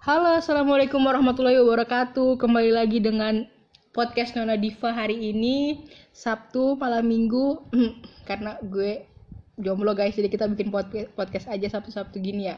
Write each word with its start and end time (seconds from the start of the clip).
Halo, 0.00 0.32
assalamualaikum 0.32 0.96
warahmatullahi 0.96 1.60
wabarakatuh. 1.60 2.40
Kembali 2.40 2.72
lagi 2.72 3.04
dengan 3.04 3.44
podcast 3.92 4.32
Nona 4.32 4.56
Diva 4.56 4.96
hari 4.96 5.12
ini 5.28 5.84
Sabtu 6.16 6.72
malam 6.80 7.04
Minggu 7.04 7.68
karena 8.28 8.56
gue 8.64 9.04
jomblo 9.60 9.92
guys 9.92 10.16
jadi 10.16 10.32
kita 10.32 10.48
bikin 10.56 10.72
podcast 10.72 11.12
podcast 11.12 11.52
aja 11.52 11.68
Sabtu-Sabtu 11.68 12.16
gini 12.16 12.48
ya. 12.48 12.56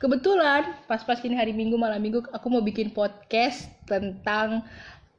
Kebetulan 0.00 0.80
pas-pas 0.88 1.20
ini 1.28 1.36
hari 1.36 1.52
Minggu 1.52 1.76
malam 1.76 2.00
Minggu 2.00 2.24
aku 2.32 2.48
mau 2.48 2.64
bikin 2.64 2.96
podcast 2.96 3.68
tentang 3.84 4.64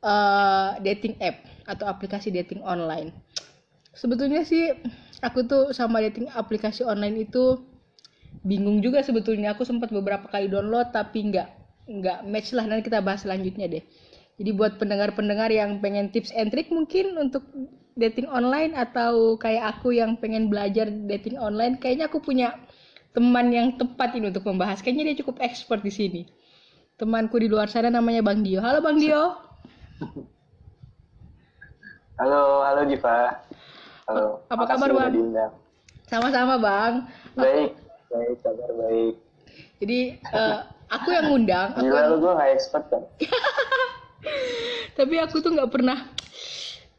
uh, 0.01 0.73
dating 0.81 1.21
app 1.21 1.37
atau 1.69 1.85
aplikasi 1.85 2.33
dating 2.33 2.65
online. 2.65 3.13
Sebetulnya 3.93 4.41
sih 4.41 4.73
aku 5.21 5.45
tuh 5.45 5.69
sama 5.77 6.01
dating 6.01 6.33
aplikasi 6.33 6.81
online 6.81 7.29
itu 7.29 7.61
bingung 8.41 8.81
juga 8.81 9.05
sebetulnya 9.05 9.53
aku 9.53 9.69
sempat 9.69 9.93
beberapa 9.93 10.25
kali 10.33 10.49
download 10.49 10.89
tapi 10.89 11.29
nggak 11.29 11.58
nggak 11.89 12.29
match 12.29 12.53
lah 12.53 12.69
nanti 12.69 12.85
kita 12.85 13.01
bahas 13.01 13.25
selanjutnya 13.25 13.65
deh. 13.65 13.83
Jadi 14.39 14.49
buat 14.55 14.77
pendengar-pendengar 14.79 15.51
yang 15.51 15.81
pengen 15.83 16.13
tips 16.13 16.31
and 16.37 16.53
trick 16.53 16.69
mungkin 16.71 17.17
untuk 17.17 17.43
dating 17.99 18.29
online 18.31 18.71
atau 18.77 19.35
kayak 19.35 19.75
aku 19.75 19.91
yang 19.91 20.15
pengen 20.15 20.47
belajar 20.47 20.87
dating 20.87 21.35
online 21.35 21.75
kayaknya 21.75 22.07
aku 22.07 22.23
punya 22.23 22.55
teman 23.11 23.51
yang 23.51 23.75
tepat 23.75 24.15
ini 24.15 24.31
untuk 24.31 24.45
membahas. 24.47 24.79
Kayaknya 24.79 25.11
dia 25.11 25.25
cukup 25.25 25.41
expert 25.43 25.81
di 25.83 25.91
sini. 25.91 26.21
Temanku 26.95 27.41
di 27.41 27.51
luar 27.51 27.67
sana 27.67 27.91
namanya 27.91 28.23
Bang 28.23 28.45
Dio. 28.45 28.63
Halo 28.63 28.79
Bang 28.79 29.01
Dio. 29.01 29.35
Halo 32.19 32.67
halo 32.67 32.83
Jiva 32.83 33.39
halo. 34.03 34.43
apa 34.51 34.63
kabar 34.67 34.91
Bang? 34.91 35.11
sama-sama 36.07 36.55
Bang. 36.59 36.93
Baik 37.35 37.75
baik 38.11 38.37
kabar 38.43 38.69
baik. 38.75 39.15
Jadi 39.79 39.99
uh, 40.35 40.78
aku 40.89 41.07
yang 41.13 41.25
ngundang 41.29 41.73
aku 41.77 41.85
Gila, 41.85 42.01
lu 42.09 42.15
gue 42.21 42.31
gak 42.33 42.49
expert 42.53 42.85
kan 42.89 43.03
tapi 44.99 45.15
aku 45.21 45.39
tuh 45.39 45.55
nggak 45.55 45.71
pernah 45.71 46.11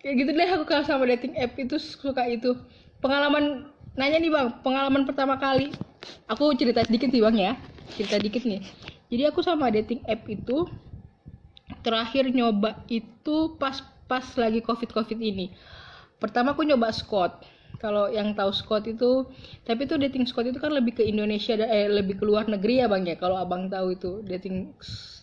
kayak 0.00 0.14
gitu 0.16 0.30
deh 0.32 0.48
aku 0.48 0.64
kalau 0.64 0.84
sama 0.84 1.04
dating 1.04 1.36
app 1.36 1.52
itu 1.60 1.76
suka 1.76 2.24
itu. 2.26 2.56
Pengalaman 3.00 3.68
nanya 3.96 4.18
nih 4.20 4.32
bang 4.32 4.48
pengalaman 4.64 5.04
pertama 5.04 5.36
kali. 5.36 5.72
Aku 6.28 6.56
cerita 6.56 6.84
sedikit 6.84 7.12
sih 7.12 7.20
bang 7.20 7.36
ya. 7.36 7.52
Cerita 7.96 8.16
dikit 8.16 8.42
nih. 8.48 8.64
Jadi 9.12 9.22
aku 9.28 9.44
sama 9.44 9.68
dating 9.68 10.00
app 10.08 10.24
itu 10.28 10.68
terakhir 11.84 12.32
nyoba 12.32 12.82
itu 12.88 13.56
pas 13.60 13.84
pas 14.08 14.24
lagi 14.40 14.64
covid 14.64 14.90
covid 14.90 15.20
ini. 15.20 15.52
Pertama 16.20 16.52
aku 16.52 16.64
nyoba 16.64 16.92
Scott 16.92 17.44
kalau 17.80 18.12
yang 18.12 18.36
tahu 18.36 18.52
Scott 18.52 18.84
itu 18.84 19.24
tapi 19.64 19.88
itu 19.88 19.96
dating 19.96 20.28
Scott 20.28 20.46
itu 20.46 20.60
kan 20.60 20.70
lebih 20.70 21.00
ke 21.00 21.02
Indonesia 21.02 21.56
eh 21.56 21.88
lebih 21.88 22.20
ke 22.20 22.24
luar 22.28 22.44
negeri 22.46 22.84
ya 22.84 22.86
bang 22.86 23.08
ya? 23.08 23.16
Kalau 23.16 23.40
abang 23.40 23.72
tahu 23.72 23.96
itu 23.96 24.20
dating 24.28 24.76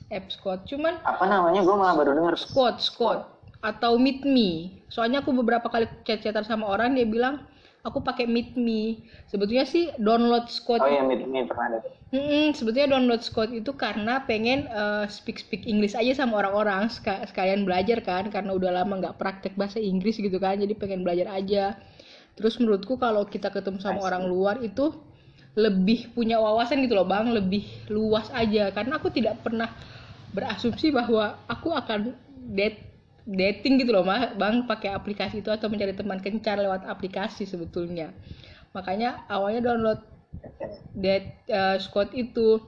app 0.10 0.28
Scott 0.34 0.66
cuman 0.66 0.98
apa 1.06 1.24
namanya? 1.30 1.62
Gue 1.62 1.76
malah 1.78 1.96
baru 1.96 2.18
dengar. 2.18 2.34
Scott 2.36 2.82
Scott 2.82 3.30
atau 3.62 4.02
Meet 4.02 4.26
Me. 4.26 4.82
Soalnya 4.90 5.22
aku 5.22 5.32
beberapa 5.32 5.70
kali 5.70 5.86
chat-chatan 6.04 6.44
sama 6.44 6.66
orang 6.66 6.98
dia 6.98 7.06
bilang 7.06 7.46
aku 7.86 8.02
pakai 8.02 8.26
Meet 8.26 8.58
Me. 8.58 9.06
Sebetulnya 9.30 9.70
sih 9.70 9.94
download 10.02 10.50
Scott 10.50 10.82
oh 10.82 10.90
iya 10.90 11.06
Meet 11.06 11.30
Me 11.30 11.46
pernah 11.46 11.78
ada 11.78 11.98
mm 12.12 12.24
-mm, 12.24 12.46
sebetulnya 12.56 12.96
download 12.96 13.24
Scott 13.24 13.52
itu 13.52 13.72
karena 13.76 14.24
pengen 14.24 14.68
uh, 14.72 15.04
speak 15.12 15.40
speak 15.40 15.68
English 15.68 15.96
aja 15.96 16.24
sama 16.24 16.40
orang-orang 16.40 16.88
sekalian 17.28 17.68
belajar 17.68 18.00
kan 18.00 18.32
karena 18.32 18.56
udah 18.56 18.72
lama 18.84 19.04
nggak 19.04 19.18
praktek 19.20 19.54
bahasa 19.60 19.80
Inggris 19.82 20.20
gitu 20.20 20.40
kan 20.40 20.60
jadi 20.60 20.72
pengen 20.78 21.04
belajar 21.04 21.28
aja 21.32 21.76
terus 22.38 22.62
menurutku 22.62 23.02
kalau 23.02 23.26
kita 23.26 23.50
ketemu 23.50 23.82
sama 23.82 24.00
orang 24.06 24.30
luar 24.30 24.62
itu 24.62 24.94
lebih 25.58 26.14
punya 26.14 26.38
wawasan 26.38 26.86
gitu 26.86 26.94
loh 26.94 27.10
bang. 27.10 27.34
Lebih 27.34 27.90
luas 27.90 28.30
aja. 28.30 28.70
Karena 28.70 29.02
aku 29.02 29.10
tidak 29.10 29.42
pernah 29.42 29.74
berasumsi 30.32 30.94
bahwa 30.94 31.42
aku 31.50 31.74
akan 31.74 32.14
date 32.54 32.86
dating 33.28 33.84
gitu 33.84 33.92
loh 33.92 34.08
mah 34.08 34.40
bang 34.40 34.64
pakai 34.64 34.96
aplikasi 34.96 35.44
itu 35.44 35.52
atau 35.52 35.68
mencari 35.68 35.92
teman 35.92 36.22
kencan 36.24 36.64
lewat 36.64 36.86
aplikasi 36.86 37.44
sebetulnya. 37.44 38.14
Makanya 38.72 39.26
awalnya 39.28 39.74
download 39.74 40.00
date 40.94 41.44
uh, 41.50 41.76
Scott 41.82 42.14
itu. 42.14 42.62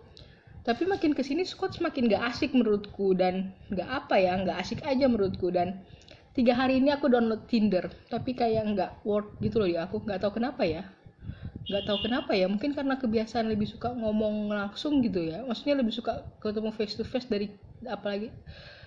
Tapi 0.60 0.84
makin 0.86 1.16
ke 1.16 1.24
sini 1.24 1.48
Scott 1.48 1.80
semakin 1.80 2.12
gak 2.12 2.36
asik 2.36 2.52
menurutku 2.52 3.16
dan 3.16 3.56
gak 3.72 3.88
apa 3.88 4.20
ya 4.20 4.36
gak 4.44 4.60
asik 4.60 4.84
aja 4.84 5.06
menurutku. 5.08 5.54
Dan 5.54 5.86
tiga 6.40 6.56
hari 6.56 6.80
ini 6.80 6.96
aku 6.96 7.12
download 7.12 7.44
Tinder 7.52 7.92
tapi 8.08 8.32
kayak 8.32 8.64
nggak 8.72 8.92
work 9.04 9.36
gitu 9.44 9.60
loh 9.60 9.68
di 9.68 9.76
aku 9.76 10.00
nggak 10.00 10.24
tahu 10.24 10.40
kenapa 10.40 10.64
ya. 10.64 10.88
Nggak 11.68 11.84
tahu 11.84 11.98
kenapa 12.08 12.32
ya. 12.32 12.48
Mungkin 12.48 12.72
karena 12.72 12.96
kebiasaan 12.96 13.52
lebih 13.52 13.68
suka 13.68 13.92
ngomong 13.92 14.48
langsung 14.48 15.04
gitu 15.04 15.20
ya. 15.20 15.44
Maksudnya 15.44 15.84
lebih 15.84 15.92
suka 15.92 16.24
ketemu 16.40 16.72
face 16.72 16.96
to 16.96 17.04
face 17.04 17.28
dari 17.28 17.52
apalagi 17.84 18.32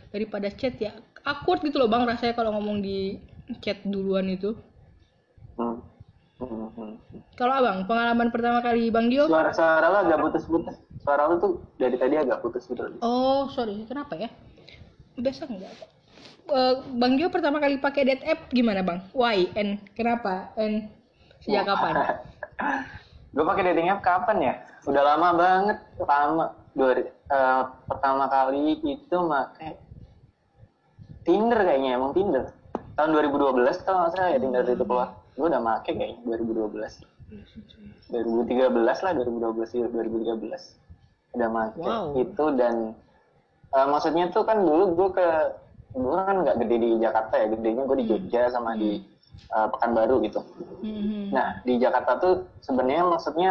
daripada 0.08 0.48
chat 0.48 0.80
ya. 0.80 0.96
Awkward 1.28 1.60
gitu 1.68 1.76
loh 1.76 1.92
bang 1.92 2.08
rasanya 2.08 2.32
kalau 2.32 2.56
ngomong 2.56 2.80
di 2.80 3.20
chat 3.60 3.84
duluan 3.84 4.32
itu. 4.32 4.56
Kalau 7.36 7.52
abang 7.52 7.84
pengalaman 7.84 8.32
pertama 8.32 8.64
kali 8.64 8.88
bang 8.88 9.12
Dio? 9.12 9.28
Suara 9.28 9.52
suara 9.52 9.92
lo 9.92 10.08
agak 10.08 10.18
putus-putus. 10.24 10.80
Suara 11.04 11.28
lo 11.28 11.36
tuh 11.36 11.52
dari 11.76 12.00
tadi 12.00 12.16
agak 12.16 12.40
putus 12.40 12.64
gitu 12.64 12.80
oh 13.04 13.52
sorry. 13.52 13.84
Kenapa 13.84 14.16
ya? 14.16 14.32
Biasa 15.20 15.44
nggak 15.44 15.91
uh, 16.50 16.82
Bang 16.98 17.20
Jo 17.20 17.30
pertama 17.30 17.62
kali 17.62 17.78
pakai 17.78 18.02
date 18.08 18.24
app 18.26 18.50
gimana 18.50 18.82
Bang? 18.82 19.04
Why 19.14 19.50
and 19.54 19.78
kenapa 19.94 20.50
and 20.58 20.90
sejak 21.44 21.68
kapan? 21.68 21.94
gue 23.34 23.44
pakai 23.44 23.62
dating 23.70 23.92
app 23.92 24.02
kapan 24.02 24.36
ya? 24.42 24.54
Udah 24.88 25.02
lama 25.02 25.28
banget, 25.38 25.78
lama. 26.02 26.46
Dua, 26.72 26.96
uh, 27.28 27.68
pertama 27.84 28.32
kali 28.32 28.80
itu 28.80 29.12
pakai 29.12 29.76
Tinder 31.22 31.60
kayaknya, 31.62 32.00
emang 32.00 32.16
Tinder. 32.16 32.50
Tahun 32.96 33.12
2012 33.12 33.84
kalau 33.84 33.98
nggak 34.04 34.12
salah 34.16 34.30
ya 34.32 34.38
Tinder 34.40 34.64
itu 34.64 34.84
keluar. 34.84 35.14
Gue 35.36 35.46
udah 35.52 35.60
make 35.60 35.86
kayaknya 35.86 36.18
2012. 36.24 37.12
2013 38.12 38.76
lah 38.84 39.12
2012 39.16 39.88
2013 39.88 41.32
udah 41.32 41.48
make 41.48 41.76
wow. 41.80 42.12
itu 42.12 42.44
dan 42.60 42.92
uh, 43.72 43.86
maksudnya 43.88 44.28
tuh 44.28 44.44
kan 44.44 44.60
dulu 44.60 44.92
gue 44.92 45.08
ke 45.16 45.28
gue 45.92 46.16
kan 46.16 46.36
nggak 46.40 46.56
gede 46.64 46.76
di 46.80 46.90
Jakarta 47.00 47.34
ya 47.36 47.46
gedenya 47.52 47.82
gue 47.84 47.96
di 48.00 48.04
hmm. 48.08 48.12
Jogja 48.16 48.42
sama 48.48 48.72
di 48.76 49.04
uh, 49.52 49.68
Pekanbaru 49.68 50.16
gitu. 50.24 50.40
Hmm. 50.82 51.30
nah 51.30 51.60
di 51.62 51.78
Jakarta 51.78 52.18
tuh 52.18 52.34
sebenarnya 52.64 53.04
maksudnya 53.06 53.50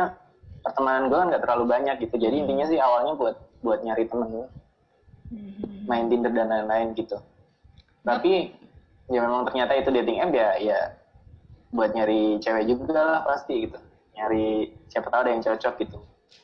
pertemanan 0.65 1.07
gue 1.09 1.17
kan 1.17 1.27
nggak 1.29 1.43
terlalu 1.45 1.65
banyak 1.69 1.95
gitu. 2.01 2.15
Jadi 2.17 2.35
hmm. 2.37 2.43
intinya 2.45 2.65
sih 2.69 2.79
awalnya 2.81 3.13
buat 3.17 3.35
buat 3.61 3.79
nyari 3.85 4.05
temen. 4.09 4.49
Main 5.87 6.11
Tinder 6.11 6.31
dan 6.31 6.51
lain-lain 6.51 6.91
gitu. 6.95 7.17
Tapi 8.03 8.51
ya 9.11 9.19
memang 9.23 9.47
ternyata 9.47 9.75
itu 9.75 9.89
dating 9.91 10.19
app 10.23 10.31
ya 10.35 10.49
ya 10.59 10.79
buat 11.71 11.95
nyari 11.95 12.39
cewek 12.43 12.67
juga 12.67 12.99
lah 12.99 13.19
pasti 13.23 13.69
gitu. 13.69 13.79
Nyari 14.17 14.75
siapa 14.91 15.07
tahu 15.07 15.21
ada 15.23 15.31
yang 15.31 15.43
cocok 15.43 15.73
gitu. 15.83 15.99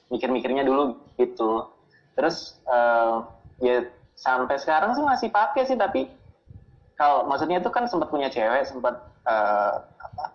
Mikir-mikirnya 0.07 0.63
dulu 0.63 0.95
gitu. 1.19 1.67
Terus 2.15 2.57
uh, 2.67 3.27
ya 3.59 3.83
sampai 4.17 4.57
sekarang 4.57 4.97
sih 4.97 5.05
masih 5.05 5.29
pakai 5.29 5.69
sih 5.69 5.77
tapi 5.77 6.09
kalau 6.97 7.29
maksudnya 7.29 7.61
itu 7.61 7.69
kan 7.69 7.85
sempat 7.85 8.09
punya 8.09 8.33
cewek 8.33 8.65
sempat 8.65 8.97
uh, 9.29 9.85
apa 10.01 10.33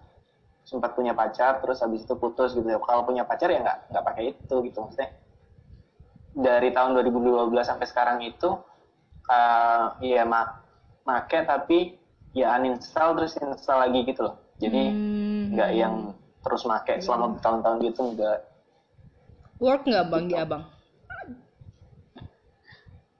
sempat 0.62 0.94
punya 0.94 1.10
pacar 1.12 1.58
terus 1.58 1.82
habis 1.82 2.06
itu 2.06 2.14
putus 2.14 2.54
gitu 2.54 2.64
kalau 2.86 3.02
punya 3.02 3.26
pacar 3.26 3.50
ya 3.50 3.58
nggak 3.58 3.78
nggak 3.90 4.04
pakai 4.06 4.22
itu 4.30 4.54
gitu 4.70 4.78
maksudnya 4.86 5.10
dari 6.32 6.72
tahun 6.72 6.96
2012 6.96 7.50
sampai 7.66 7.86
sekarang 7.90 8.18
itu 8.22 8.56
uh, 9.28 9.98
ya 9.98 10.22
mak 10.24 10.62
make 11.02 11.38
tapi 11.44 11.98
ya 12.32 12.54
uninstall 12.56 13.18
terus 13.18 13.36
install 13.36 13.90
lagi 13.90 14.06
gitu 14.06 14.30
loh 14.30 14.36
jadi 14.62 14.94
hmm. 14.94 15.58
nggak 15.58 15.70
hmm. 15.74 15.80
yang 15.82 15.94
terus 16.46 16.62
make 16.64 16.94
selama 17.02 17.36
bertahun-tahun 17.36 17.78
gitu 17.82 18.00
enggak 18.14 18.38
work 19.58 19.82
nggak 19.82 20.06
bang 20.06 20.24
gitu. 20.30 20.30
di 20.30 20.36
abang 20.38 20.62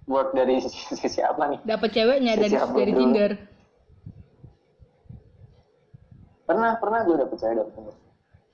work 0.07 0.35
dari 0.35 0.61
sisi, 0.99 1.21
apa 1.23 1.47
nih? 1.51 1.61
Dapat 1.63 1.91
ceweknya 1.95 2.37
dari 2.39 2.57
dari 2.57 2.93
Tinder. 2.93 3.31
Pernah, 6.43 6.75
pernah 6.83 7.07
gue 7.07 7.17
dapet 7.17 7.37
cewek 7.39 7.57
dapet 7.63 7.73
Tinder. 7.77 7.97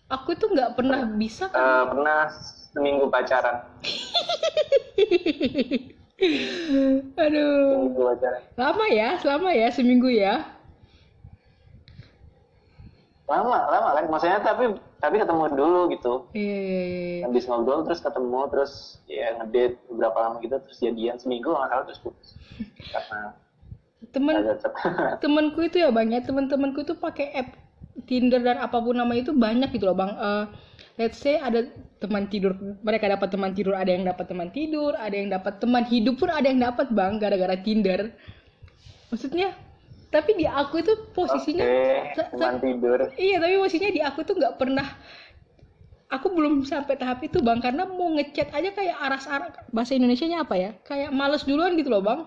Aku 0.08 0.32
tuh 0.40 0.48
nggak 0.56 0.72
pernah 0.72 1.04
bisa 1.04 1.52
kan? 1.52 1.60
Uh, 1.60 1.84
pernah 1.92 2.32
seminggu 2.72 3.12
pacaran. 3.12 3.60
Aduh. 7.20 7.76
Seminggu 7.76 8.02
pacaran. 8.16 8.40
Lama 8.56 8.84
ya, 8.88 9.20
selama 9.20 9.52
ya, 9.52 9.68
seminggu 9.68 10.08
ya. 10.08 10.48
Lama, 13.28 13.68
lama 13.68 13.88
kan. 14.00 14.08
Maksudnya 14.08 14.40
tapi 14.40 14.80
tapi 14.98 15.22
ketemu 15.22 15.54
dulu 15.54 15.80
gitu 15.94 16.14
iya, 16.34 16.58
iya, 16.58 16.82
iya. 16.82 17.02
iya. 17.22 17.22
habis 17.30 17.46
ngobrol 17.46 17.86
terus 17.86 18.02
ketemu 18.02 18.40
terus 18.50 18.72
ya 19.06 19.38
ngedate 19.38 19.78
beberapa 19.86 20.18
lama 20.18 20.36
gitu 20.42 20.56
terus 20.58 20.78
jadian 20.82 21.16
seminggu 21.16 21.54
nggak 21.54 21.70
salah 21.70 21.84
terus 21.86 22.00
putus 22.02 22.28
karena 22.94 23.20
temen 24.10 24.34
temenku 25.22 25.60
itu 25.62 25.76
ya 25.82 25.90
bang 25.94 26.10
ya 26.10 26.20
temen-temenku 26.22 26.82
itu 26.82 26.94
pakai 26.98 27.30
app 27.34 27.48
Tinder 28.06 28.38
dan 28.38 28.62
apa 28.62 28.78
pun 28.78 28.94
nama 28.94 29.10
itu 29.18 29.34
banyak 29.34 29.74
gitu 29.74 29.90
loh 29.90 29.96
bang. 29.98 30.14
Uh, 30.14 30.46
let's 31.00 31.18
say 31.18 31.40
ada 31.40 31.66
teman 31.98 32.30
tidur, 32.30 32.54
mereka 32.86 33.10
dapat 33.10 33.34
teman 33.34 33.50
tidur, 33.52 33.74
ada 33.74 33.90
yang 33.90 34.06
dapat 34.06 34.26
teman 34.30 34.48
tidur, 34.54 34.94
ada 34.94 35.14
yang 35.14 35.28
dapat 35.34 35.58
teman 35.58 35.82
hidup 35.82 36.14
pun 36.14 36.30
ada 36.30 36.46
yang 36.46 36.62
dapat 36.62 36.94
bang 36.94 37.18
gara-gara 37.18 37.56
Tinder. 37.58 38.14
Maksudnya, 39.10 39.56
tapi 40.08 40.40
di 40.40 40.46
aku 40.48 40.80
itu 40.80 40.92
posisinya 41.12 41.66
teman 42.16 42.56
tidur. 42.64 43.12
Iya, 43.20 43.44
tapi 43.44 43.54
posisinya 43.60 43.92
di 43.92 44.00
aku 44.00 44.24
tuh 44.24 44.40
nggak 44.40 44.56
pernah 44.56 44.88
aku 46.08 46.32
belum 46.32 46.64
sampai 46.64 46.96
tahap 46.96 47.20
itu 47.20 47.44
bang. 47.44 47.60
Karena 47.60 47.84
mau 47.84 48.08
ngechat 48.16 48.48
aja 48.56 48.72
kayak 48.72 48.96
aras-aras 48.96 49.52
bahasa 49.68 49.92
Indonesia 49.92 50.24
nya 50.24 50.48
apa 50.48 50.56
ya? 50.56 50.70
Kayak 50.88 51.12
males 51.12 51.44
duluan 51.44 51.76
gitu 51.76 51.92
loh 51.92 52.00
bang. 52.00 52.24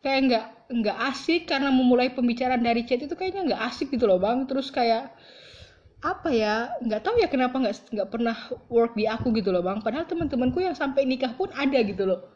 Kayak 0.00 0.20
nggak 0.24 0.46
nggak 0.68 0.98
asik 1.12 1.48
karena 1.48 1.68
memulai 1.68 2.08
pembicaraan 2.12 2.64
dari 2.64 2.84
chat 2.88 3.04
itu 3.04 3.12
kayaknya 3.12 3.52
nggak 3.52 3.62
asik 3.68 3.92
gitu 3.92 4.08
loh 4.08 4.16
bang. 4.16 4.48
Terus 4.48 4.72
kayak 4.72 5.12
apa 6.00 6.32
ya? 6.32 6.72
Nggak 6.80 7.04
tahu 7.04 7.20
ya 7.20 7.28
kenapa 7.28 7.60
nggak 7.60 7.92
nggak 7.92 8.08
pernah 8.08 8.36
work 8.72 8.96
di 8.96 9.04
aku 9.04 9.28
gitu 9.36 9.52
loh 9.52 9.60
bang. 9.60 9.84
Padahal 9.84 10.08
teman-temanku 10.08 10.64
yang 10.64 10.72
sampai 10.72 11.04
nikah 11.04 11.36
pun 11.36 11.52
ada 11.52 11.76
gitu 11.84 12.08
loh. 12.08 12.32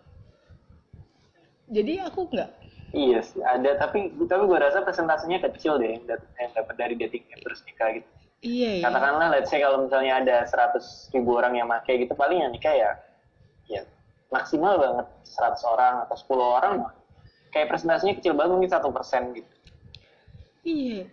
Jadi 1.72 2.04
aku 2.04 2.28
nggak 2.28 2.61
iya 2.92 3.18
sih 3.24 3.40
ada 3.40 3.76
tapi 3.80 4.12
tapi 4.28 4.42
gue 4.46 4.58
rasa 4.60 4.84
presentasenya 4.84 5.40
kecil 5.40 5.80
deh 5.80 5.96
yang 5.96 6.52
dapat 6.52 6.74
dari 6.76 6.94
dating 6.96 7.24
terus 7.40 7.64
nikah 7.68 8.00
gitu 8.00 8.08
Iya, 8.42 8.82
iya. 8.82 8.82
Katakanlah 8.82 9.30
let's 9.30 9.54
say 9.54 9.62
kalau 9.62 9.86
misalnya 9.86 10.18
ada 10.18 10.36
100 10.50 11.14
ribu 11.14 11.38
orang 11.38 11.54
yang 11.54 11.70
pakai 11.70 12.02
gitu 12.02 12.10
paling 12.18 12.42
yang 12.42 12.50
nikah 12.50 12.74
ya 12.74 12.90
ya 13.70 13.86
maksimal 14.34 14.82
banget 14.82 15.06
100 15.30 15.62
orang 15.62 15.94
atau 16.02 16.16
10 16.18 16.42
orang 16.42 16.74
kayak 17.54 17.70
presentasinya 17.70 18.18
kecil 18.18 18.34
banget 18.34 18.50
mungkin 18.58 18.72
satu 18.74 18.90
persen 18.90 19.30
gitu. 19.30 19.52
Iya. 20.66 21.06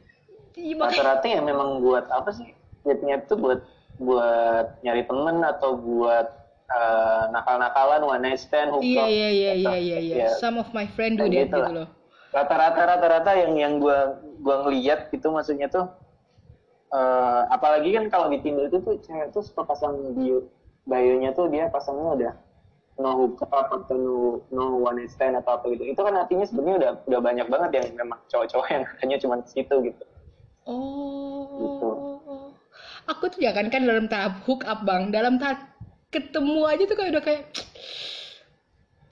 iya 0.57 0.73
Rata-rata 0.73 1.27
ya 1.29 1.45
memang 1.45 1.85
buat 1.85 2.09
apa 2.09 2.33
sih? 2.33 2.49
Jadinya 2.81 3.21
itu 3.21 3.35
buat 3.37 3.61
buat 4.01 4.81
nyari 4.81 5.03
temen 5.05 5.37
atau 5.43 5.75
buat 5.77 6.27
uh, 6.69 7.23
nakal-nakalan 7.33 8.01
one 8.05 8.21
night 8.23 8.39
stand 8.39 8.69
hook 8.71 8.85
iya 8.85 9.05
iya 9.05 9.29
iya 9.33 9.51
iya 9.53 9.75
iya 9.77 9.97
iya. 9.99 10.27
Some 10.37 10.61
of 10.61 10.69
my 10.71 10.85
friend 10.85 11.17
do 11.17 11.25
that 11.25 11.49
gitu, 11.49 11.57
gitu 11.57 11.73
loh. 11.73 11.87
Rata-rata 12.29 12.81
rata-rata 12.85 13.31
yang 13.33 13.53
yang 13.57 13.73
gua 13.81 14.21
gua 14.39 14.69
ngeliat 14.69 15.09
gitu 15.09 15.33
maksudnya 15.33 15.67
tuh 15.67 15.89
uh, 16.93 17.41
apalagi 17.49 17.97
kan 17.97 18.05
kalau 18.13 18.29
di 18.29 18.37
Tinder 18.41 18.69
itu 18.69 18.81
tuh 18.81 19.01
cewek 19.01 19.33
tuh 19.33 19.41
suka 19.41 19.65
pasang 19.65 20.13
bio 20.13 20.45
bio-nya 20.85 21.33
tuh 21.37 21.49
dia 21.49 21.69
pasangnya 21.69 22.09
udah 22.17 22.33
no 22.99 23.15
hookup 23.15 23.47
atau 23.47 23.95
no, 23.95 24.15
no 24.51 24.63
one 24.75 24.99
night 24.99 25.09
stand 25.09 25.39
atau 25.39 25.55
apa 25.55 25.71
gitu. 25.71 25.87
Itu 25.87 26.03
kan 26.03 26.19
artinya 26.19 26.43
sebenarnya 26.43 26.75
udah 26.75 26.91
udah 27.07 27.19
banyak 27.23 27.47
banget 27.47 27.69
yang 27.79 27.87
memang 27.95 28.19
cowok-cowok 28.27 28.67
yang 28.75 28.83
hanya 28.99 29.15
cuma 29.17 29.35
situ 29.47 29.75
gitu. 29.87 30.03
Oh. 30.67 31.47
Gitu. 31.59 31.89
aku 33.09 33.25
tuh 33.33 33.41
jangan 33.41 33.73
kan 33.73 33.81
dalam 33.87 34.05
tahap 34.05 34.43
hook 34.45 34.67
up 34.67 34.83
bang. 34.83 35.09
Dalam 35.09 35.39
tahap 35.39 35.68
ketemu 36.09 36.61
aja 36.65 36.83
tuh 36.89 36.97
kayak 36.97 37.11
udah 37.13 37.23
kayak 37.23 37.43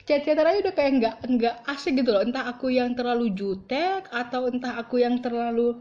chat-chatan 0.08 0.48
aja 0.48 0.60
udah 0.66 0.76
kayak 0.76 0.92
nggak 0.98 1.16
nggak 1.30 1.56
asik 1.70 1.94
gitu 2.00 2.10
loh. 2.16 2.24
Entah 2.26 2.50
aku 2.50 2.74
yang 2.74 2.98
terlalu 2.98 3.34
jutek 3.38 4.10
atau 4.10 4.50
entah 4.50 4.80
aku 4.82 5.04
yang 5.04 5.22
terlalu 5.22 5.78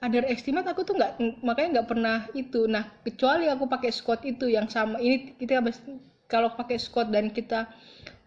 underestimate 0.00 0.68
aku 0.68 0.86
tuh 0.86 0.96
nggak 0.96 1.16
makanya 1.42 1.80
nggak 1.80 1.88
pernah 1.88 2.18
itu. 2.36 2.68
Nah 2.68 2.86
kecuali 3.02 3.48
aku 3.48 3.66
pakai 3.66 3.90
Scott 3.90 4.22
itu 4.28 4.46
yang 4.46 4.70
sama 4.70 5.00
ini 5.02 5.34
kita 5.36 5.58
kalau 6.30 6.54
pakai 6.54 6.78
Scott 6.78 7.10
dan 7.10 7.34
kita 7.34 7.66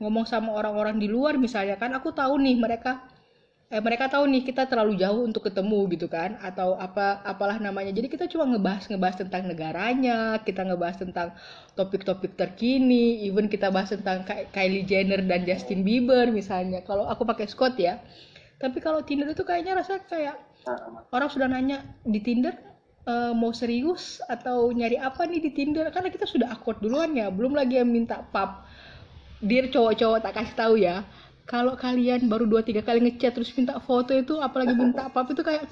ngomong 0.03 0.27
sama 0.27 0.51
orang-orang 0.51 0.99
di 0.99 1.07
luar 1.07 1.39
misalnya 1.39 1.79
kan 1.79 1.95
aku 1.95 2.11
tahu 2.11 2.35
nih 2.41 2.59
mereka 2.59 2.99
eh, 3.73 3.81
mereka 3.81 4.05
tahu 4.05 4.29
nih 4.29 4.45
kita 4.45 4.69
terlalu 4.69 5.01
jauh 5.01 5.25
untuk 5.25 5.49
ketemu 5.49 5.89
gitu 5.97 6.05
kan 6.05 6.37
atau 6.45 6.77
apa 6.77 7.25
apalah 7.25 7.57
namanya. 7.57 7.89
Jadi 7.89 8.05
kita 8.13 8.29
cuma 8.29 8.45
ngebahas 8.45 8.85
ngebahas 8.85 9.25
tentang 9.25 9.49
negaranya 9.49 10.37
kita 10.45 10.61
ngebahas 10.61 11.01
tentang 11.01 11.33
topik-topik 11.73 12.37
terkini 12.37 13.25
even 13.25 13.49
kita 13.49 13.73
bahas 13.73 13.89
tentang 13.89 14.21
Kylie 14.53 14.85
Jenner 14.85 15.25
dan 15.25 15.41
Justin 15.49 15.81
Bieber 15.81 16.29
misalnya. 16.29 16.85
Kalau 16.85 17.09
aku 17.09 17.25
pakai 17.25 17.49
Scott 17.49 17.81
ya. 17.81 17.97
Tapi 18.61 18.77
kalau 18.79 19.01
Tinder 19.01 19.27
itu 19.27 19.41
kayaknya 19.43 19.81
rasa 19.81 19.99
kayak 20.05 20.37
orang 21.11 21.27
sudah 21.27 21.51
nanya 21.51 21.83
di 22.07 22.23
Tinder 22.23 22.55
uh, 23.03 23.35
mau 23.35 23.51
serius 23.51 24.23
atau 24.31 24.71
nyari 24.71 24.95
apa 25.01 25.25
nih 25.25 25.41
di 25.43 25.51
Tinder? 25.51 25.89
Karena 25.89 26.13
kita 26.13 26.29
sudah 26.29 26.53
akord 26.53 26.79
duluan 26.79 27.11
ya. 27.17 27.33
Belum 27.33 27.57
lagi 27.57 27.81
yang 27.81 27.89
minta 27.89 28.21
pap. 28.21 28.69
Dir 29.43 29.67
cowok-cowok 29.67 30.23
tak 30.23 30.33
kasih 30.39 30.55
tahu 30.55 30.75
ya 30.79 31.03
kalau 31.43 31.75
kalian 31.75 32.31
baru 32.31 32.47
dua 32.47 32.63
tiga 32.63 32.79
kali 32.79 33.03
ngechat 33.03 33.35
terus 33.35 33.51
minta 33.55 33.75
foto 33.83 34.15
itu 34.15 34.39
apalagi 34.39 34.73
minta 34.75 35.07
pap 35.13 35.27
itu 35.31 35.43
kayak 35.43 35.67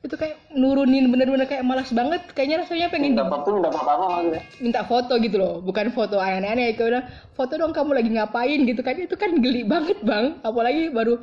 itu 0.00 0.16
kayak 0.16 0.40
nurunin 0.56 1.12
bener-bener 1.12 1.44
kayak 1.44 1.60
malas 1.60 1.92
banget. 1.92 2.24
Kayaknya 2.32 2.64
rasanya 2.64 2.88
pengen 2.88 3.12
minta 3.12 3.24
tuh 3.44 3.52
minta 3.60 3.68
apa 3.68 3.92
maksudnya. 4.00 4.40
minta 4.64 4.80
foto 4.88 5.12
gitu 5.20 5.36
loh. 5.36 5.54
Bukan 5.60 5.92
foto 5.92 6.16
aneh-aneh 6.16 6.72
kayak 6.72 6.88
udah 6.88 7.04
foto 7.36 7.52
dong 7.60 7.76
kamu 7.76 8.00
lagi 8.00 8.10
ngapain? 8.16 8.64
gitu 8.64 8.80
kan. 8.80 8.96
Itu 8.96 9.20
kan 9.20 9.36
geli 9.44 9.60
banget 9.60 10.00
bang. 10.00 10.40
Apalagi 10.40 10.88
baru 10.88 11.20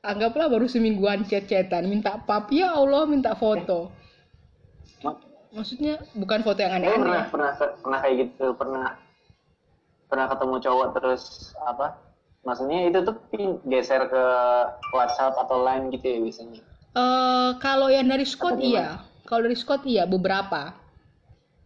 anggaplah 0.00 0.48
baru 0.48 0.64
semingguan 0.64 1.28
chat-chatan 1.28 1.84
minta 1.84 2.16
pap 2.24 2.48
ya 2.48 2.72
Allah 2.72 3.04
minta 3.04 3.36
foto. 3.36 3.92
Maksudnya 5.52 6.00
bukan 6.16 6.40
foto 6.40 6.64
yang 6.64 6.80
aneh-aneh. 6.80 7.04
pernah 7.04 7.24
pernah 7.28 7.52
pernah 7.76 7.98
kayak 8.00 8.16
gitu 8.24 8.56
pernah 8.56 8.86
pernah 10.08 10.26
ketemu 10.32 10.56
cowok 10.64 10.86
terus 10.96 11.22
apa 11.60 12.03
maksudnya 12.44 12.92
itu 12.92 12.98
tuh 13.02 13.16
geser 13.66 14.06
ke 14.08 14.24
WhatsApp 14.92 15.34
atau 15.40 15.64
Line 15.64 15.88
gitu 15.90 16.06
ya 16.06 16.18
biasanya? 16.20 16.60
Uh, 16.94 17.50
kalau 17.58 17.90
yang 17.90 18.06
dari 18.06 18.22
Scott 18.22 18.62
iya. 18.62 19.02
kalau 19.26 19.48
dari 19.48 19.56
Scott 19.58 19.82
iya 19.88 20.06
beberapa. 20.06 20.76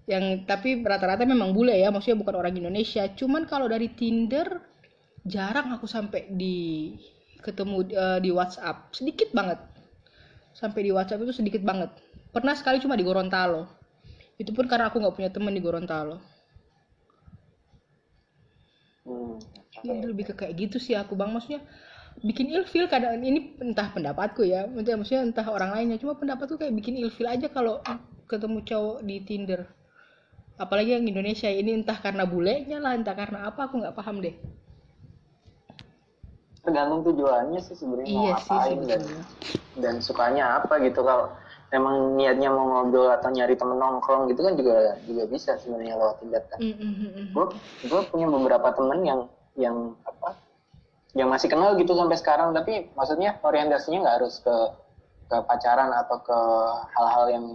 Yang 0.09 0.49
tapi 0.49 0.81
rata-rata 0.81 1.29
memang 1.29 1.53
bule 1.53 1.77
ya 1.77 1.93
maksudnya 1.93 2.17
bukan 2.17 2.41
orang 2.41 2.57
Indonesia. 2.57 3.05
Cuman 3.13 3.45
kalau 3.45 3.69
dari 3.69 3.93
Tinder 3.93 4.63
jarang 5.29 5.77
aku 5.77 5.85
sampai 5.85 6.33
di 6.33 6.97
ketemu 7.45 7.85
uh, 7.93 8.19
di 8.23 8.33
WhatsApp. 8.33 8.89
Sedikit 8.97 9.29
banget. 9.37 9.61
Sampai 10.57 10.89
di 10.89 10.91
WhatsApp 10.95 11.29
itu 11.29 11.35
sedikit 11.37 11.61
banget. 11.61 11.93
Pernah 12.33 12.57
sekali 12.57 12.81
cuma 12.81 12.97
di 12.97 13.05
Gorontalo. 13.05 13.69
Itu 14.41 14.57
pun 14.57 14.65
karena 14.65 14.89
aku 14.89 15.03
nggak 15.03 15.17
punya 15.19 15.31
teman 15.35 15.53
di 15.53 15.61
Gorontalo. 15.61 16.23
Hmm, 19.09 19.41
ini 19.85 20.05
lebih 20.07 20.33
ke 20.33 20.35
kayak 20.35 20.55
gitu 20.57 20.77
sih 20.81 20.95
aku 20.95 21.15
bang. 21.15 21.31
Maksudnya 21.31 21.61
bikin 22.19 22.51
ilfil 22.51 22.91
kadang 22.91 23.23
ini 23.23 23.55
entah 23.63 23.95
pendapatku 23.95 24.43
ya 24.43 24.67
maksudnya 24.67 25.23
entah 25.23 25.47
orang 25.47 25.75
lainnya. 25.75 25.99
Cuma 26.01 26.19
pendapatku 26.19 26.59
kayak 26.59 26.75
bikin 26.75 26.99
ilfil 26.99 27.29
aja 27.31 27.47
kalau 27.51 27.79
ketemu 28.29 28.59
cowok 28.63 28.99
di 29.03 29.17
Tinder. 29.25 29.63
Apalagi 30.59 30.99
yang 30.99 31.07
Indonesia 31.07 31.47
ini 31.47 31.71
entah 31.71 31.97
karena 32.03 32.27
bulenya 32.27 32.83
lah 32.83 32.99
entah 32.99 33.15
karena 33.15 33.47
apa 33.47 33.71
aku 33.71 33.79
nggak 33.79 33.95
paham 33.95 34.19
deh. 34.19 34.35
Tergantung 36.67 37.07
tujuannya 37.07 37.61
sih 37.63 37.79
sebenarnya 37.79 38.11
iya 38.11 38.19
mau 38.19 38.27
ngapain 38.35 38.79
dan 38.85 39.03
dan 39.79 39.95
sukanya 40.03 40.59
apa 40.59 40.83
gitu. 40.83 41.07
Kalau 41.07 41.31
emang 41.71 42.19
niatnya 42.19 42.51
mau 42.51 42.67
ngobrol 42.67 43.07
atau 43.15 43.31
nyari 43.31 43.55
temen 43.55 43.79
nongkrong 43.79 44.27
gitu 44.35 44.43
kan 44.43 44.59
juga 44.59 44.99
juga 45.07 45.25
bisa 45.31 45.55
sebenarnya 45.63 45.95
lewat 45.95 46.17
Tinder 46.21 46.43
kan. 46.51 46.59
Mm 46.59 46.75
-hmm. 46.75 47.25
Gue 47.33 47.47
gue 47.87 48.01
punya 48.11 48.27
beberapa 48.27 48.69
temen 48.75 49.01
yang 49.07 49.21
yang 49.59 49.99
apa 50.07 50.39
yang 51.19 51.29
masih 51.29 51.51
kenal 51.51 51.75
gitu 51.75 51.93
sampai 51.99 52.17
sekarang 52.17 52.55
tapi 52.55 52.89
maksudnya 52.95 53.37
orientasinya 53.43 54.07
nggak 54.07 54.17
harus 54.23 54.39
ke 54.41 54.57
ke 55.29 55.37
pacaran 55.45 55.93
atau 55.93 56.17
ke 56.23 56.39
hal-hal 56.97 57.27
yang 57.29 57.47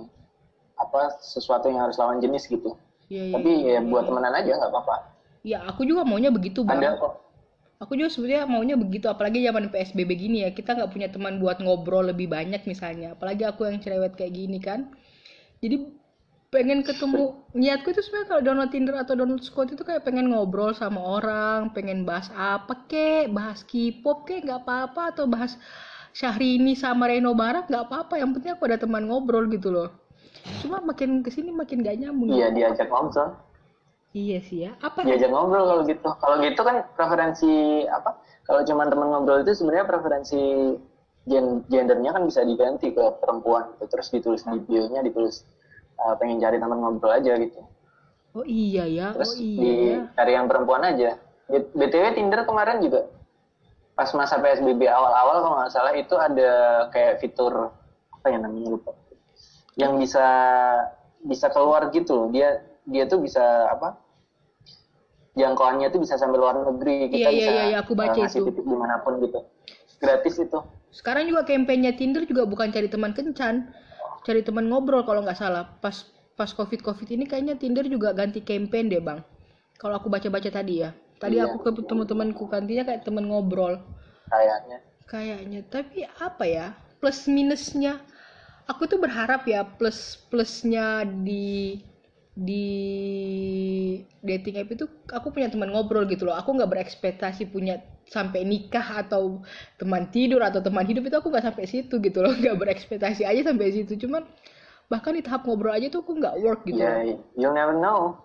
apa 0.77 1.15
sesuatu 1.23 1.71
yang 1.71 1.81
harus 1.81 1.97
lawan 1.97 2.21
jenis 2.21 2.45
gitu. 2.45 2.77
Yeah, 3.07 3.29
yeah, 3.29 3.33
tapi 3.33 3.51
ya 3.63 3.71
yeah, 3.77 3.81
buat 3.81 4.05
temenan 4.05 4.35
aja 4.35 4.51
nggak 4.61 4.69
apa-apa. 4.69 4.95
Ya 5.41 5.63
aku 5.65 5.87
juga 5.87 6.05
maunya 6.05 6.29
begitu 6.29 6.61
bang. 6.61 6.83
Ada 6.83 7.01
kok 7.01 7.23
aku 7.83 7.99
juga 7.99 8.09
sebenarnya 8.15 8.47
maunya 8.47 8.75
begitu 8.79 9.11
apalagi 9.11 9.43
zaman 9.43 9.67
psbb 9.67 10.09
gini 10.15 10.47
ya 10.47 10.49
kita 10.55 10.79
nggak 10.79 10.91
punya 10.95 11.11
teman 11.11 11.43
buat 11.43 11.59
ngobrol 11.59 12.07
lebih 12.07 12.31
banyak 12.31 12.63
misalnya 12.63 13.11
apalagi 13.19 13.43
aku 13.43 13.67
yang 13.67 13.83
cerewet 13.83 14.15
kayak 14.15 14.31
gini 14.31 14.63
kan 14.63 14.87
jadi 15.59 15.83
pengen 16.53 16.85
ketemu 16.85 17.33
niatku 17.57 17.89
itu 17.89 18.05
sebenarnya 18.05 18.29
kalau 18.29 18.41
download 18.45 18.69
Tinder 18.69 18.95
atau 19.01 19.17
download 19.17 19.41
Squad 19.41 19.73
itu 19.73 19.81
kayak 19.81 20.05
pengen 20.05 20.29
ngobrol 20.29 20.69
sama 20.77 21.01
orang 21.01 21.73
pengen 21.73 22.05
bahas 22.05 22.29
apa 22.37 22.85
kek 22.85 23.33
bahas 23.33 23.65
K-pop 23.65 24.29
kek 24.29 24.45
nggak 24.45 24.61
apa-apa 24.61 25.17
atau 25.17 25.25
bahas 25.25 25.57
Syahrini 26.13 26.77
sama 26.77 27.09
Reno 27.09 27.33
Barat 27.33 27.65
nggak 27.65 27.89
apa-apa 27.89 28.21
yang 28.21 28.37
penting 28.37 28.53
aku 28.53 28.69
ada 28.69 28.77
teman 28.77 29.09
ngobrol 29.09 29.49
gitu 29.49 29.73
loh 29.73 29.89
cuma 30.61 30.77
makin 30.85 31.25
ke 31.25 31.33
sini 31.33 31.49
makin 31.49 31.81
gak 31.81 31.97
nyambung 31.97 32.29
iya 32.37 32.53
diajak 32.53 32.85
ngobrol 32.87 33.33
Iya 34.13 34.45
sih 34.45 34.69
ya. 34.69 34.77
Apa? 34.77 35.01
Diajak 35.01 35.33
ngobrol 35.33 35.65
kalau 35.65 35.81
gitu. 35.89 36.05
Kalau 36.05 36.35
gitu 36.45 36.61
kan 36.61 36.85
preferensi 36.93 37.81
apa? 37.89 38.21
Kalau 38.45 38.61
cuma 38.61 38.85
teman 38.85 39.09
ngobrol 39.09 39.41
itu 39.41 39.57
sebenarnya 39.57 39.89
preferensi 39.89 40.77
gen 41.25 41.65
gendernya 41.65 42.13
kan 42.13 42.21
bisa 42.29 42.45
diganti 42.45 42.93
ke 42.93 43.03
perempuan 43.17 43.73
gitu. 43.73 43.89
Terus 43.89 44.07
ditulis 44.13 44.45
di 44.45 44.61
bio-nya 44.69 45.01
ditulis 45.01 45.41
uh, 45.99 46.15
pengen 46.17 46.41
cari 46.41 46.57
teman 46.57 46.79
ngobrol 46.79 47.13
aja 47.13 47.33
gitu. 47.37 47.61
Oh 48.33 48.45
iya 48.45 48.83
ya. 48.89 49.07
Terus 49.13 49.37
oh 49.37 49.41
iya. 49.41 49.59
Di, 49.61 49.71
ya. 49.93 49.97
cari 50.17 50.31
yang 50.33 50.47
perempuan 50.49 50.83
aja. 50.83 51.17
BTW 51.51 52.17
Tinder 52.17 52.41
kemarin 52.47 52.81
juga 52.81 53.05
pas 53.93 54.09
masa 54.17 54.41
PSBB 54.41 54.89
awal-awal 54.89 55.37
kalau 55.45 55.55
nggak 55.61 55.69
salah 55.73 55.93
itu 55.93 56.15
ada 56.17 56.51
kayak 56.89 57.21
fitur 57.21 57.69
apa 58.09 58.25
ya 58.33 58.41
namanya 58.41 58.73
lupa. 58.73 58.91
yang 59.77 59.97
bisa 60.01 60.25
bisa 61.21 61.49
keluar 61.53 61.89
gitu. 61.93 62.29
Dia 62.33 62.61
dia 62.85 63.05
tuh 63.05 63.21
bisa 63.21 63.41
apa? 63.69 63.97
Jangkauannya 65.33 65.89
tuh 65.89 66.01
bisa 66.01 66.13
sampai 66.17 66.37
luar 66.37 66.61
negeri. 66.61 67.09
Kita 67.09 67.25
Iya, 67.25 67.29
iya, 67.29 67.37
bisa 67.37 67.51
iya, 67.51 67.63
iya, 67.73 67.77
aku 67.81 67.97
baca 67.97 68.13
eh, 68.13 68.21
ngasih 68.21 68.39
itu. 68.41 68.47
titik 68.53 68.65
di 68.69 68.75
mana 68.77 69.01
pun 69.01 69.17
gitu. 69.17 69.39
Gratis 69.97 70.35
itu. 70.37 70.59
Sekarang 70.93 71.25
juga 71.25 71.41
kampanyenya 71.41 71.97
Tinder 71.97 72.21
juga 72.29 72.45
bukan 72.45 72.69
cari 72.69 72.85
teman 72.85 73.17
kencan, 73.17 73.73
cari 74.23 74.41
teman 74.41 74.67
ngobrol 74.71 75.03
kalau 75.03 75.21
nggak 75.23 75.37
salah. 75.37 75.67
Pas 75.83 76.07
pas 76.33 76.49
covid 76.49 76.81
covid 76.81 77.07
ini 77.13 77.29
kayaknya 77.29 77.55
Tinder 77.59 77.85
juga 77.85 78.11
ganti 78.15 78.41
campaign 78.41 78.89
deh 78.89 79.03
bang. 79.03 79.19
Kalau 79.77 79.99
aku 79.99 80.07
baca-baca 80.09 80.49
tadi 80.49 80.81
ya. 80.81 80.91
Tadi 81.19 81.39
Iya. 81.39 81.47
aku 81.51 81.63
ke 81.63 81.71
teman-temanku 81.87 82.47
gantinya 82.49 82.83
kayak 82.83 83.03
teman 83.07 83.27
ngobrol. 83.29 83.79
Kayaknya. 84.27 84.77
Kayaknya. 85.05 85.59
Tapi 85.67 86.07
apa 86.19 86.43
ya? 86.47 86.67
Plus 86.99 87.27
minusnya. 87.27 87.99
Aku 88.67 88.87
tuh 88.87 88.95
berharap 88.99 89.43
ya 89.43 89.67
plus 89.67 90.23
plusnya 90.31 91.03
di 91.03 91.83
di 92.33 92.65
dating 94.25 94.57
app 94.57 94.71
itu 94.73 94.85
aku 95.11 95.29
punya 95.35 95.51
teman 95.51 95.69
ngobrol 95.69 96.07
gitu 96.07 96.25
loh. 96.25 96.35
Aku 96.39 96.55
nggak 96.55 96.71
berekspektasi 96.71 97.51
punya 97.51 97.77
sampai 98.09 98.43
nikah 98.43 99.03
atau 99.03 99.41
teman 99.79 100.07
tidur 100.11 100.43
atau 100.43 100.59
teman 100.59 100.83
hidup 100.85 101.07
itu 101.07 101.15
aku 101.17 101.31
nggak 101.31 101.45
sampai 101.49 101.65
situ 101.65 101.97
gitu 101.99 102.19
loh. 102.21 102.33
Nggak 102.41 102.55
berekspektasi 102.59 103.23
aja 103.23 103.41
sampai 103.51 103.71
situ. 103.73 103.95
Cuman 104.07 104.23
bahkan 104.91 105.15
di 105.15 105.23
tahap 105.25 105.47
ngobrol 105.47 105.73
aja 105.73 105.87
tuh 105.89 106.03
aku 106.05 106.19
nggak 106.19 106.35
work 106.43 106.61
gitu. 106.67 106.83
Ya, 106.83 107.01
loh. 107.01 107.17
you'll 107.39 107.55
never 107.55 107.73
know. 107.73 108.19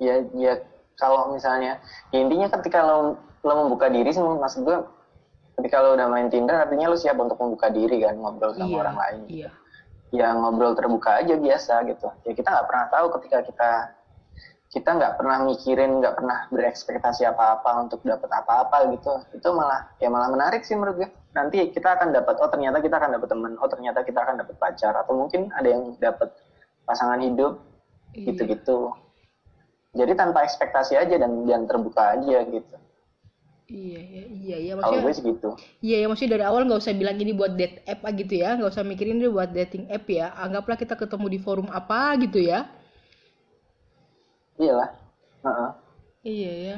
Ya, 0.00 0.24
ya 0.32 0.56
kalau 0.96 1.32
misalnya 1.32 1.76
ya 2.12 2.18
intinya 2.20 2.48
ketika 2.48 2.80
lo 2.84 3.20
lo 3.44 3.52
membuka 3.66 3.88
diri 3.88 4.08
sih 4.12 4.20
maksud 4.20 4.64
gue 4.68 4.78
ketika 5.60 5.80
lo 5.80 5.96
udah 5.96 6.08
main 6.08 6.28
Tinder 6.32 6.56
artinya 6.56 6.92
lo 6.92 6.96
siap 6.96 7.16
untuk 7.20 7.36
membuka 7.36 7.68
diri 7.68 8.00
kan 8.00 8.16
ngobrol 8.16 8.52
sama 8.56 8.68
Iya, 8.68 8.80
orang 8.80 8.96
lain. 8.96 9.20
iya. 9.28 9.50
Ya 10.10 10.32
ngobrol 10.32 10.72
terbuka 10.72 11.20
aja 11.20 11.36
biasa 11.36 11.84
gitu. 11.88 12.08
Ya 12.24 12.32
kita 12.32 12.48
nggak 12.48 12.66
pernah 12.68 12.86
tahu 12.88 13.06
ketika 13.20 13.38
kita 13.44 13.70
kita 14.70 14.86
nggak 14.94 15.18
pernah 15.18 15.42
mikirin, 15.42 15.98
nggak 15.98 16.14
pernah 16.14 16.46
berekspektasi 16.54 17.26
apa-apa 17.26 17.90
untuk 17.90 18.00
dapat 18.06 18.30
apa-apa 18.30 18.94
gitu. 18.94 19.18
Itu 19.34 19.50
malah 19.50 19.90
ya 19.98 20.06
malah 20.06 20.30
menarik 20.30 20.62
sih 20.62 20.78
menurut 20.78 21.02
gue. 21.02 21.08
Nanti 21.34 21.74
kita 21.74 21.98
akan 21.98 22.14
dapat 22.14 22.38
oh 22.38 22.46
ternyata 22.46 22.78
kita 22.78 22.96
akan 23.02 23.18
dapat 23.18 23.28
teman, 23.34 23.52
oh 23.58 23.66
ternyata 23.66 24.06
kita 24.06 24.22
akan 24.22 24.46
dapat 24.46 24.54
pacar 24.62 24.94
atau 24.94 25.18
mungkin 25.18 25.50
ada 25.58 25.68
yang 25.74 25.98
dapat 25.98 26.30
pasangan 26.86 27.18
hidup 27.18 27.58
Iya. 28.10 28.34
gitu-gitu. 28.34 28.90
Jadi 29.94 30.12
tanpa 30.18 30.42
ekspektasi 30.46 30.98
aja 30.98 31.14
dan 31.18 31.46
dan 31.46 31.66
terbuka 31.66 32.14
aja 32.18 32.42
gitu. 32.46 32.76
Iya, 33.70 34.00
iya, 34.02 34.24
iya, 34.26 34.56
iya. 34.66 34.72
Kalau 34.78 34.98
Maksudnya, 34.98 35.02
gue 35.06 35.12
sih 35.14 35.24
gitu. 35.30 35.48
Iya 35.78 35.96
ya 36.02 36.06
maksudnya 36.10 36.32
dari 36.38 36.44
awal 36.46 36.66
nggak 36.66 36.82
usah 36.82 36.94
bilang 36.94 37.18
ini 37.22 37.30
buat 37.34 37.54
date 37.54 37.86
app 37.86 38.02
gitu 38.18 38.34
ya, 38.38 38.58
nggak 38.58 38.70
usah 38.70 38.82
mikirin 38.82 39.22
ini 39.22 39.30
buat 39.30 39.50
dating 39.54 39.86
app 39.90 40.06
ya. 40.10 40.34
Anggaplah 40.34 40.74
kita 40.78 40.94
ketemu 40.98 41.26
di 41.30 41.38
forum 41.38 41.66
apa 41.70 42.18
gitu 42.18 42.42
ya. 42.42 42.66
Iyalah. 44.60 44.88
Heeh. 45.40 45.70
Iya 46.20 46.52
ya. 46.52 46.76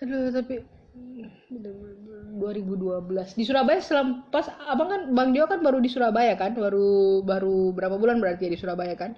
Aduh 0.00 0.32
tapi 0.32 0.64
hmm, 0.96 2.40
2012 2.40 3.36
di 3.36 3.44
Surabaya 3.44 3.80
selam 3.84 4.24
pas 4.32 4.48
abang 4.64 4.88
kan 4.88 5.00
Bang 5.12 5.36
Dio 5.36 5.44
kan 5.44 5.60
baru 5.60 5.76
di 5.84 5.92
Surabaya 5.92 6.32
kan, 6.40 6.56
baru 6.56 7.20
baru 7.20 7.76
berapa 7.76 8.00
bulan 8.00 8.16
berarti 8.16 8.48
ya 8.48 8.50
di 8.56 8.58
Surabaya 8.58 8.96
kan? 8.96 9.12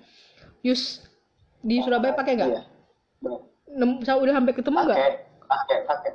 Yus 0.67 1.07
di 1.63 1.79
Surabaya 1.79 2.11
pakai 2.19 2.35
nggak? 2.35 2.51
Iya. 2.51 2.63
Bener. 3.23 3.41
Nem- 3.73 4.03
sa- 4.03 4.19
Udah 4.19 4.35
sampai 4.35 4.53
ketemu 4.59 4.79
nggak? 4.83 4.99
Pakai, 4.99 5.13
pakai, 5.47 5.79
pakai. 5.87 6.11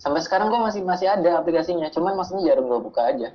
Sampai 0.00 0.20
sekarang 0.24 0.48
gue 0.48 0.60
masih 0.60 0.80
masih 0.84 1.08
ada 1.12 1.40
aplikasinya, 1.40 1.88
cuman 1.92 2.16
maksudnya 2.16 2.52
jarang 2.52 2.68
gue 2.68 2.80
buka 2.80 3.12
aja. 3.12 3.28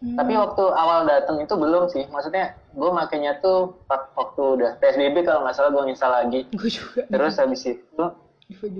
Hmm. 0.00 0.16
Tapi 0.16 0.32
waktu 0.34 0.64
awal 0.72 1.04
datang 1.04 1.36
itu 1.40 1.52
belum 1.52 1.88
sih. 1.92 2.08
Maksudnya 2.08 2.56
gue 2.72 2.90
makainya 2.90 3.38
tuh 3.44 3.76
waktu 3.88 4.42
udah 4.60 4.70
PSBB 4.80 5.28
kalau 5.28 5.44
nggak 5.44 5.56
salah 5.56 5.70
gue 5.72 5.82
install 5.92 6.12
lagi. 6.12 6.40
Gue 6.58 6.70
juga. 6.72 7.04
Terus 7.08 7.34
habis 7.36 7.62
itu, 7.68 8.04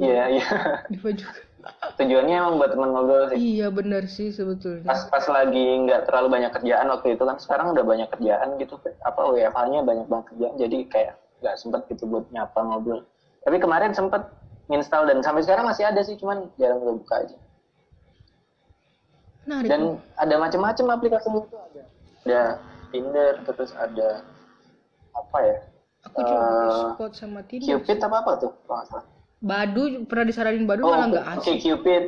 iya 0.01 0.29
iya. 0.33 0.49
Diva 0.89 1.11
juga. 1.13 1.41
Tujuannya 2.01 2.35
emang 2.43 2.55
buat 2.59 2.75
temen 2.75 2.91
ngobrol 2.91 3.31
sih. 3.31 3.39
Iya 3.39 3.71
benar 3.71 4.03
sih 4.11 4.35
sebetulnya. 4.35 4.83
Pas 4.83 5.07
pas 5.07 5.23
lagi 5.31 5.63
nggak 5.87 6.11
terlalu 6.11 6.29
banyak 6.35 6.51
kerjaan 6.59 6.87
waktu 6.91 7.15
itu 7.15 7.23
kan 7.23 7.37
sekarang 7.39 7.67
udah 7.71 7.85
banyak 7.87 8.09
kerjaan 8.11 8.59
gitu. 8.59 8.75
Apa 9.07 9.31
WFH-nya 9.31 9.87
banyak 9.87 10.07
banget 10.11 10.27
kerjaan. 10.35 10.55
Jadi 10.59 10.79
kayak 10.91 11.15
nggak 11.39 11.57
sempet 11.63 11.87
gitu 11.93 12.11
buat 12.11 12.27
nyapa 12.35 12.59
ngobrol. 12.67 13.07
Tapi 13.47 13.57
kemarin 13.63 13.95
sempet 13.95 14.27
install 14.71 15.07
dan 15.07 15.19
sampai 15.23 15.43
sekarang 15.47 15.67
masih 15.67 15.87
ada 15.87 16.01
sih, 16.03 16.15
cuman 16.19 16.51
jarang 16.59 16.83
gue 16.83 16.95
buka 16.99 17.15
aja. 17.27 17.37
Menarik. 19.47 19.69
Dan 19.69 19.81
ada 20.19 20.35
macam-macam 20.39 20.87
aplikasinya 20.95 21.43
itu 21.43 21.57
ada. 21.59 21.83
Ada 22.23 22.41
Tinder, 22.93 23.41
terus 23.43 23.73
ada 23.75 24.21
apa 25.13 25.39
ya? 25.41 25.57
Aku 26.05 26.19
cuma 26.21 26.43
Eh, 26.43 26.51
pakai 26.53 26.71
Spot 26.93 27.13
sama 27.17 27.41
Tinder. 27.43 27.79
Cupid 27.81 27.99
apa 27.99 28.17
apa 28.21 28.33
tuh? 28.39 28.53
Badu 29.43 30.07
pernah 30.07 30.27
disaranin 30.29 30.69
Badu 30.69 30.87
Oh, 30.87 30.93
malah 30.93 31.07
nggak 31.11 31.27
oke 31.35 31.41
asik. 31.43 31.57
Cupid. 31.65 32.05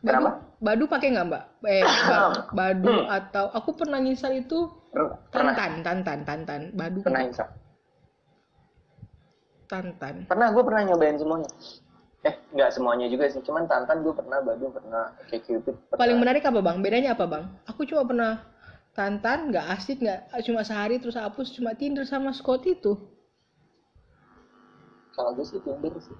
Badu, 0.00 0.08
Kenapa? 0.20 0.30
Badu 0.60 0.84
pakai 0.84 1.08
nggak 1.12 1.26
Mbak? 1.28 1.44
Eh, 1.64 1.82
Ba- 1.82 2.32
Badu 2.56 2.94
atau 3.04 3.44
aku 3.52 3.70
pernah 3.74 3.98
nyisal 3.98 4.36
itu 4.36 4.68
Per- 4.92 5.10
Pernah, 5.28 5.52
Tantan, 5.58 6.06
Tantan, 6.06 6.18
Tantan. 6.22 6.60
Badu 6.72 7.02
pernah 7.02 7.26
install. 7.26 7.50
Tantan. 9.66 10.14
Pernah, 10.28 10.48
gue 10.54 10.62
pernah 10.62 10.82
nyobain 10.86 11.16
semuanya. 11.18 11.50
Eh, 12.24 12.34
nggak 12.56 12.70
semuanya 12.72 13.06
juga 13.12 13.28
sih. 13.28 13.44
Cuman 13.44 13.68
Tantan 13.68 14.00
gue 14.00 14.16
pernah, 14.16 14.40
Badu 14.40 14.72
pernah, 14.72 15.12
oke 15.12 15.36
Cupid 15.44 15.76
pernah. 15.76 16.00
Paling 16.00 16.16
menarik 16.16 16.42
apa 16.48 16.60
Bang? 16.64 16.80
Bedanya 16.80 17.12
apa 17.12 17.28
Bang? 17.28 17.52
Aku 17.68 17.84
cuma 17.84 18.08
pernah 18.08 18.40
Tantan, 18.96 19.52
nggak 19.52 19.66
asik, 19.76 20.00
nggak 20.00 20.32
cuma 20.48 20.64
sehari 20.64 20.96
terus 20.96 21.20
hapus 21.20 21.52
cuma 21.52 21.76
Tinder 21.76 22.08
sama 22.08 22.32
Scott 22.32 22.64
itu. 22.64 22.96
Kalau 25.12 25.36
gue 25.36 25.44
sih 25.44 25.60
Tinder 25.60 25.92
sih. 26.00 26.16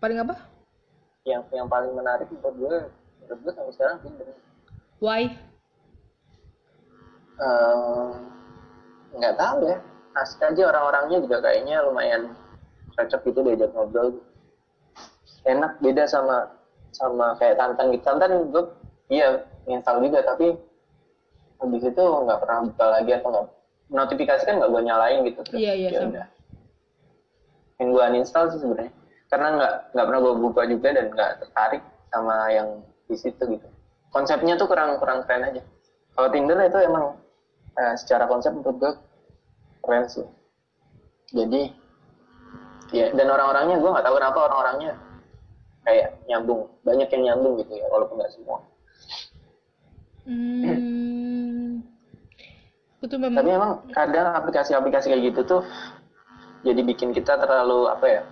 Paling 0.00 0.24
apa? 0.24 0.40
Yang 1.28 1.44
yang 1.52 1.68
paling 1.68 1.92
menarik 1.92 2.24
menurut 2.32 2.56
gue, 2.56 2.76
menurut 3.20 3.38
gue 3.44 3.52
sampai 3.52 3.72
sekarang 3.76 3.96
Tinder. 4.00 4.26
Why? 5.04 5.22
Eh, 7.40 8.10
nggak 9.20 9.36
tahu 9.36 9.68
ya. 9.68 9.76
Asik 10.16 10.42
aja 10.42 10.62
orang-orangnya 10.74 11.22
juga 11.22 11.44
kayaknya 11.44 11.84
lumayan 11.84 12.32
cocok 12.96 13.20
gitu 13.30 13.40
diajak 13.46 13.70
ngobrol. 13.76 14.29
Enak 15.44 15.80
beda 15.80 16.04
sama 16.04 16.48
sama 16.90 17.36
kayak 17.40 17.56
Tantan 17.56 17.94
gitu. 17.94 18.02
Tantan 18.04 18.50
gue 18.50 18.64
iya 19.08 19.40
install 19.66 20.04
juga 20.04 20.22
tapi 20.26 20.54
habis 21.60 21.82
itu 21.84 22.02
nggak 22.02 22.38
pernah 22.40 22.58
buka 22.68 22.86
lagi 22.88 23.10
atau 23.16 23.28
nggak 23.30 23.46
notifikasi 23.90 24.42
kan 24.46 24.54
nggak 24.60 24.70
gue 24.70 24.82
nyalain 24.84 25.18
gitu. 25.26 25.40
Terus 25.46 25.60
Iya, 25.60 25.72
iya, 25.76 25.88
ya 25.92 26.00
udah. 26.08 26.26
Yang 27.80 27.88
gue 27.96 28.02
uninstall 28.12 28.46
sih 28.52 28.60
sebenarnya 28.60 28.92
karena 29.30 29.48
nggak 29.56 29.74
nggak 29.94 30.06
pernah 30.10 30.20
gue 30.20 30.34
buka 30.42 30.62
juga 30.66 30.88
dan 30.90 31.06
nggak 31.14 31.30
tertarik 31.46 31.82
sama 32.10 32.34
yang 32.50 32.68
di 33.06 33.16
situ 33.16 33.42
gitu. 33.46 33.68
Konsepnya 34.10 34.58
tuh 34.58 34.66
kurang 34.66 34.98
kurang 34.98 35.22
keren 35.22 35.46
aja. 35.46 35.62
Kalau 36.18 36.28
Tinder 36.34 36.58
itu 36.66 36.78
emang 36.82 37.14
eh, 37.78 37.94
secara 37.94 38.26
konsep 38.26 38.50
menurut 38.50 38.76
gue 38.76 38.92
keren 39.86 40.04
sih. 40.10 40.26
Jadi 41.30 41.70
ya 42.90 43.14
dan 43.14 43.30
orang-orangnya 43.30 43.78
gue 43.78 43.90
nggak 43.90 44.02
tahu 44.02 44.14
kenapa 44.18 44.38
orang-orangnya 44.50 44.92
kayak 45.84 46.16
nyambung 46.28 46.68
banyak 46.84 47.08
yang 47.16 47.22
nyambung 47.32 47.60
gitu 47.64 47.72
ya 47.76 47.86
walaupun 47.88 48.20
nggak 48.20 48.32
semua. 48.36 48.58
Hmm. 50.28 51.82
Tuh 53.00 53.16
memang 53.16 53.40
Tapi 53.40 53.50
emang 53.56 53.72
kadang 53.96 54.36
aplikasi-aplikasi 54.36 55.08
kayak 55.08 55.24
gitu 55.32 55.40
tuh 55.48 55.62
jadi 56.60 56.84
bikin 56.84 57.16
kita 57.16 57.40
terlalu 57.40 57.88
apa 57.88 58.06
ya? 58.06 58.22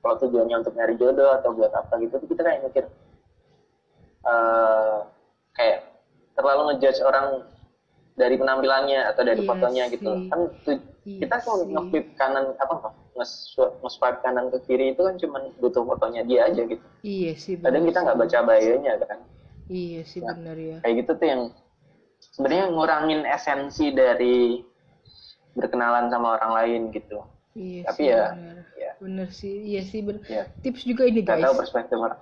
Kalau 0.00 0.16
tujuannya 0.22 0.56
untuk 0.64 0.72
nyari 0.78 0.94
jodoh 0.96 1.36
atau 1.36 1.52
buat 1.52 1.74
apa 1.74 2.00
gitu, 2.00 2.16
tuh 2.16 2.28
kita 2.30 2.40
kayak 2.46 2.60
mikir 2.64 2.84
eh 4.26 4.96
kayak 5.54 5.78
terlalu 6.34 6.74
ngejudge 6.74 7.00
orang 7.04 7.44
dari 8.16 8.34
penampilannya 8.34 9.12
atau 9.12 9.22
dari 9.22 9.44
Iya 9.44 9.48
fotonya 9.48 9.84
gitu. 9.88 10.10
sih. 10.10 10.28
Kan 10.28 10.40
tu- 10.64 10.84
Iya 11.06 11.20
kita 11.22 11.36
sih. 11.38 11.70
nge-flip 11.70 12.06
kanan 12.16 12.44
apa 12.58 12.74
nge-swipe 13.14 14.18
kanan 14.20 14.50
ke 14.50 14.58
kiri 14.66 14.90
itu 14.90 15.00
kan 15.00 15.14
cuma 15.16 15.38
butuh 15.56 15.84
fotonya 15.84 16.24
dia 16.24 16.48
aja 16.48 16.62
gitu. 16.64 16.82
Iya 17.00 17.32
sih. 17.36 17.54
Kadang 17.56 17.84
kita 17.84 18.02
nggak 18.02 18.18
baca 18.18 18.38
bio-nya 18.42 18.92
kan. 18.98 19.18
Iya 19.68 20.00
sih 20.02 20.20
Nah. 20.20 20.32
benar 20.32 20.56
ya. 20.56 20.76
Kayak 20.80 20.94
gitu 20.98 21.12
tuh 21.14 21.26
yang 21.26 21.42
sebenarnya 22.18 22.66
ngurangin 22.72 23.20
esensi 23.22 23.92
dari 23.92 24.64
berkenalan 25.52 26.08
sama 26.08 26.36
orang 26.36 26.52
lain 26.54 26.80
gitu. 26.90 27.20
Iya 27.56 27.88
Tapi 27.88 28.02
sih, 28.02 28.12
ya, 28.12 28.24
bener. 28.32 28.56
ya. 28.76 28.90
Bener 29.00 29.28
sih, 29.30 29.54
iya 29.64 29.80
sih 29.80 30.00
bener. 30.04 30.20
Ya, 30.28 30.44
Tips 30.60 30.84
juga 30.84 31.08
ini 31.08 31.24
guys. 31.24 31.40
tahu 31.40 31.56
perspektif 31.56 31.96
orang. 31.96 32.20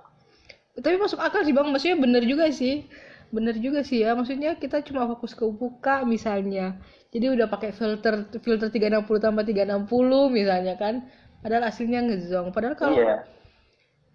Tapi 0.75 0.95
masuk 0.95 1.19
akal 1.19 1.43
sih 1.43 1.51
bang, 1.51 1.67
maksudnya 1.67 1.97
bener 1.99 2.23
juga 2.23 2.51
sih. 2.51 2.87
Bener 3.35 3.55
juga 3.59 3.83
sih 3.83 3.99
ya, 3.99 4.15
maksudnya 4.15 4.55
kita 4.55 4.79
cuma 4.87 5.03
fokus 5.11 5.35
ke 5.35 5.43
muka 5.43 6.07
misalnya. 6.07 6.79
Jadi 7.11 7.35
udah 7.35 7.51
pakai 7.51 7.75
filter 7.75 8.31
filter 8.39 8.71
360 8.71 9.03
tambah 9.19 9.43
360 9.43 10.31
misalnya 10.31 10.79
kan. 10.79 11.03
Padahal 11.43 11.67
aslinya 11.67 11.99
ngezong. 12.07 12.55
Padahal 12.55 12.79
kalau 12.79 12.95
Iya. 12.95 13.27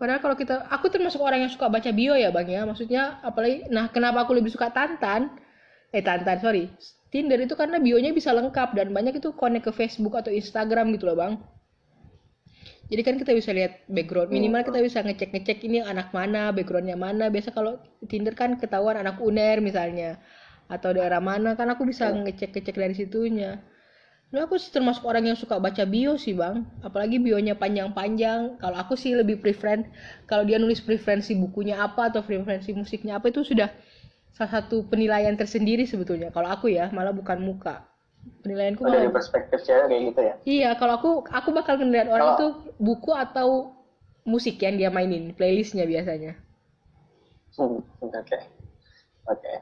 Padahal 0.00 0.24
kalau 0.24 0.32
kita, 0.32 0.64
aku 0.72 0.88
termasuk 0.88 1.20
orang 1.20 1.44
yang 1.44 1.52
suka 1.52 1.68
baca 1.68 1.92
bio 1.92 2.16
ya 2.16 2.32
bang 2.32 2.48
ya, 2.48 2.64
maksudnya 2.64 3.20
apalagi, 3.20 3.68
nah 3.68 3.92
kenapa 3.92 4.24
aku 4.24 4.32
lebih 4.32 4.48
suka 4.48 4.72
Tantan? 4.72 5.28
eh 5.90 6.02
Tantan 6.02 6.38
sorry 6.38 6.70
Tinder 7.10 7.38
itu 7.42 7.58
karena 7.58 7.82
bionya 7.82 8.14
bisa 8.14 8.30
lengkap 8.30 8.78
dan 8.78 8.94
banyak 8.94 9.18
itu 9.18 9.34
connect 9.34 9.66
ke 9.66 9.72
Facebook 9.74 10.14
atau 10.14 10.30
Instagram 10.30 10.94
gitu 10.94 11.10
loh 11.10 11.18
bang 11.18 11.32
jadi 12.90 13.06
kan 13.06 13.14
kita 13.22 13.30
bisa 13.38 13.54
lihat 13.54 13.86
background. 13.86 14.34
Minimal 14.34 14.66
kita 14.66 14.82
bisa 14.82 14.98
ngecek 15.06 15.30
ngecek 15.30 15.62
ini 15.62 15.78
anak 15.78 16.10
mana 16.10 16.50
backgroundnya 16.50 16.98
mana. 16.98 17.30
Biasa 17.30 17.54
kalau 17.54 17.78
Tinder 18.10 18.34
kan 18.34 18.58
ketahuan 18.58 18.98
anak 18.98 19.22
uner 19.22 19.62
misalnya 19.62 20.18
atau 20.66 20.90
daerah 20.90 21.22
mana. 21.22 21.54
Kan 21.54 21.70
aku 21.70 21.86
bisa 21.86 22.10
ngecek 22.10 22.50
ngecek 22.50 22.74
dari 22.74 22.94
situnya. 22.98 23.62
Nah, 24.30 24.46
aku 24.46 24.58
termasuk 24.58 25.06
orang 25.06 25.30
yang 25.30 25.38
suka 25.38 25.62
baca 25.62 25.86
bio 25.86 26.18
sih 26.18 26.34
bang. 26.34 26.66
Apalagi 26.82 27.22
bionya 27.22 27.54
panjang-panjang. 27.54 28.58
Kalau 28.58 28.76
aku 28.78 28.98
sih 28.98 29.14
lebih 29.14 29.38
prefer 29.38 29.86
kalau 30.26 30.42
dia 30.42 30.58
nulis 30.58 30.82
preferensi 30.82 31.38
bukunya 31.38 31.78
apa 31.78 32.10
atau 32.10 32.26
preferensi 32.26 32.74
musiknya 32.74 33.22
apa 33.22 33.30
itu 33.30 33.46
sudah 33.46 33.70
salah 34.34 34.62
satu 34.62 34.90
penilaian 34.90 35.38
tersendiri 35.38 35.86
sebetulnya. 35.86 36.34
Kalau 36.34 36.50
aku 36.50 36.74
ya 36.74 36.90
malah 36.90 37.14
bukan 37.14 37.38
muka 37.38 37.89
penilaianku 38.40 38.82
Oh, 38.84 38.92
dari 38.92 39.08
perspektif 39.08 39.60
cewek 39.64 39.86
kayak 39.88 40.02
gitu 40.12 40.20
ya? 40.20 40.34
Iya 40.44 40.70
kalau 40.76 40.94
aku 40.96 41.10
aku 41.28 41.48
bakal 41.52 41.76
ngeliat 41.80 42.08
orang 42.08 42.36
Kalau- 42.36 42.38
itu 42.38 42.46
buku 42.80 43.10
atau 43.12 43.48
musik 44.24 44.60
yang 44.60 44.76
dia 44.76 44.90
mainin 44.92 45.32
playlistnya 45.32 45.84
biasanya. 45.88 46.36
Hmm, 47.56 47.80
oke. 48.00 48.38
Oke. 49.28 49.52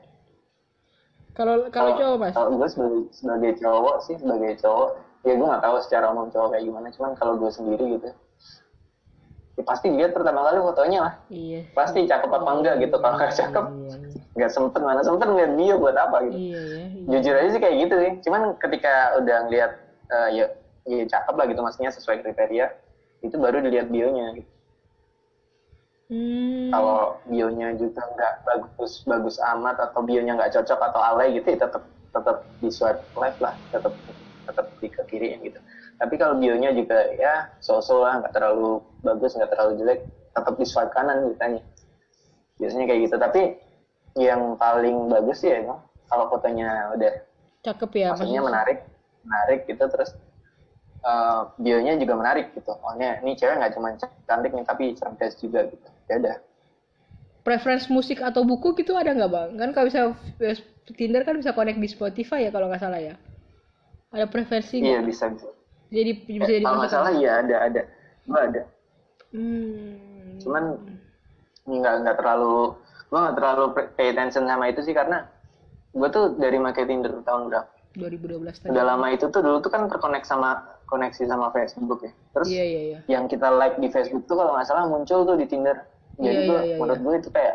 Kalau 1.34 1.70
kalau 1.70 1.90
cowok 1.94 2.16
mas? 2.18 2.34
kalau 2.34 2.50
gue 2.58 2.68
sebagai, 2.68 3.00
sebagai 3.14 3.52
cowok 3.62 3.96
sih 4.02 4.16
sebagai 4.18 4.52
cowok 4.58 4.90
ya 5.22 5.32
gue 5.38 5.46
nggak 5.46 5.62
tahu 5.62 5.76
secara 5.82 6.10
umum 6.10 6.26
cowok 6.30 6.48
kayak 6.54 6.64
gimana 6.66 6.88
cuman 6.94 7.10
kalau 7.14 7.34
gue 7.38 7.50
sendiri 7.50 7.84
gitu 7.98 8.10
ya 9.58 9.62
pasti 9.66 9.90
lihat 9.90 10.14
pertama 10.14 10.46
kali 10.46 10.62
fotonya 10.62 10.98
lah. 11.02 11.14
Iya. 11.26 11.66
Pasti 11.74 12.06
cakep 12.06 12.30
apa 12.30 12.50
enggak 12.54 12.74
gitu 12.78 12.94
kalau 13.02 13.18
nggak 13.18 13.34
cakep 13.34 13.64
iya 13.74 13.94
nggak 14.38 14.50
sempet 14.54 14.80
mana 14.86 15.02
sempet 15.02 15.26
ngeliat 15.26 15.52
bio 15.58 15.74
buat 15.82 15.96
apa 15.98 16.16
gitu. 16.30 16.38
Iya 16.38 16.60
iya, 16.62 16.82
iya. 16.86 16.87
Jujur 17.08 17.34
aja 17.34 17.48
sih 17.56 17.60
kayak 17.60 17.76
gitu 17.88 17.94
sih. 17.96 18.12
Cuman 18.28 18.54
ketika 18.60 19.16
udah 19.16 19.48
ngeliat 19.48 19.72
eh, 20.12 20.28
ya 20.36 20.44
ya 20.88 21.04
cakep 21.04 21.34
lah 21.36 21.46
gitu 21.48 21.60
maksudnya 21.60 21.92
sesuai 21.92 22.24
kriteria 22.24 22.72
itu 23.24 23.36
baru 23.36 23.60
dilihat 23.64 23.88
bionya 23.92 24.40
gitu. 24.40 24.50
Hmm, 26.08 26.72
kalau 26.72 27.20
bionya 27.28 27.76
juga 27.76 28.00
nggak 28.00 28.34
bagus 28.48 29.04
bagus 29.04 29.36
amat 29.36 29.76
atau 29.76 30.00
bionya 30.00 30.40
nggak 30.40 30.56
cocok 30.56 30.80
atau 30.80 31.00
alay 31.04 31.36
gitu 31.36 31.52
ya 31.52 31.68
tetap 31.68 31.84
tetap 32.08 32.36
di 32.64 32.68
swipe 32.72 33.04
left 33.12 33.36
lah 33.44 33.52
tetap 33.68 33.92
tetap 34.48 34.66
di 34.80 34.88
ke 34.88 35.02
kiriin 35.04 35.44
gitu. 35.44 35.60
Tapi 36.00 36.14
kalau 36.16 36.40
bionya 36.40 36.72
juga 36.72 37.12
ya 37.12 37.52
so-so 37.60 38.00
lah 38.00 38.24
nggak 38.24 38.32
terlalu 38.32 38.80
bagus 39.04 39.36
nggak 39.36 39.52
terlalu 39.52 39.72
jelek 39.84 40.00
tetap 40.32 40.54
di 40.56 40.64
swipe 40.64 40.92
kanan 40.96 41.28
gitu 41.28 41.60
biasanya 42.58 42.84
kayak 42.88 43.00
gitu. 43.04 43.16
Tapi 43.20 43.42
yang 44.16 44.56
paling 44.56 45.12
bagus 45.12 45.44
sih 45.44 45.52
ya 45.52 45.60
emang 45.60 45.84
kalau 46.08 46.26
fotonya 46.32 46.92
udah 46.96 47.12
cakep 47.62 47.90
ya 47.94 48.06
maksudnya 48.12 48.40
maksudnya. 48.40 48.42
menarik 48.48 48.78
menarik 49.24 49.60
gitu 49.68 49.84
terus 49.92 50.10
eh, 51.04 51.40
bionya 51.60 51.94
juga 52.00 52.14
menarik 52.16 52.46
gitu 52.56 52.72
oh 52.72 52.92
ini, 52.96 53.36
cewek 53.36 53.60
nggak 53.60 53.72
cuma 53.76 53.88
cantik 54.26 54.52
nih 54.52 54.64
tapi 54.64 54.84
cerdas 54.96 55.36
juga 55.38 55.68
gitu 55.68 55.88
ya 56.08 56.16
udah 56.18 56.36
preference 57.48 57.88
musik 57.88 58.20
atau 58.20 58.44
buku 58.44 58.76
gitu 58.76 58.92
ada 58.92 59.08
nggak 59.16 59.30
bang? 59.32 59.48
Kan 59.56 59.70
kalau 59.72 59.88
bisa 59.88 60.12
Tinder 60.92 61.24
kan 61.24 61.36
bisa 61.40 61.56
connect 61.56 61.80
di 61.80 61.88
Spotify 61.88 62.44
ya 62.44 62.50
kalau 62.52 62.68
nggak 62.68 62.80
salah 62.80 63.00
ya. 63.00 63.16
Ada 64.12 64.28
preferensi 64.28 64.84
iya 64.84 65.00
bisa 65.00 65.32
bisa 65.32 65.48
Jadi 65.88 66.10
bisa 66.28 66.44
jadi 66.44 66.64
kalau 66.64 66.80
nggak 66.84 66.92
salah 66.92 67.12
iya 67.16 67.40
ada 67.40 67.56
ada 67.64 67.82
gua 68.28 68.40
ada 68.48 68.62
Hmm. 69.28 70.40
cuman 70.40 70.80
nggak 71.68 71.94
nggak 72.00 72.16
terlalu 72.16 72.72
gua 73.12 73.18
nggak 73.28 73.36
terlalu 73.36 73.64
pay 73.92 74.08
attention 74.16 74.48
sama 74.48 74.72
itu 74.72 74.80
sih 74.80 74.96
karena 74.96 75.28
gua 75.96 76.08
tuh 76.12 76.36
dari 76.36 76.58
make 76.60 76.80
Tinder 76.84 77.12
tahun 77.24 77.48
berapa? 77.52 77.68
2012 77.98 78.62
tadi. 78.62 78.70
udah 78.70 78.84
lama 78.84 79.06
itu 79.10 79.26
tuh 79.32 79.40
dulu 79.42 79.58
tuh 79.58 79.70
kan 79.74 79.88
terkonek 79.90 80.22
sama 80.22 80.60
koneksi 80.86 81.24
sama 81.26 81.50
Facebook 81.50 82.04
ya. 82.04 82.12
Terus 82.36 82.46
Iya 82.48 82.64
iya 82.64 82.80
iya. 82.80 82.98
yang 83.10 83.24
kita 83.26 83.48
like 83.50 83.76
di 83.80 83.88
Facebook 83.90 84.24
tuh 84.28 84.38
kalau 84.38 84.54
nggak 84.54 84.68
salah 84.68 84.84
muncul 84.86 85.24
tuh 85.26 85.34
di 85.34 85.48
Tinder. 85.48 85.76
Jadi 86.18 86.38
Iya, 86.44 86.48
tuh 86.48 86.58
iya, 86.58 86.66
iya, 86.66 86.76
menurut 86.78 87.00
gue 87.02 87.14
itu 87.18 87.28
kayak 87.34 87.54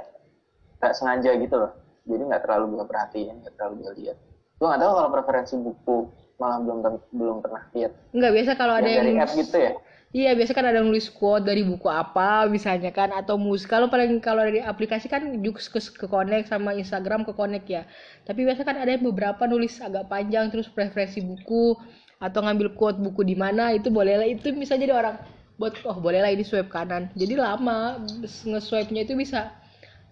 nggak 0.81 0.93
sengaja 0.97 1.31
gitu 1.39 1.55
loh. 1.55 1.71
Jadi 2.03 2.21
nggak 2.27 2.41
terlalu 2.43 2.65
gue 2.75 2.85
perhatiin 2.89 3.35
nggak 3.45 3.53
terlalu 3.55 3.73
gue 3.87 3.93
lihat 4.03 4.17
gue 4.63 4.67
nggak 4.71 4.79
tahu 4.79 4.93
kalau 4.95 5.09
preferensi 5.11 5.55
buku 5.59 5.97
malah 6.39 6.63
belum 6.63 6.79
belum 7.11 7.37
pernah 7.43 7.67
lihat 7.75 7.91
Enggak 8.15 8.31
biasa 8.31 8.51
kalau 8.55 8.73
ada 8.79 8.87
yang 8.87 9.03
yang 9.11 9.19
dari 9.19 9.23
app 9.27 9.35
gitu 9.35 9.57
ya 9.59 9.73
Iya 10.13 10.37
biasa 10.37 10.53
kan 10.53 10.69
ada 10.69 10.77
nulis 10.85 11.09
quote 11.09 11.41
dari 11.41 11.65
buku 11.65 11.89
apa 11.89 12.45
misalnya 12.45 12.93
kan 12.93 13.09
atau 13.09 13.33
musik. 13.33 13.65
Kalau 13.65 13.89
paling 13.89 14.21
kalau 14.21 14.45
dari 14.45 14.61
aplikasi 14.61 15.09
kan 15.09 15.25
juga 15.41 15.57
ke, 15.57 15.81
ke 15.81 16.05
connect 16.05 16.53
sama 16.53 16.77
Instagram 16.77 17.25
ke 17.25 17.33
connect 17.33 17.65
ya. 17.65 17.81
Tapi 18.21 18.45
biasa 18.45 18.61
kan 18.61 18.77
ada 18.77 18.93
yang 18.93 19.01
beberapa 19.09 19.49
nulis 19.49 19.81
agak 19.81 20.05
panjang 20.13 20.53
terus 20.53 20.69
preferensi 20.69 21.17
buku 21.17 21.73
atau 22.21 22.45
ngambil 22.45 22.77
quote 22.77 23.01
buku 23.01 23.25
di 23.25 23.33
mana 23.33 23.73
itu 23.73 23.89
boleh 23.89 24.21
lah 24.21 24.29
itu 24.29 24.53
bisa 24.53 24.77
jadi 24.77 24.93
orang 24.93 25.17
buat 25.57 25.81
oh 25.81 25.97
boleh 25.97 26.21
lah 26.21 26.29
ini 26.29 26.45
swipe 26.45 26.69
kanan. 26.69 27.09
Jadi 27.17 27.33
lama 27.33 27.97
nge-swipe-nya 28.21 29.09
itu 29.09 29.17
bisa 29.17 29.49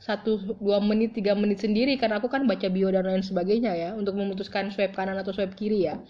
satu 0.01 0.57
dua 0.57 0.81
menit 0.81 1.13
tiga 1.13 1.37
menit 1.37 1.61
sendiri 1.61 1.93
karena 1.93 2.17
aku 2.17 2.25
kan 2.25 2.43
baca 2.43 2.65
bio 2.67 2.89
dan 2.89 3.05
lain 3.05 3.21
sebagainya 3.21 3.71
ya 3.71 3.89
untuk 3.93 4.17
memutuskan 4.17 4.73
swipe 4.73 4.91
kanan 4.91 5.13
atau 5.15 5.29
swipe 5.29 5.53
kiri 5.53 5.85
ya. 5.85 6.01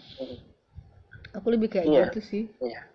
Aku 1.32 1.48
lebih 1.48 1.68
kayak 1.68 1.86
Iya. 1.86 2.02
gitu 2.08 2.20
sih. 2.20 2.44
Iya. 2.58 2.88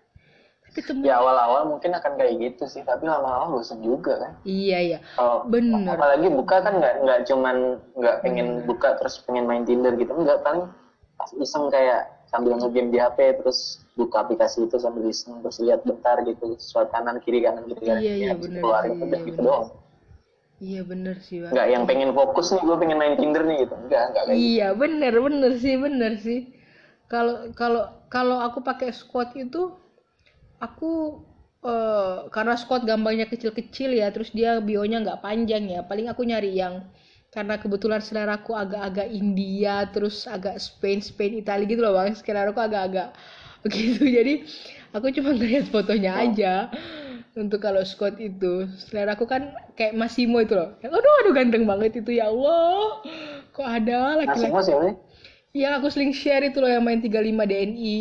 Tapi 0.68 0.80
temen 0.84 1.06
ya 1.06 1.18
awal-awal 1.18 1.70
mungkin 1.70 1.90
akan 1.92 2.18
kayak 2.18 2.34
gitu 2.38 2.66
sih 2.66 2.82
tapi 2.82 3.06
lama-lama 3.06 3.56
bosan 3.56 3.80
juga 3.80 4.18
kan. 4.20 4.32
Iya 4.42 4.78
iya. 4.84 5.00
Kalau 5.14 5.46
Bener. 5.46 5.86
apalagi 5.88 6.28
buka 6.28 6.60
kan 6.60 6.74
nggak 6.76 6.94
nggak 7.02 7.20
cuman 7.26 7.56
nggak 7.94 8.16
pengen 8.20 8.48
buka 8.66 8.98
terus 8.98 9.22
pengen 9.22 9.46
main 9.46 9.64
Tinder 9.64 9.94
gitu 9.94 10.10
nggak 10.12 10.42
paling 10.42 10.66
pas 11.14 11.30
iseng 11.34 11.70
kayak 11.70 12.10
sambil 12.28 12.54
ngegame 12.54 12.90
di 12.90 12.98
HP 12.98 13.38
terus 13.40 13.60
buka 13.94 14.22
aplikasi 14.22 14.66
itu 14.66 14.78
sambil 14.78 15.06
iseng 15.06 15.42
terus 15.42 15.58
lihat 15.58 15.82
bentar 15.82 16.22
gitu 16.22 16.58
swipe 16.58 16.90
kanan 16.90 17.22
kiri 17.22 17.42
kanan 17.42 17.66
kiri 17.66 17.82
kanan 17.84 18.02
Iya, 18.02 18.14
iya, 18.14 18.28
Ya, 18.28 18.34
bener 18.36 18.62
keluarin 18.62 18.92
sih, 18.92 19.02
udah 19.04 19.08
iya, 19.16 19.26
gitu 19.26 19.40
bener. 19.40 19.46
doang 19.48 19.66
Iya 20.58 20.82
bener 20.82 21.22
sih 21.22 21.38
bang. 21.46 21.54
nggak 21.54 21.68
yang 21.70 21.84
pengen 21.86 22.12
fokus 22.18 22.50
nih 22.50 22.64
gue 22.66 22.78
pengen 22.82 22.98
main 22.98 23.14
Tinder 23.14 23.46
nih 23.46 23.58
gitu 23.66 23.76
enggak 23.78 24.04
enggak 24.10 24.24
kayak 24.26 24.38
gitu. 24.42 24.48
Iya 24.58 24.68
bener 24.74 25.14
bener 25.14 25.52
sih 25.62 25.76
bener 25.78 26.14
sih. 26.18 26.40
Kalau 27.06 27.54
kalau 27.54 27.84
kalau 28.10 28.38
aku 28.42 28.66
pakai 28.66 28.90
squat 28.90 29.38
itu 29.38 29.70
aku 30.58 31.22
eh, 31.62 32.18
karena 32.34 32.58
squat 32.58 32.90
gambarnya 32.90 33.30
kecil-kecil 33.30 33.94
ya, 34.02 34.10
terus 34.10 34.34
dia 34.34 34.58
bionya 34.58 35.06
nggak 35.06 35.22
panjang 35.22 35.70
ya. 35.70 35.86
Paling 35.86 36.10
aku 36.10 36.26
nyari 36.26 36.58
yang 36.58 36.82
karena 37.30 37.62
kebetulan 37.62 38.02
seleraku 38.02 38.58
agak-agak 38.58 39.14
India, 39.14 39.86
terus 39.94 40.26
agak 40.26 40.58
Spain, 40.58 41.06
Spain, 41.06 41.38
Italia 41.38 41.70
gitu 41.70 41.86
loh 41.86 41.94
bang. 41.94 42.18
Seleraku 42.18 42.58
agak-agak 42.66 43.14
begitu. 43.64 44.10
Jadi 44.10 44.34
aku 44.90 45.14
cuma 45.14 45.38
ngeliat 45.38 45.70
fotonya 45.70 46.18
aja 46.18 46.74
untuk 47.38 47.62
kalau 47.62 47.86
squat 47.86 48.18
itu. 48.18 48.66
Seleraku 48.82 49.30
kan 49.30 49.54
kayak 49.78 49.94
Massimo 49.94 50.42
itu 50.42 50.58
loh. 50.58 50.74
Yang, 50.82 50.98
aduh 50.98 51.14
aduh 51.24 51.34
ganteng 51.38 51.64
banget 51.70 52.02
itu 52.02 52.18
ya 52.18 52.34
Allah. 52.34 53.06
Kok 53.54 53.68
ada 53.68 54.18
laki-laki 54.18 54.74
sih? 54.74 54.96
yang 55.58 55.82
aku 55.82 55.90
sering 55.90 56.14
share 56.14 56.46
itu 56.46 56.62
loh 56.62 56.70
yang 56.70 56.86
main 56.86 57.02
35 57.02 57.34
DNI. 57.34 57.98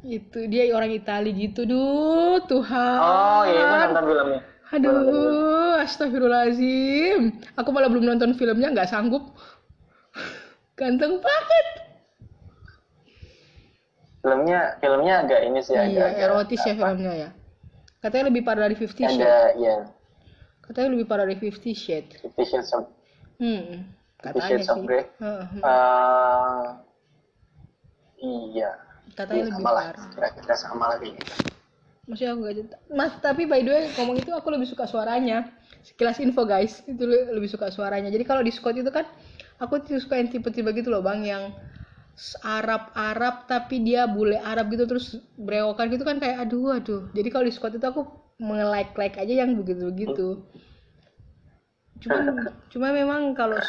Itu 0.00 0.48
dia 0.48 0.72
orang 0.72 0.92
Itali 0.92 1.32
gitu, 1.36 1.68
duh 1.68 2.40
Tuhan. 2.48 2.98
Oh 3.00 3.42
iya, 3.48 3.62
gue 3.64 3.78
nonton 3.88 4.04
filmnya. 4.08 4.40
Aduh, 4.70 5.76
astagfirullahaladzim. 5.82 7.36
Aku 7.56 7.68
malah 7.72 7.88
belum 7.88 8.06
nonton 8.06 8.36
filmnya, 8.36 8.72
nggak 8.72 8.88
sanggup. 8.88 9.34
Ganteng 10.76 11.20
banget. 11.20 11.66
Filmnya, 14.20 14.60
filmnya 14.84 15.14
agak 15.24 15.40
ini 15.48 15.60
sih, 15.64 15.72
Iya, 15.72 15.84
agak, 15.88 16.08
agak 16.12 16.24
erotis 16.28 16.60
ya 16.64 16.74
filmnya 16.76 17.12
ya. 17.16 17.28
Katanya 18.00 18.32
lebih 18.32 18.42
parah 18.42 18.64
dari 18.64 18.76
Fifty 18.76 19.04
Shades. 19.04 19.20
ada 19.20 19.52
ya 19.60 19.76
Katanya 20.64 20.88
lebih 20.96 21.06
parah 21.06 21.24
dari 21.28 21.36
Fifty 21.36 21.76
Shades. 21.76 22.16
Fifty 22.20 22.44
Shades 22.48 22.70
of 22.72 22.88
Hmm, 23.40 23.88
Fifty 24.20 24.40
katanya 24.40 24.48
Shades 24.48 24.68
of 24.68 24.76
sih. 24.80 24.84
Grey. 24.84 25.04
Heeh, 25.20 25.46
Eh, 25.60 26.66
iya. 28.52 28.70
Katanya 29.16 29.36
Iya, 29.36 29.46
lebih 29.48 29.64
sama 29.64 29.70
lah, 29.74 29.84
parah. 29.90 30.06
kira-kira 30.14 30.54
sama 30.56 30.84
lagi. 30.96 31.10
Maksudnya 32.04 32.30
aku 32.34 32.40
gak 32.42 32.56
Mas, 32.90 33.12
tapi 33.22 33.42
by 33.46 33.60
the 33.62 33.70
way 33.70 33.82
ngomong 33.96 34.16
itu 34.18 34.30
aku 34.32 34.48
lebih 34.50 34.66
suka 34.66 34.84
suaranya. 34.84 35.50
Sekilas 35.80 36.20
info 36.20 36.44
guys, 36.44 36.84
itu 36.84 37.04
le- 37.08 37.32
lebih 37.32 37.48
suka 37.48 37.72
suaranya. 37.72 38.12
Jadi 38.12 38.24
kalau 38.28 38.44
di 38.44 38.52
Scott 38.52 38.76
itu 38.76 38.88
kan 38.92 39.08
aku 39.56 39.80
tuh 39.84 39.96
suka 39.96 40.20
yang 40.20 40.28
tipe-tipe 40.28 40.68
gitu 40.76 40.92
loh 40.92 41.00
bang, 41.00 41.24
yang 41.24 41.42
Arab-Arab 42.44 43.48
tapi 43.48 43.80
dia 43.80 44.04
bule 44.04 44.36
Arab 44.36 44.68
gitu 44.72 44.84
terus 44.84 45.16
brewokan 45.40 45.88
gitu 45.88 46.04
kan 46.04 46.20
kayak 46.20 46.48
aduh 46.48 46.76
aduh. 46.76 47.08
Jadi 47.16 47.28
kalau 47.32 47.44
di 47.48 47.52
Scott 47.54 47.76
itu 47.76 47.86
aku 47.86 48.04
nge-like-like 48.40 49.16
aja 49.20 49.44
yang 49.44 49.56
begitu-begitu. 49.56 50.44
Cuman 52.00 52.48
cuma 52.72 52.88
memang 52.96 53.36
kalau 53.36 53.60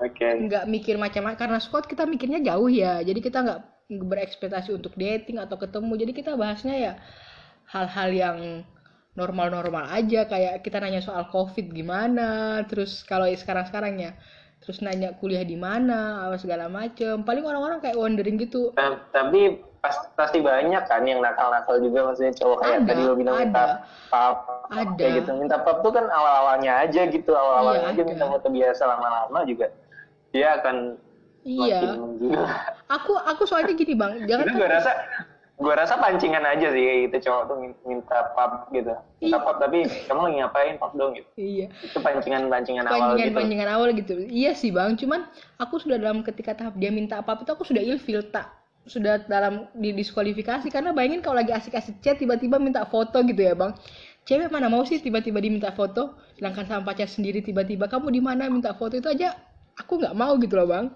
Oke. 0.00 0.24
nggak 0.24 0.64
mikir 0.68 0.96
macam-macam 0.96 1.36
karena 1.36 1.58
Scott 1.60 1.84
kita 1.84 2.08
mikirnya 2.08 2.40
jauh 2.40 2.72
ya 2.72 3.04
jadi 3.04 3.20
kita 3.20 3.38
nggak 3.44 3.60
berekspektasi 3.92 4.72
untuk 4.72 4.96
dating 4.96 5.36
atau 5.36 5.60
ketemu 5.60 5.92
jadi 6.00 6.12
kita 6.16 6.32
bahasnya 6.40 6.74
ya 6.80 6.92
hal-hal 7.68 8.10
yang 8.12 8.38
normal-normal 9.14 9.86
aja 9.92 10.26
kayak 10.26 10.64
kita 10.64 10.80
nanya 10.82 11.04
soal 11.04 11.28
covid 11.30 11.70
gimana 11.70 12.62
terus 12.66 13.04
kalau 13.06 13.28
sekarang-sekarang 13.28 14.00
ya 14.00 14.12
terus 14.64 14.80
nanya 14.80 15.12
kuliah 15.20 15.44
di 15.44 15.54
mana 15.60 16.24
apa 16.24 16.40
segala 16.40 16.72
macem. 16.72 17.20
Paling 17.20 17.44
orang-orang 17.44 17.84
kayak 17.84 18.00
wondering 18.00 18.40
gitu. 18.40 18.72
Ta- 18.72 19.04
tapi 19.12 19.60
pas, 19.84 19.92
pasti 20.16 20.40
banyak 20.40 20.80
kan 20.88 21.04
yang 21.04 21.20
nakal-nakal 21.20 21.76
juga 21.84 22.08
maksudnya 22.08 22.32
cowok 22.40 22.58
kayak 22.64 22.78
Ada, 22.80 22.88
tadi 22.88 23.02
lo 23.04 23.14
bilang 23.14 23.36
minta 23.36 23.60
ada. 23.60 23.74
pap 24.08 24.36
Ada. 24.72 24.96
kayak 24.96 25.12
gitu. 25.20 25.30
Minta 25.36 25.56
pap 25.60 25.84
tuh 25.84 25.92
kan 25.92 26.08
awal-awalnya 26.08 26.72
aja 26.88 27.00
gitu 27.04 27.30
awal-awalnya 27.36 27.84
Iya, 27.84 27.92
aja 27.92 28.00
ada. 28.00 28.08
minta 28.08 28.24
foto 28.32 28.48
biasa 28.48 28.82
lama-lama 28.88 29.38
juga. 29.44 29.66
Dia 30.32 30.48
akan 30.58 30.76
iya. 31.44 31.78
aku 32.88 33.12
aku 33.20 33.42
soalnya 33.44 33.76
gini 33.76 33.92
bang. 33.92 34.24
Jangan 34.24 34.44
itu 34.48 34.56
gue 34.56 34.68
rasa 34.72 34.90
gue 35.54 35.70
rasa 35.70 35.94
pancingan 36.02 36.42
aja 36.42 36.66
sih 36.74 36.82
kayak 36.82 36.98
gitu 37.06 37.30
cowok 37.30 37.42
tuh 37.46 37.56
min- 37.62 37.78
minta 37.86 38.34
pap 38.34 38.66
gitu. 38.74 38.90
Minta 39.22 39.38
Iya. 39.38 39.38
pap 39.38 39.56
tapi 39.62 39.86
kamu 39.86 40.20
lagi 40.26 40.36
ngapain? 40.42 40.74
Pap 40.82 40.92
dong 40.98 41.14
gitu. 41.14 41.30
Iya. 41.38 41.66
Itu 41.78 41.98
pancingan-pancingan 42.02 42.84
awal 42.84 43.14
pancingan 43.14 43.28
gitu. 43.30 43.38
pancingan 43.38 43.68
awal 43.70 43.88
gitu. 43.94 44.14
Iya 44.26 44.50
sih 44.58 44.74
bang. 44.74 44.98
Cuman 44.98 45.30
aku 45.56 45.78
sudah 45.78 45.94
dalam 45.94 46.26
ketika 46.26 46.58
tahap 46.58 46.74
dia 46.74 46.90
minta 46.90 47.22
apa 47.22 47.38
itu 47.38 47.54
aku 47.54 47.62
sudah 47.62 47.78
ilfil 47.78 48.26
tak. 48.34 48.50
Sudah 48.84 49.22
dalam 49.30 49.70
didiskualifikasi 49.78 50.66
karena 50.68 50.90
bayangin 50.90 51.22
kalau 51.22 51.38
lagi 51.38 51.54
asik-asik 51.54 52.02
chat 52.02 52.18
tiba-tiba 52.18 52.58
minta 52.58 52.82
foto 52.84 53.22
gitu 53.22 53.38
ya 53.38 53.54
bang. 53.54 53.72
Cewek 54.26 54.50
mana 54.50 54.66
mau 54.66 54.82
sih 54.82 54.98
tiba-tiba 54.98 55.38
diminta 55.38 55.70
foto? 55.70 56.18
Sedangkan 56.34 56.66
sama 56.66 56.82
pacar 56.82 57.06
sendiri 57.06 57.40
tiba-tiba 57.40 57.86
kamu 57.86 58.10
di 58.10 58.18
mana 58.18 58.50
minta 58.50 58.74
foto? 58.74 58.98
Itu 58.98 59.06
aja 59.06 59.38
aku 59.78 60.02
nggak 60.02 60.18
mau 60.18 60.34
gitu 60.42 60.58
loh 60.58 60.66
bang. 60.66 60.86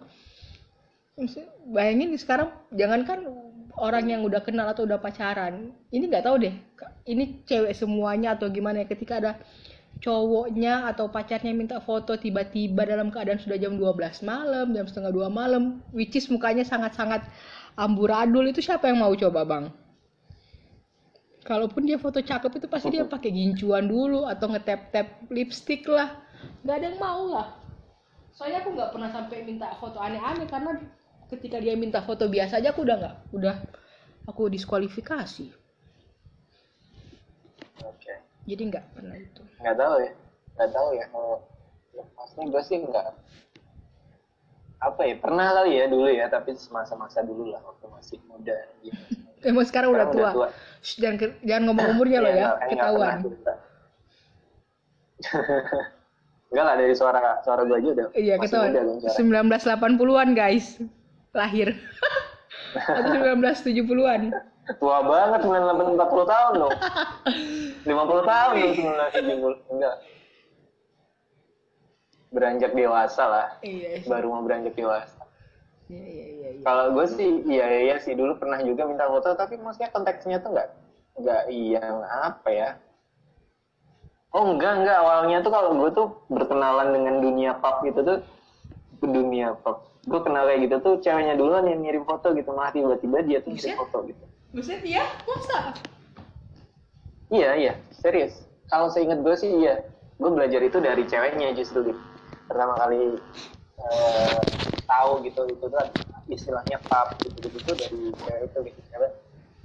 Bayangin 1.71 2.11
sekarang 2.15 2.51
jangankan 2.75 3.48
orang 3.77 4.09
yang 4.09 4.25
udah 4.25 4.41
kenal 4.41 4.65
atau 4.71 4.89
udah 4.89 4.97
pacaran 4.97 5.75
ini 5.93 6.09
nggak 6.09 6.25
tahu 6.25 6.41
deh 6.41 6.55
ini 7.05 7.45
cewek 7.45 7.77
semuanya 7.77 8.39
atau 8.39 8.49
gimana 8.49 8.81
ya 8.83 8.87
ketika 8.89 9.21
ada 9.21 9.33
cowoknya 9.99 10.89
atau 10.89 11.11
pacarnya 11.11 11.53
minta 11.53 11.83
foto 11.83 12.15
tiba-tiba 12.15 12.87
dalam 12.87 13.11
keadaan 13.13 13.43
sudah 13.43 13.59
jam 13.59 13.77
12 13.77 14.25
malam 14.25 14.73
jam 14.73 14.87
setengah 14.87 15.13
dua 15.13 15.29
malam 15.29 15.83
which 15.91 16.15
is 16.15 16.31
mukanya 16.31 16.63
sangat-sangat 16.63 17.27
amburadul 17.79 18.43
itu 18.51 18.59
siapa 18.59 18.91
yang 18.91 18.99
mau 18.99 19.15
coba 19.15 19.47
bang? 19.47 19.65
Kalaupun 21.47 21.87
dia 21.89 21.97
foto 21.97 22.21
cakep 22.21 22.61
itu 22.61 22.67
pasti 22.69 22.93
dia 22.93 23.07
pakai 23.09 23.31
gincuan 23.33 23.89
dulu 23.89 24.29
atau 24.29 24.53
ngetap-tap 24.53 25.31
lipstick 25.33 25.87
lah. 25.89 26.19
Nggak 26.67 26.77
ada 26.77 26.87
yang 26.93 26.99
mau 27.01 27.23
lah. 27.31 27.49
Soalnya 28.35 28.61
aku 28.67 28.77
nggak 28.77 28.91
pernah 28.93 29.09
sampai 29.15 29.47
minta 29.47 29.73
foto 29.81 29.97
aneh-aneh 29.97 30.45
karena 30.45 30.77
ketika 31.29 31.61
dia 31.61 31.77
minta 31.77 32.01
foto 32.01 32.25
biasa 32.27 32.61
aja 32.61 32.73
aku 32.73 32.83
udah 32.85 32.97
nggak 32.97 33.17
udah 33.37 33.57
aku 34.29 34.49
diskualifikasi. 34.53 35.53
Oke. 37.85 38.15
Jadi 38.49 38.63
nggak 38.69 38.85
pernah 38.97 39.17
itu. 39.17 39.43
Nggak 39.61 39.77
tahu 39.77 39.95
ya 40.03 40.13
nggak 40.59 40.71
tahu 40.75 40.89
ya 40.99 41.07
kalau 41.15 41.35
lepasnya 41.95 42.45
gue 42.51 42.63
sih 42.67 42.79
nggak 42.83 43.07
apa 44.79 45.01
ya 45.07 45.15
pernah 45.19 45.47
kali 45.55 45.71
ya 45.79 45.87
dulu 45.87 46.07
ya 46.11 46.27
tapi 46.31 46.55
semasa-masa 46.55 47.23
dulu 47.23 47.55
lah 47.55 47.63
waktu 47.63 47.87
masih 47.91 48.19
muda. 48.27 48.59
Gitu. 48.83 48.99
emang 49.49 49.67
sekarang 49.67 49.95
udah 49.95 50.11
Sekarang 50.11 50.35
tua, 50.35 50.49
Shh, 50.83 50.97
jangan 50.99 51.31
jangan 51.47 51.63
ngomong 51.71 51.87
umurnya 51.95 52.19
loh 52.25 52.33
ya 52.35 52.47
nggak 52.59 52.69
ketahuan. 52.75 53.19
Enggak 56.51 56.65
lah 56.69 56.75
dari 56.75 56.95
suara 56.95 57.21
suara 57.47 57.63
gue 57.63 57.77
aja 57.79 57.89
udah 57.95 58.07
iya 58.19 58.35
ketahuan. 58.41 58.71
muda 58.75 58.81
dong 58.83 58.99
suara. 58.99 59.19
1980-an 59.87 60.29
guys 60.35 60.67
lahir 61.37 61.77
atau 62.99 63.13
1970-an 63.37 64.33
Tua 64.77 65.01
banget 65.01 65.41
98 65.49 65.97
40 65.97 66.29
tahun 66.29 66.53
dong. 66.61 66.75
50 67.89 68.29
tahun 68.29 68.53
dong 68.61 68.75
1970. 68.77 69.73
Enggak. 69.73 69.97
Beranjak 72.29 72.73
dewasa 72.77 73.25
lah. 73.25 73.47
iya 73.65 74.05
sih. 74.05 74.09
Baru 74.13 74.37
mau 74.37 74.45
beranjak 74.45 74.77
dewasa. 74.77 75.25
iya 75.89 76.05
iya 76.05 76.27
iya 76.29 76.49
iya. 76.61 76.63
Kalau 76.69 76.93
gue 76.93 77.07
sih 77.09 77.31
iya 77.49 77.67
iya 77.89 77.97
sih 77.97 78.13
dulu 78.13 78.37
pernah 78.37 78.61
juga 78.61 78.85
minta 78.85 79.09
foto 79.09 79.33
tapi 79.33 79.57
maksudnya 79.57 79.89
konteksnya 79.89 80.37
tuh 80.45 80.53
enggak 80.53 80.69
enggak 81.17 81.43
yang 81.49 82.05
apa 82.05 82.49
ya. 82.53 82.71
Oh 84.37 84.53
enggak 84.53 84.85
enggak 84.85 85.01
awalnya 85.01 85.41
tuh 85.41 85.49
kalau 85.49 85.73
gue 85.81 85.91
tuh 85.97 86.13
berkenalan 86.29 86.93
dengan 86.93 87.25
dunia 87.25 87.57
pop 87.57 87.81
gitu 87.89 88.05
tuh 88.05 88.21
dunia 89.11 89.57
pop. 89.61 89.89
Gue 90.09 90.21
kenal 90.25 90.49
kayak 90.49 90.61
gitu 90.69 90.77
tuh 90.81 90.95
ceweknya 91.05 91.35
duluan 91.37 91.69
yang 91.69 91.85
ngirim 91.85 92.05
foto 92.09 92.33
gitu 92.33 92.49
malah 92.55 92.73
tiba-tiba 92.73 93.19
dia 93.25 93.39
tuh 93.45 93.53
ngirim 93.53 93.77
foto 93.77 94.09
gitu. 94.09 94.25
Buset 94.57 94.81
ya 94.81 95.05
masa 95.29 95.77
Iya 97.29 97.51
iya 97.61 97.73
serius. 97.93 98.49
Kalau 98.73 98.89
seingat 98.89 99.21
gue 99.21 99.35
sih 99.37 99.51
iya. 99.53 99.85
Gue 100.17 100.33
belajar 100.33 100.65
itu 100.65 100.81
dari 100.81 101.05
ceweknya 101.05 101.53
justru 101.53 101.93
gitu. 101.93 102.01
Pertama 102.49 102.75
kali 102.81 103.21
eh, 103.79 104.41
tahu 104.89 105.21
gitu 105.29 105.45
itu 105.53 105.65
tuh 105.69 105.87
istilahnya 106.33 106.81
pub 106.89 107.09
gitu 107.29 107.37
gitu 107.53 107.59
tuh 107.69 107.75
dari 107.77 108.01
cewek 108.17 108.43
itu 108.49 108.59
gitu. 108.73 108.81
Karena 108.89 109.09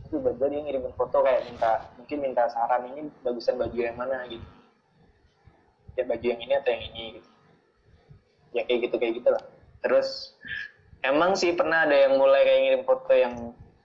itu 0.03 0.15
tiba-tiba 0.19 0.45
dia 0.51 0.60
ngirimin 0.67 0.93
foto 0.99 1.23
kayak 1.23 1.47
minta 1.47 1.71
mungkin 1.95 2.17
minta 2.19 2.43
saran 2.51 2.84
ini 2.91 3.08
bagusan 3.23 3.56
baju 3.56 3.79
yang 3.79 3.95
mana 3.95 4.27
gitu. 4.27 4.47
Ya 5.95 6.03
baju 6.03 6.25
yang 6.25 6.41
ini 6.43 6.53
atau 6.60 6.71
yang 6.75 6.84
ini 6.91 7.03
gitu. 7.21 7.33
Ya 8.54 8.62
kayak 8.63 8.80
gitu 8.89 8.96
kayak 9.02 9.13
gitu 9.20 9.30
lah. 9.34 9.44
Terus 9.82 10.38
emang 11.04 11.36
sih 11.36 11.52
pernah 11.52 11.84
ada 11.84 11.94
yang 12.08 12.16
mulai 12.16 12.42
kayak 12.46 12.60
ngirim 12.63 12.84
foto 12.88 13.12
yang 13.13 13.34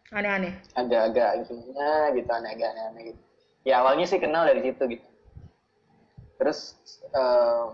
aneh-aneh? 0.08 0.54
agak-agak 0.72 1.44
gimana 1.44 2.14
gitu 2.16 2.30
agak 2.30 2.68
aneh-aneh 2.72 3.02
gitu. 3.12 3.20
Ya 3.66 3.82
awalnya 3.82 4.06
sih 4.08 4.20
kenal 4.22 4.46
dari 4.46 4.62
situ 4.64 4.82
gitu. 4.96 5.06
Terus 6.38 6.78
eh, 7.12 7.64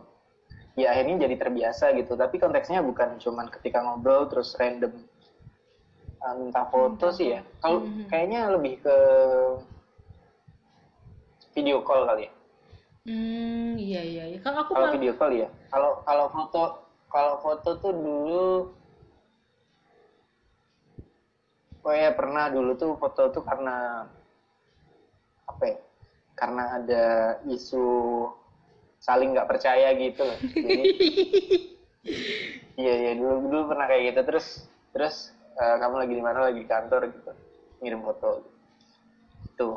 ya 0.81 0.87
akhirnya 0.97 1.29
jadi 1.29 1.37
terbiasa 1.37 1.93
gitu. 1.95 2.17
Tapi 2.17 2.41
konteksnya 2.41 2.81
bukan 2.81 3.21
cuman 3.21 3.47
ketika 3.53 3.85
ngobrol 3.85 4.27
terus 4.27 4.57
random 4.57 4.95
eh, 6.25 6.35
minta 6.41 6.65
foto 6.73 7.13
sih 7.13 7.37
ya. 7.37 7.41
Kalau 7.61 7.85
Mhm. 7.85 8.09
kayaknya 8.09 8.41
lebih 8.51 8.81
ke 8.81 8.97
video 11.55 11.79
call 11.85 12.09
kali 12.09 12.27
ya. 12.27 12.33
Hmm 13.05 13.77
iya 13.77 14.01
iya 14.01 14.25
iya. 14.33 14.39
Kalau 14.41 14.65
aku 14.65 14.73
kalau 14.75 14.91
video 14.97 15.13
call 15.15 15.33
ya. 15.37 15.49
Kalau 15.69 16.01
kalau 16.03 16.27
foto 16.33 16.84
kalau 17.15 17.39
foto 17.39 17.79
tuh 17.79 17.95
dulu 17.95 18.47
oh 21.87 21.95
ya 21.95 22.11
pernah 22.11 22.51
dulu 22.51 22.75
tuh 22.75 22.99
foto 22.99 23.31
tuh 23.31 23.47
karena 23.47 24.03
apa 25.47 25.65
ya 25.71 25.79
karena 26.35 26.83
ada 26.83 27.05
isu 27.47 27.87
saling 28.99 29.31
nggak 29.37 29.47
percaya 29.47 29.95
gitu. 29.95 30.27
Loh 30.27 30.39
jadi 30.59 30.83
iya 32.83 32.95
iya 33.07 33.13
dulu 33.15 33.47
dulu 33.47 33.61
pernah 33.71 33.87
kayak 33.87 34.03
gitu. 34.11 34.21
Terus 34.27 34.47
terus 34.91 35.15
eh, 35.55 35.77
kamu 35.79 35.95
lagi 36.03 36.15
di 36.19 36.25
mana? 36.25 36.39
Lagi 36.51 36.59
di 36.59 36.67
kantor 36.67 37.01
gitu 37.15 37.31
ngirim 37.79 38.01
foto. 38.03 38.43
Gitu 39.47 39.71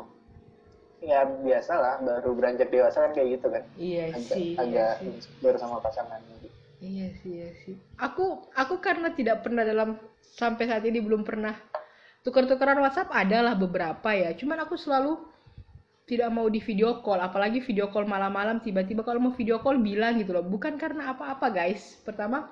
ya 0.98 1.22
biasa 1.22 1.78
lah 1.78 1.94
baru 2.02 2.34
beranjak 2.34 2.74
dewasa 2.74 3.06
kan 3.06 3.14
kayak 3.14 3.38
gitu 3.38 3.46
kan. 3.54 3.62
Iya 3.78 4.02
agak 4.18 4.34
sih 4.34 4.42
iya 4.50 4.58
agak 4.66 4.92
sih. 4.98 5.06
insecure 5.06 5.58
sama 5.62 5.78
pasangan. 5.78 6.18
Iya 6.78 7.10
sih, 7.18 7.30
iya 7.42 7.50
sih. 7.66 7.74
Aku 7.98 8.46
aku 8.54 8.78
karena 8.78 9.10
tidak 9.10 9.42
pernah 9.42 9.66
dalam 9.66 9.98
sampai 10.22 10.70
saat 10.70 10.86
ini 10.86 11.02
belum 11.02 11.26
pernah 11.26 11.58
tukar-tukaran 12.22 12.78
WhatsApp 12.78 13.10
adalah 13.10 13.58
beberapa 13.58 14.14
ya. 14.14 14.30
Cuman 14.38 14.62
aku 14.62 14.78
selalu 14.78 15.18
tidak 16.08 16.30
mau 16.32 16.46
di 16.48 16.62
video 16.62 17.04
call, 17.04 17.20
apalagi 17.20 17.60
video 17.60 17.92
call 17.92 18.08
malam-malam 18.08 18.64
tiba-tiba 18.64 19.04
kalau 19.04 19.20
mau 19.20 19.34
video 19.34 19.60
call 19.60 19.82
bilang 19.82 20.16
gitu 20.22 20.32
loh. 20.32 20.46
Bukan 20.46 20.78
karena 20.78 21.12
apa-apa 21.12 21.52
guys. 21.52 21.98
Pertama, 22.00 22.48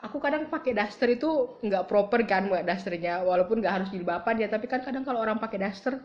aku 0.00 0.16
kadang 0.22 0.48
pakai 0.48 0.72
daster 0.72 1.12
itu 1.12 1.60
nggak 1.60 1.90
proper 1.90 2.24
kan 2.24 2.48
buat 2.48 2.62
dasternya, 2.64 3.20
walaupun 3.26 3.60
nggak 3.60 3.74
harus 3.82 3.88
jilbaban 3.90 4.38
ya. 4.40 4.48
Tapi 4.48 4.70
kan 4.70 4.80
kadang 4.80 5.02
kalau 5.02 5.20
orang 5.20 5.42
pakai 5.42 5.58
daster 5.58 6.00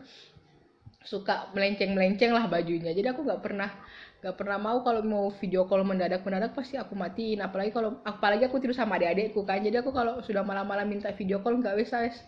suka 1.00 1.48
melenceng-melenceng 1.56 2.34
lah 2.34 2.44
bajunya. 2.44 2.92
Jadi 2.92 3.08
aku 3.08 3.24
nggak 3.24 3.40
pernah 3.40 3.72
nggak 4.20 4.36
pernah 4.36 4.58
mau 4.60 4.84
kalau 4.84 5.00
mau 5.00 5.32
video 5.40 5.64
call 5.64 5.80
mendadak 5.80 6.20
mendadak 6.22 6.52
pasti 6.52 6.76
aku 6.76 6.92
matiin. 6.92 7.40
Apalagi 7.40 7.72
kalau 7.72 7.96
apalagi 8.04 8.44
aku 8.44 8.60
tidur 8.60 8.76
sama 8.76 9.00
adik-adikku 9.00 9.44
kan. 9.48 9.64
Jadi 9.64 9.80
aku 9.80 9.90
kalau 9.96 10.20
sudah 10.20 10.44
malam-malam 10.44 10.88
minta 10.88 11.08
video 11.16 11.40
call 11.40 11.56
nggak 11.56 11.76
bisa 11.80 12.04
wes. 12.04 12.20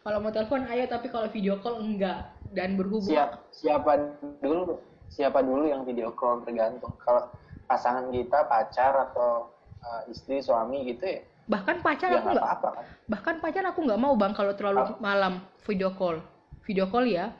Kalau 0.00 0.22
mau 0.22 0.30
telepon 0.30 0.64
ayo. 0.70 0.86
Tapi 0.86 1.10
kalau 1.10 1.26
video 1.28 1.58
call 1.58 1.82
enggak 1.82 2.30
dan 2.54 2.78
berhubung 2.78 3.10
siap 3.10 3.46
siapa 3.54 4.18
dulu 4.42 4.78
siapa 5.10 5.42
dulu 5.42 5.66
yang 5.66 5.82
video 5.82 6.14
call 6.14 6.46
tergantung. 6.46 6.94
Kalau 7.02 7.26
pasangan 7.66 8.10
kita 8.14 8.46
pacar 8.46 9.10
atau 9.10 9.50
uh, 9.82 10.02
istri 10.10 10.42
suami 10.42 10.86
gitu 10.86 11.06
ya 11.06 11.20
bahkan 11.50 11.82
pacar 11.82 12.14
ya 12.14 12.22
aku 12.22 12.30
nggak 12.30 12.46
apa-apa 12.46 12.68
kan. 12.78 12.84
bahkan 13.10 13.34
pacar 13.42 13.64
aku 13.66 13.82
nggak 13.82 13.98
mau 13.98 14.14
bang 14.14 14.30
kalau 14.38 14.54
terlalu 14.54 14.86
Apa? 14.86 15.02
malam 15.02 15.42
video 15.66 15.90
call. 15.98 16.22
Video 16.62 16.86
call 16.86 17.10
ya 17.10 17.34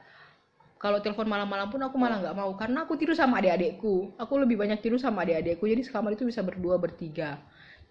kalau 0.80 0.96
telepon 1.04 1.28
malam-malam 1.28 1.68
pun 1.68 1.76
aku 1.84 2.00
malah 2.00 2.24
nggak 2.24 2.36
mau 2.40 2.56
karena 2.56 2.88
aku 2.88 2.96
tidur 2.96 3.12
sama 3.12 3.36
adik-adikku. 3.44 4.16
Aku 4.16 4.40
lebih 4.40 4.56
banyak 4.56 4.80
tidur 4.80 4.96
sama 4.96 5.28
adik-adikku 5.28 5.68
jadi 5.68 5.84
sekamar 5.84 6.16
itu 6.16 6.24
bisa 6.24 6.40
berdua 6.40 6.80
bertiga. 6.80 7.36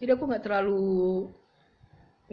Jadi 0.02 0.10
aku 0.10 0.26
nggak 0.26 0.42
terlalu 0.42 1.30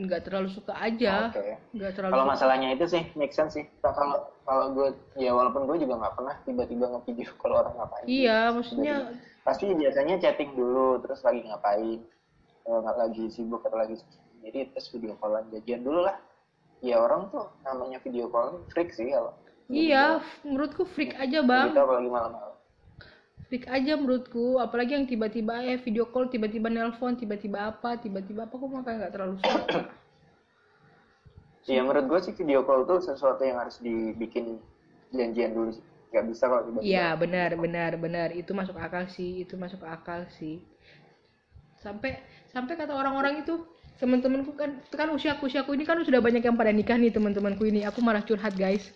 nggak 0.01 0.25
terlalu 0.25 0.49
suka 0.49 0.73
aja. 0.81 1.29
Nggak 1.77 1.92
terlalu 2.01 2.12
kalau 2.16 2.25
masalahnya 2.33 2.73
itu 2.73 2.88
sih 2.88 3.05
make 3.21 3.37
sense 3.37 3.53
sih. 3.53 3.69
Kalau 3.85 4.33
kalau 4.49 4.73
gue 4.73 4.97
ya 5.21 5.37
walaupun 5.37 5.69
gue 5.69 5.85
juga 5.85 6.01
nggak 6.01 6.14
pernah 6.16 6.35
tiba-tiba 6.49 6.85
nge-video 6.88 7.29
call 7.40 7.53
orang 7.53 7.77
ngapain. 7.77 8.07
Iya 8.09 8.38
maksudnya 8.57 9.12
pasti 9.45 9.69
biasanya 9.77 10.16
chatting 10.25 10.57
dulu 10.57 11.05
terus 11.05 11.21
lagi 11.21 11.45
ngapain. 11.45 12.01
Kalau 12.64 12.81
nggak 12.81 12.97
lagi 12.97 13.25
sibuk 13.29 13.61
atau 13.61 13.77
lagi 13.77 14.01
sendiri 14.40 14.73
terus 14.73 14.88
video 14.88 15.21
callan. 15.21 15.53
Jajan 15.53 15.85
dulu 15.85 16.01
lah. 16.09 16.16
Ya 16.81 16.97
orang 16.97 17.29
tuh 17.29 17.45
namanya 17.61 18.01
video 18.01 18.33
call 18.33 18.64
freak 18.73 18.97
sih 18.97 19.12
kalau 19.12 19.37
iya 19.70 20.22
menurutku 20.46 20.87
freak 20.87 21.18
aja 21.18 21.42
bang. 21.42 21.74
Kita 21.74 21.83
apalagi 21.83 22.11
malam-malam. 22.11 22.55
Freak 23.46 23.64
aja 23.70 23.92
menurutku 23.94 24.59
apalagi 24.59 24.98
yang 24.98 25.07
tiba-tiba 25.07 25.62
eh 25.62 25.79
video 25.79 26.11
call 26.11 26.26
tiba-tiba 26.26 26.66
nelpon 26.66 27.14
tiba-tiba 27.14 27.70
apa 27.70 27.98
tiba-tiba 27.98 28.46
apa 28.46 28.55
kok 28.55 28.70
makanya 28.70 28.96
nggak 29.07 29.14
terlalu 29.14 29.35
suka? 29.42 29.81
Iya 31.66 31.83
menurut 31.83 32.07
gue 32.07 32.20
sih 32.31 32.35
video 32.35 32.62
call 32.62 32.87
tuh 32.87 33.02
sesuatu 33.02 33.42
yang 33.42 33.59
harus 33.59 33.83
dibikin 33.83 34.62
janjian 35.11 35.55
dulu 35.55 35.74
sih. 35.74 35.83
Gak 36.14 36.26
bisa 36.31 36.46
kalau 36.46 36.62
tiba-tiba. 36.66 36.87
Iya 36.87 37.07
benar 37.18 37.50
benar 37.59 37.90
benar. 37.98 38.29
Itu 38.35 38.55
masuk 38.55 38.79
akal 38.79 39.11
sih 39.11 39.42
itu 39.42 39.59
masuk 39.59 39.83
akal 39.83 40.26
sih. 40.38 40.62
Sampai 41.83 42.22
sampai 42.50 42.79
kata 42.79 42.94
orang-orang 42.94 43.42
itu 43.42 43.66
teman-temanku 43.98 44.55
kan 44.55 44.79
itu 44.79 44.94
kan 44.94 45.11
usiaku 45.11 45.50
usiaku 45.50 45.74
ini 45.74 45.88
kan 45.88 45.98
sudah 46.02 46.20
banyak 46.22 46.44
yang 46.44 46.55
pada 46.55 46.70
nikah 46.70 46.98
nih 46.98 47.11
teman-temanku 47.11 47.66
ini. 47.66 47.83
Aku 47.87 47.98
malah 48.02 48.22
curhat 48.22 48.55
guys 48.55 48.90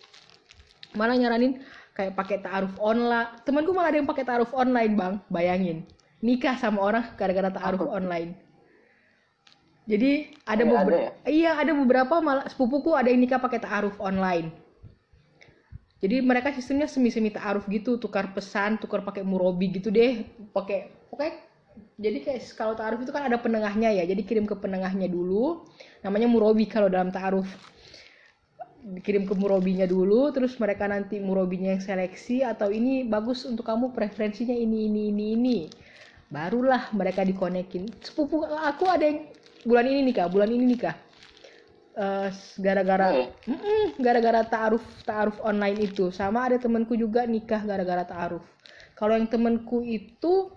malah 0.97 1.15
nyaranin 1.17 1.61
kayak 1.95 2.15
pakai 2.15 2.39
taaruf 2.43 2.73
online 2.79 3.29
temanku 3.43 3.71
malah 3.75 3.89
ada 3.91 3.97
yang 3.99 4.09
pakai 4.09 4.25
taaruf 4.27 4.51
online 4.55 4.93
bang. 4.95 5.13
Bayangin. 5.31 5.77
Nikah 6.21 6.55
sama 6.59 6.79
orang 6.81 7.03
gara-gara 7.17 7.49
taaruf 7.49 7.83
online. 7.89 8.37
Jadi 9.89 10.31
ada 10.45 10.61
Iya, 10.63 10.69
beberapa 10.69 10.93
ya? 10.95 11.11
iya 11.25 11.51
ada 11.57 11.71
beberapa 11.73 12.15
malah 12.21 12.45
sepupuku 12.47 12.93
ada 12.93 13.09
yang 13.09 13.19
nikah 13.25 13.41
pakai 13.41 13.59
taaruf 13.59 13.97
online. 13.97 14.53
Jadi 16.01 16.17
mereka 16.21 16.49
sistemnya 16.53 16.89
semi-semi 16.89 17.29
taaruf 17.29 17.65
gitu 17.69 17.97
tukar 18.01 18.33
pesan 18.33 18.81
tukar 18.81 19.01
pakai 19.05 19.21
murobi 19.25 19.69
gitu 19.73 19.89
deh. 19.93 20.25
Pakai 20.53 20.89
pokoknya 21.09 21.33
jadi 22.01 22.17
kayak 22.25 22.41
kalau 22.57 22.73
taaruf 22.73 23.01
itu 23.05 23.11
kan 23.13 23.25
ada 23.25 23.37
penengahnya 23.41 23.89
ya. 23.93 24.03
Jadi 24.05 24.21
kirim 24.25 24.45
ke 24.49 24.55
penengahnya 24.57 25.09
dulu. 25.09 25.65
Namanya 26.05 26.27
murobi 26.29 26.65
kalau 26.69 26.89
dalam 26.89 27.09
taaruf 27.13 27.45
dikirim 28.81 29.29
ke 29.29 29.33
murobinya 29.37 29.85
dulu 29.85 30.33
terus 30.33 30.57
mereka 30.57 30.89
nanti 30.89 31.21
murobinya 31.21 31.77
yang 31.77 31.83
seleksi 31.83 32.41
atau 32.41 32.73
ini 32.73 33.05
bagus 33.05 33.45
untuk 33.45 33.65
kamu 33.65 33.93
preferensinya 33.93 34.53
ini 34.53 34.89
ini 34.89 35.01
ini 35.13 35.25
ini. 35.37 35.59
Barulah 36.31 36.89
mereka 36.95 37.21
dikonekin. 37.21 37.91
Sepupu 38.01 38.47
aku 38.47 38.87
ada 38.87 39.05
yang 39.05 39.29
bulan 39.67 39.85
ini 39.85 39.99
nikah 40.09 40.31
bulan 40.31 40.49
ini 40.49 40.65
nikah 40.65 40.95
Eh, 41.91 42.29
gara-gara 42.63 43.11
Oh? 43.11 43.27
Mm-mm, 43.51 43.99
gara-gara 43.99 44.47
taaruf 44.47 44.83
taaruf 45.03 45.35
online 45.43 45.91
itu. 45.91 46.07
Sama 46.07 46.47
ada 46.47 46.55
temanku 46.55 46.95
juga 46.95 47.27
nikah 47.27 47.67
gara-gara 47.67 48.07
taaruf. 48.07 48.47
Kalau 48.95 49.19
yang 49.19 49.27
temanku 49.27 49.83
itu 49.83 50.55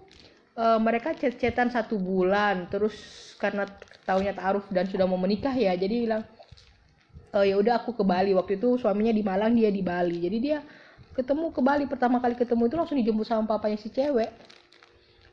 eh, 0.55 0.79
mereka 0.79 1.11
chat-chatan 1.11 1.75
satu 1.75 1.99
bulan 1.99 2.71
terus 2.71 2.95
karena 3.43 3.67
taunya 4.07 4.31
taaruf 4.31 4.63
dan 4.71 4.87
sudah 4.87 5.11
mau 5.11 5.19
menikah 5.19 5.51
ya 5.51 5.75
jadi 5.75 6.07
bilang 6.07 6.23
oh 7.35 7.45
ya 7.45 7.59
udah 7.59 7.83
aku 7.83 7.93
ke 7.93 8.05
Bali. 8.07 8.31
Waktu 8.33 8.57
itu 8.57 8.79
suaminya 8.79 9.11
di 9.11 9.21
Malang 9.21 9.53
dia 9.53 9.69
di 9.69 9.83
Bali. 9.83 10.23
Jadi 10.23 10.37
dia 10.39 10.59
ketemu 11.13 11.51
ke 11.51 11.61
Bali. 11.61 11.85
Pertama 11.85 12.23
kali 12.23 12.39
ketemu 12.39 12.71
itu 12.71 12.77
langsung 12.79 12.97
dijemput 12.99 13.27
sama 13.27 13.45
papanya 13.45 13.77
si 13.77 13.91
cewek. 13.91 14.31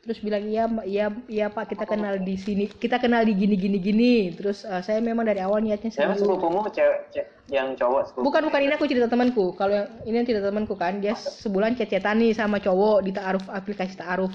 Terus 0.02 0.18
bilang 0.18 0.42
iya 0.50 0.66
mbak. 0.66 0.84
Iya 0.84 1.06
iya 1.30 1.46
pak. 1.46 1.70
Kita 1.70 1.86
kenal 1.86 2.18
di 2.18 2.34
sini. 2.34 2.66
Kita 2.66 2.98
kenal 2.98 3.22
di 3.22 3.38
gini 3.38 3.54
gini 3.54 3.78
gini. 3.78 4.14
Terus 4.34 4.66
eh, 4.66 4.82
saya 4.82 4.98
memang 4.98 5.22
dari 5.22 5.38
awal 5.38 5.62
niatnya 5.62 5.94
Saya 5.94 6.10
sepupumu 6.18 6.66
cewek, 6.66 6.98
ce- 7.14 7.30
yang 7.46 7.78
cowok 7.78 8.10
sepupu. 8.10 8.26
bukan 8.26 8.42
bukan. 8.50 8.60
Ini 8.66 8.74
aku 8.74 8.90
cerita 8.90 9.06
temanku. 9.06 9.54
Kalau 9.54 9.70
yang 9.78 9.88
ini 10.02 10.14
yang 10.18 10.26
cerita 10.26 10.50
temanku 10.50 10.74
kan. 10.74 10.98
Dia 10.98 11.14
sebulan 11.14 11.78
cecetan 11.78 12.18
nih 12.18 12.34
sama 12.34 12.58
cowok 12.58 13.06
di 13.06 13.14
taaruf 13.14 13.46
aplikasi 13.46 13.94
taaruf 13.94 14.34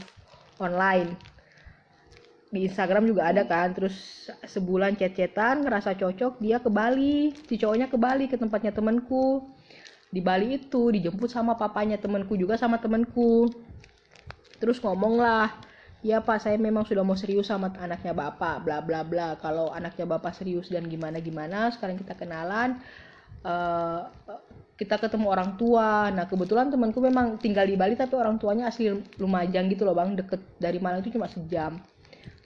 online 0.63 1.37
di 2.47 2.63
Instagram 2.63 3.03
juga 3.03 3.27
ada 3.27 3.43
kan 3.43 3.75
terus 3.75 4.27
sebulan 4.47 4.95
cecetan 4.95 5.67
ngerasa 5.67 5.99
cocok 5.99 6.39
dia 6.39 6.63
ke 6.63 6.71
Bali. 6.71 7.36
Si 7.43 7.60
cowoknya 7.60 7.91
ke 7.91 7.97
Bali 7.99 8.31
ke 8.31 8.39
tempatnya 8.39 8.71
temanku. 8.71 9.43
Di 10.07 10.23
Bali 10.23 10.55
itu 10.55 10.88
dijemput 10.88 11.27
sama 11.27 11.60
papanya 11.60 11.99
temanku 11.99 12.39
juga 12.39 12.55
sama 12.55 12.79
temanku. 12.79 13.51
Terus 14.63 14.79
ngomong 14.79 15.19
lah 15.19 15.51
ya 15.99 16.23
pak 16.23 16.39
saya 16.39 16.55
memang 16.55 16.88
sudah 16.88 17.03
mau 17.03 17.17
serius 17.19 17.51
sama 17.51 17.73
anaknya 17.75 18.15
bapak 18.15 18.63
bla 18.63 18.79
bla 18.79 19.03
bla. 19.03 19.36
Kalau 19.43 19.67
anaknya 19.75 20.07
bapak 20.07 20.31
serius 20.31 20.71
dan 20.71 20.88
gimana 20.88 21.19
gimana 21.19 21.67
sekarang 21.75 21.99
kita 21.99 22.15
kenalan 22.15 22.79
eh, 23.43 24.01
kita 24.79 24.95
ketemu 25.03 25.27
orang 25.27 25.60
tua. 25.60 26.07
Nah 26.15 26.23
kebetulan 26.31 26.71
temanku 26.71 27.03
memang 27.03 27.36
tinggal 27.43 27.67
di 27.67 27.75
Bali 27.75 27.99
tapi 27.99 28.15
orang 28.15 28.39
tuanya 28.39 28.71
asli 28.71 28.88
Lumajang 29.19 29.67
gitu 29.67 29.83
loh 29.83 29.99
bang. 29.99 30.15
Deket 30.15 30.39
dari 30.55 30.79
Malang 30.79 31.03
itu 31.03 31.12
cuma 31.12 31.27
sejam 31.27 31.75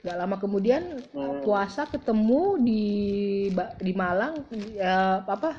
nggak 0.02 0.16
lama 0.18 0.36
kemudian 0.42 0.82
Hmm. 1.14 1.46
puasa 1.46 1.86
ketemu 1.86 2.58
di 2.58 2.84
di 3.78 3.92
Malang 3.94 4.42
ya, 4.74 5.22
apa 5.22 5.54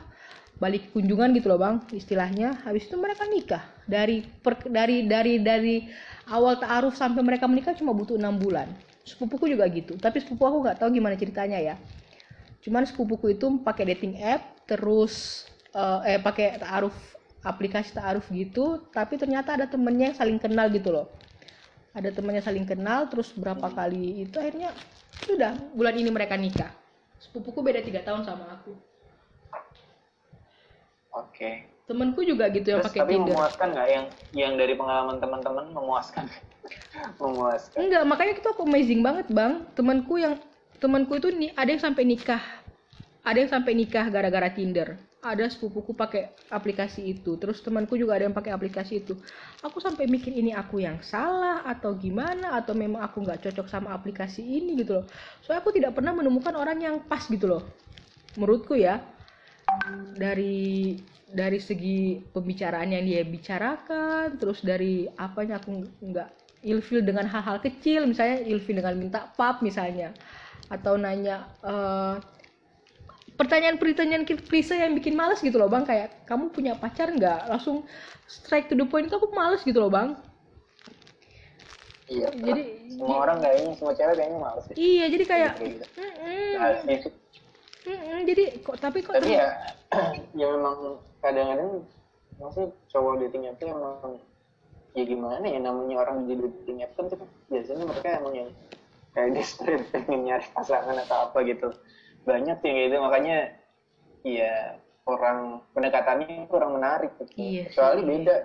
balik 0.60 0.92
kunjungan 0.92 1.32
gitu 1.36 1.48
loh 1.52 1.60
bang 1.60 1.76
istilahnya. 1.96 2.60
Habis 2.68 2.88
itu 2.92 2.96
mereka 3.00 3.24
nikah. 3.28 3.64
Dari 3.88 4.20
per- 4.44 4.68
dari 4.68 5.08
dari 5.08 5.40
dari 5.40 5.76
awal 6.28 6.60
taaruf 6.60 6.96
sampai 6.96 7.24
mereka 7.24 7.48
menikah 7.48 7.72
cuma 7.76 7.96
butuh 7.96 8.20
enam 8.20 8.36
bulan. 8.36 8.68
Sepupuku 9.08 9.52
juga 9.52 9.68
gitu. 9.72 9.96
Tapi 10.00 10.20
sepupu 10.24 10.44
aku 10.44 10.64
nggak 10.64 10.78
tahu 10.80 10.92
gimana 10.92 11.16
ceritanya 11.16 11.60
ya. 11.60 11.76
Cuman 12.64 12.84
sepupuku 12.88 13.36
itu 13.40 13.48
pakai 13.64 13.96
dating 13.96 14.20
app 14.24 14.68
terus 14.68 15.44
eh, 15.76 16.16
eh 16.16 16.20
pakai 16.20 16.60
taaruf 16.60 16.96
aplikasi 17.44 17.96
taaruf 17.96 18.28
gitu. 18.32 18.88
Tapi 18.92 19.16
ternyata 19.20 19.56
ada 19.56 19.68
temennya 19.72 20.12
yang 20.12 20.18
saling 20.20 20.40
kenal 20.40 20.68
gitu 20.72 20.92
loh 20.92 21.08
ada 21.94 22.10
temennya 22.10 22.42
saling 22.42 22.66
kenal 22.66 23.06
terus 23.06 23.30
berapa 23.38 23.70
kali 23.70 24.26
itu 24.26 24.36
akhirnya 24.42 24.74
sudah 25.30 25.54
bulan 25.78 25.94
ini 25.94 26.10
mereka 26.10 26.34
nikah. 26.34 26.74
Sepupuku 27.22 27.62
beda 27.62 27.86
tiga 27.86 28.02
tahun 28.02 28.26
sama 28.26 28.60
aku. 28.60 28.74
Oke. 31.14 31.70
temenku 31.84 32.24
juga 32.24 32.48
gitu 32.48 32.74
yang 32.74 32.80
pakai 32.80 33.04
tapi 33.04 33.14
Tinder. 33.20 33.36
memuaskan 33.36 33.68
nggak? 33.76 33.88
Yang 33.92 34.06
yang 34.34 34.54
dari 34.56 34.74
pengalaman 34.74 35.18
teman-teman 35.20 35.66
memuaskan? 35.76 36.26
memuaskan. 37.22 37.78
enggak 37.78 38.04
makanya 38.08 38.34
itu 38.40 38.50
aku 38.50 38.64
amazing 38.66 39.06
banget 39.06 39.28
bang. 39.30 39.62
Temanku 39.78 40.16
yang 40.18 40.40
temanku 40.80 41.20
itu 41.20 41.30
nih 41.30 41.52
ada 41.54 41.70
yang 41.70 41.84
sampai 41.84 42.04
nikah. 42.08 42.42
Ada 43.22 43.38
yang 43.46 43.52
sampai 43.52 43.72
nikah 43.78 44.08
gara-gara 44.10 44.50
Tinder 44.50 44.98
ada 45.24 45.48
sepupuku 45.48 45.96
pakai 45.96 46.36
aplikasi 46.52 47.16
itu. 47.16 47.40
Terus 47.40 47.64
temanku 47.64 47.96
juga 47.96 48.20
ada 48.20 48.28
yang 48.28 48.36
pakai 48.36 48.52
aplikasi 48.52 49.02
itu. 49.02 49.16
Aku 49.64 49.80
sampai 49.80 50.06
mikir 50.06 50.36
ini 50.36 50.52
aku 50.52 50.84
yang 50.84 51.00
salah 51.00 51.64
atau 51.64 51.96
gimana? 51.96 52.60
Atau 52.60 52.76
memang 52.76 53.00
aku 53.02 53.24
nggak 53.24 53.48
cocok 53.48 53.72
sama 53.72 53.96
aplikasi 53.96 54.44
ini? 54.44 54.76
Gitu 54.84 55.00
loh. 55.00 55.06
Soalnya 55.40 55.64
aku 55.64 55.72
tidak 55.72 55.96
pernah 55.96 56.12
menemukan 56.12 56.54
orang 56.60 56.78
yang 56.84 56.96
pas 57.08 57.24
gitu 57.26 57.48
loh. 57.48 57.64
Menurutku 58.36 58.76
ya 58.76 59.00
dari 60.14 61.00
dari 61.34 61.58
segi 61.58 62.22
pembicaraan 62.22 62.94
yang 62.94 63.04
dia 63.10 63.26
bicarakan 63.26 64.38
terus 64.38 64.62
dari 64.62 65.10
apanya 65.18 65.58
aku 65.58 65.82
nggak 66.06 66.30
ilfil 66.62 67.02
dengan 67.02 67.26
hal-hal 67.26 67.58
kecil 67.58 68.06
misalnya 68.06 68.46
ilfil 68.46 68.78
dengan 68.78 68.94
minta 68.96 69.34
pap 69.34 69.66
misalnya 69.66 70.14
atau 70.70 70.96
nanya 70.96 71.50
eh, 71.66 72.16
pertanyaan-pertanyaan 73.34 74.24
klise 74.26 74.78
yang 74.78 74.94
bikin 74.94 75.18
males 75.18 75.42
gitu 75.42 75.58
loh 75.58 75.68
bang 75.68 75.84
kayak 75.84 76.26
kamu 76.30 76.54
punya 76.54 76.74
pacar 76.78 77.10
nggak 77.10 77.50
langsung 77.50 77.84
straight 78.26 78.70
to 78.70 78.76
the 78.78 78.86
point 78.86 79.10
itu 79.10 79.16
aku 79.18 79.30
males 79.34 79.62
gitu 79.62 79.80
loh 79.80 79.90
bang 79.90 80.14
Iya. 82.04 82.30
jadi 82.36 82.64
semua 82.94 83.18
orang 83.26 83.38
kayaknya 83.42 83.74
semua 83.80 83.94
cewek 83.96 84.16
kayaknya 84.20 84.40
males 84.44 84.64
deh. 84.70 84.76
iya 84.76 85.06
jadi 85.08 85.24
kayak 85.24 85.52
gitu. 85.64 85.86
"Mm-mm, 85.98 86.52
Asli 86.62 86.96
sih. 87.00 87.14
mm-mm." 87.88 88.20
jadi 88.28 88.44
kok 88.62 88.78
tapi 88.78 89.00
kok 89.02 89.16
tapi 89.18 89.34
ya 89.34 89.48
ya 90.40 90.46
memang 90.52 91.00
kadang-kadang 91.24 91.88
masih 92.38 92.66
cowok 92.92 93.14
dating 93.24 93.48
app 93.50 93.62
emang 93.64 94.20
ya 94.94 95.04
gimana 95.08 95.46
ya 95.48 95.60
namanya 95.64 95.96
orang 96.06 96.28
di 96.28 96.36
dating 96.38 96.84
app 96.86 96.94
kan 97.00 97.06
tuh 97.10 97.18
biasanya 97.50 97.86
mereka 97.88 98.10
emang 98.20 98.34
yang 98.36 98.50
kayak 99.16 99.30
desperate 99.34 99.86
pengen 99.90 100.22
nyari 100.28 100.46
pasangan 100.54 100.98
atau 101.08 101.18
apa 101.32 101.38
gitu 101.48 101.72
banyak 102.24 102.58
kayak 102.64 102.76
gitu. 102.90 102.96
Makanya 103.00 103.38
ya 104.24 104.80
orang 105.04 105.60
pendekatannya 105.76 106.48
kurang 106.48 106.80
menarik 106.80 107.12
gitu. 107.20 107.32
Iya 107.36 107.64
sih. 107.72 108.04
beda 108.04 108.36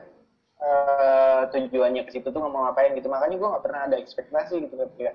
eh, 0.59 1.43
tujuannya 1.55 2.03
ke 2.07 2.11
situ 2.19 2.29
tuh 2.31 2.41
ngomong 2.43 2.67
ngapain 2.71 2.95
gitu. 2.99 3.07
Makanya 3.07 3.37
gue 3.39 3.49
nggak 3.49 3.65
pernah 3.65 3.81
ada 3.87 3.97
ekspektasi 3.99 4.67
gitu. 4.67 4.75
Ketika 4.75 5.15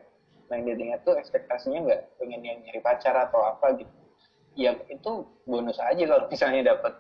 main 0.52 0.64
dating 0.68 0.92
app 0.96 1.04
tuh 1.08 1.16
ekspektasinya 1.20 1.80
nggak 1.84 2.02
pengen 2.20 2.42
yang 2.44 2.58
nyari 2.64 2.80
pacar 2.80 3.16
atau 3.16 3.44
apa 3.44 3.76
gitu. 3.80 3.92
Ya 4.54 4.78
itu 4.88 5.26
bonus 5.50 5.82
aja 5.82 6.04
kalau 6.06 6.30
misalnya 6.30 6.78
dapat 6.78 6.94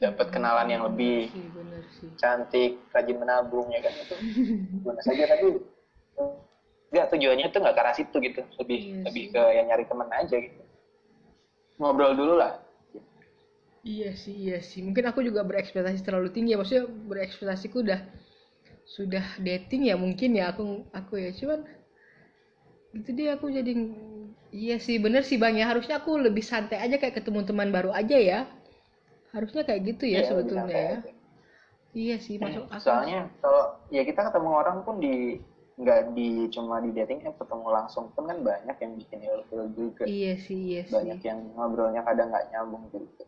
dapat 0.00 0.26
kenalan 0.32 0.68
yang 0.68 0.82
lebih 0.88 1.28
Iya, 1.28 1.48
bener 1.52 1.82
sih. 1.92 2.08
cantik 2.16 2.72
rajin 2.92 3.16
menabung 3.20 3.68
ya 3.68 3.80
kan? 3.84 3.92
Itu 3.96 4.16
bonus 4.84 5.04
aja. 5.08 5.24
Tapi 5.28 5.46
nggak 6.90 7.06
tujuannya 7.14 7.46
tuh 7.50 7.58
nggak 7.62 7.74
ke 7.74 7.80
arah 7.82 7.94
situ 7.94 8.16
gitu 8.18 8.40
lebih 8.58 8.78
Iya 8.82 9.02
lebih 9.06 9.24
sih. 9.26 9.32
ke 9.32 9.42
yang 9.56 9.66
nyari 9.70 9.84
temen 9.86 10.08
aja 10.10 10.36
gitu 10.36 10.62
ngobrol 11.78 12.12
dulu 12.14 12.34
lah 12.38 12.54
Iya 13.80 14.12
sih, 14.12 14.36
iya 14.36 14.60
sih. 14.60 14.84
Mungkin 14.84 15.08
aku 15.08 15.24
juga 15.24 15.40
berekspektasi 15.40 16.04
terlalu 16.04 16.28
tinggi 16.28 16.52
ya. 16.52 16.60
Maksudnya 16.60 16.84
berekspektasiku 16.84 17.80
udah 17.80 18.04
sudah 18.84 19.24
dating 19.40 19.88
ya 19.88 19.96
mungkin 19.96 20.36
ya 20.36 20.52
aku 20.52 20.84
aku 20.92 21.16
ya 21.16 21.30
cuman 21.32 21.62
itu 22.90 23.10
dia 23.14 23.38
aku 23.38 23.46
jadi 23.48 23.70
iya 24.50 24.76
sih 24.82 24.98
bener 24.98 25.22
sih 25.22 25.38
bang 25.38 25.54
ya 25.62 25.70
harusnya 25.70 26.02
aku 26.02 26.18
lebih 26.18 26.42
santai 26.42 26.82
aja 26.82 26.98
kayak 26.98 27.22
ketemu 27.22 27.46
teman 27.46 27.70
baru 27.70 27.94
aja 27.94 28.18
ya 28.18 28.38
harusnya 29.30 29.62
kayak 29.62 29.94
gitu 29.94 30.10
ya 30.10 30.10
Iya, 30.10 30.18
lebih 30.18 30.28
sebetulnya 30.28 30.74
ya 30.74 30.90
aja. 30.98 31.10
iya 31.94 32.16
sih 32.18 32.34
masuk 32.36 32.66
akal 32.66 32.82
soalnya 32.82 33.30
kalau 33.38 33.62
ya 33.94 34.02
kita 34.02 34.20
ketemu 34.26 34.50
orang 34.50 34.78
pun 34.82 34.94
di 34.98 35.38
nggak 35.80 36.12
di 36.12 36.44
cuma 36.52 36.84
di 36.84 36.92
dating 36.92 37.24
app 37.24 37.40
ketemu 37.40 37.68
langsung 37.72 38.12
pun 38.12 38.28
kan 38.28 38.38
banyak 38.44 38.76
yang 38.76 38.92
bikin 39.00 39.20
ilfil 39.24 39.64
juga 39.72 40.04
iya 40.04 40.36
sih 40.36 40.58
iya 40.76 40.80
sih 40.84 40.92
banyak 40.92 41.20
yang 41.24 41.40
ngobrolnya 41.56 42.04
kadang 42.04 42.28
nggak 42.28 42.46
nyambung 42.52 42.84
juga 42.92 43.24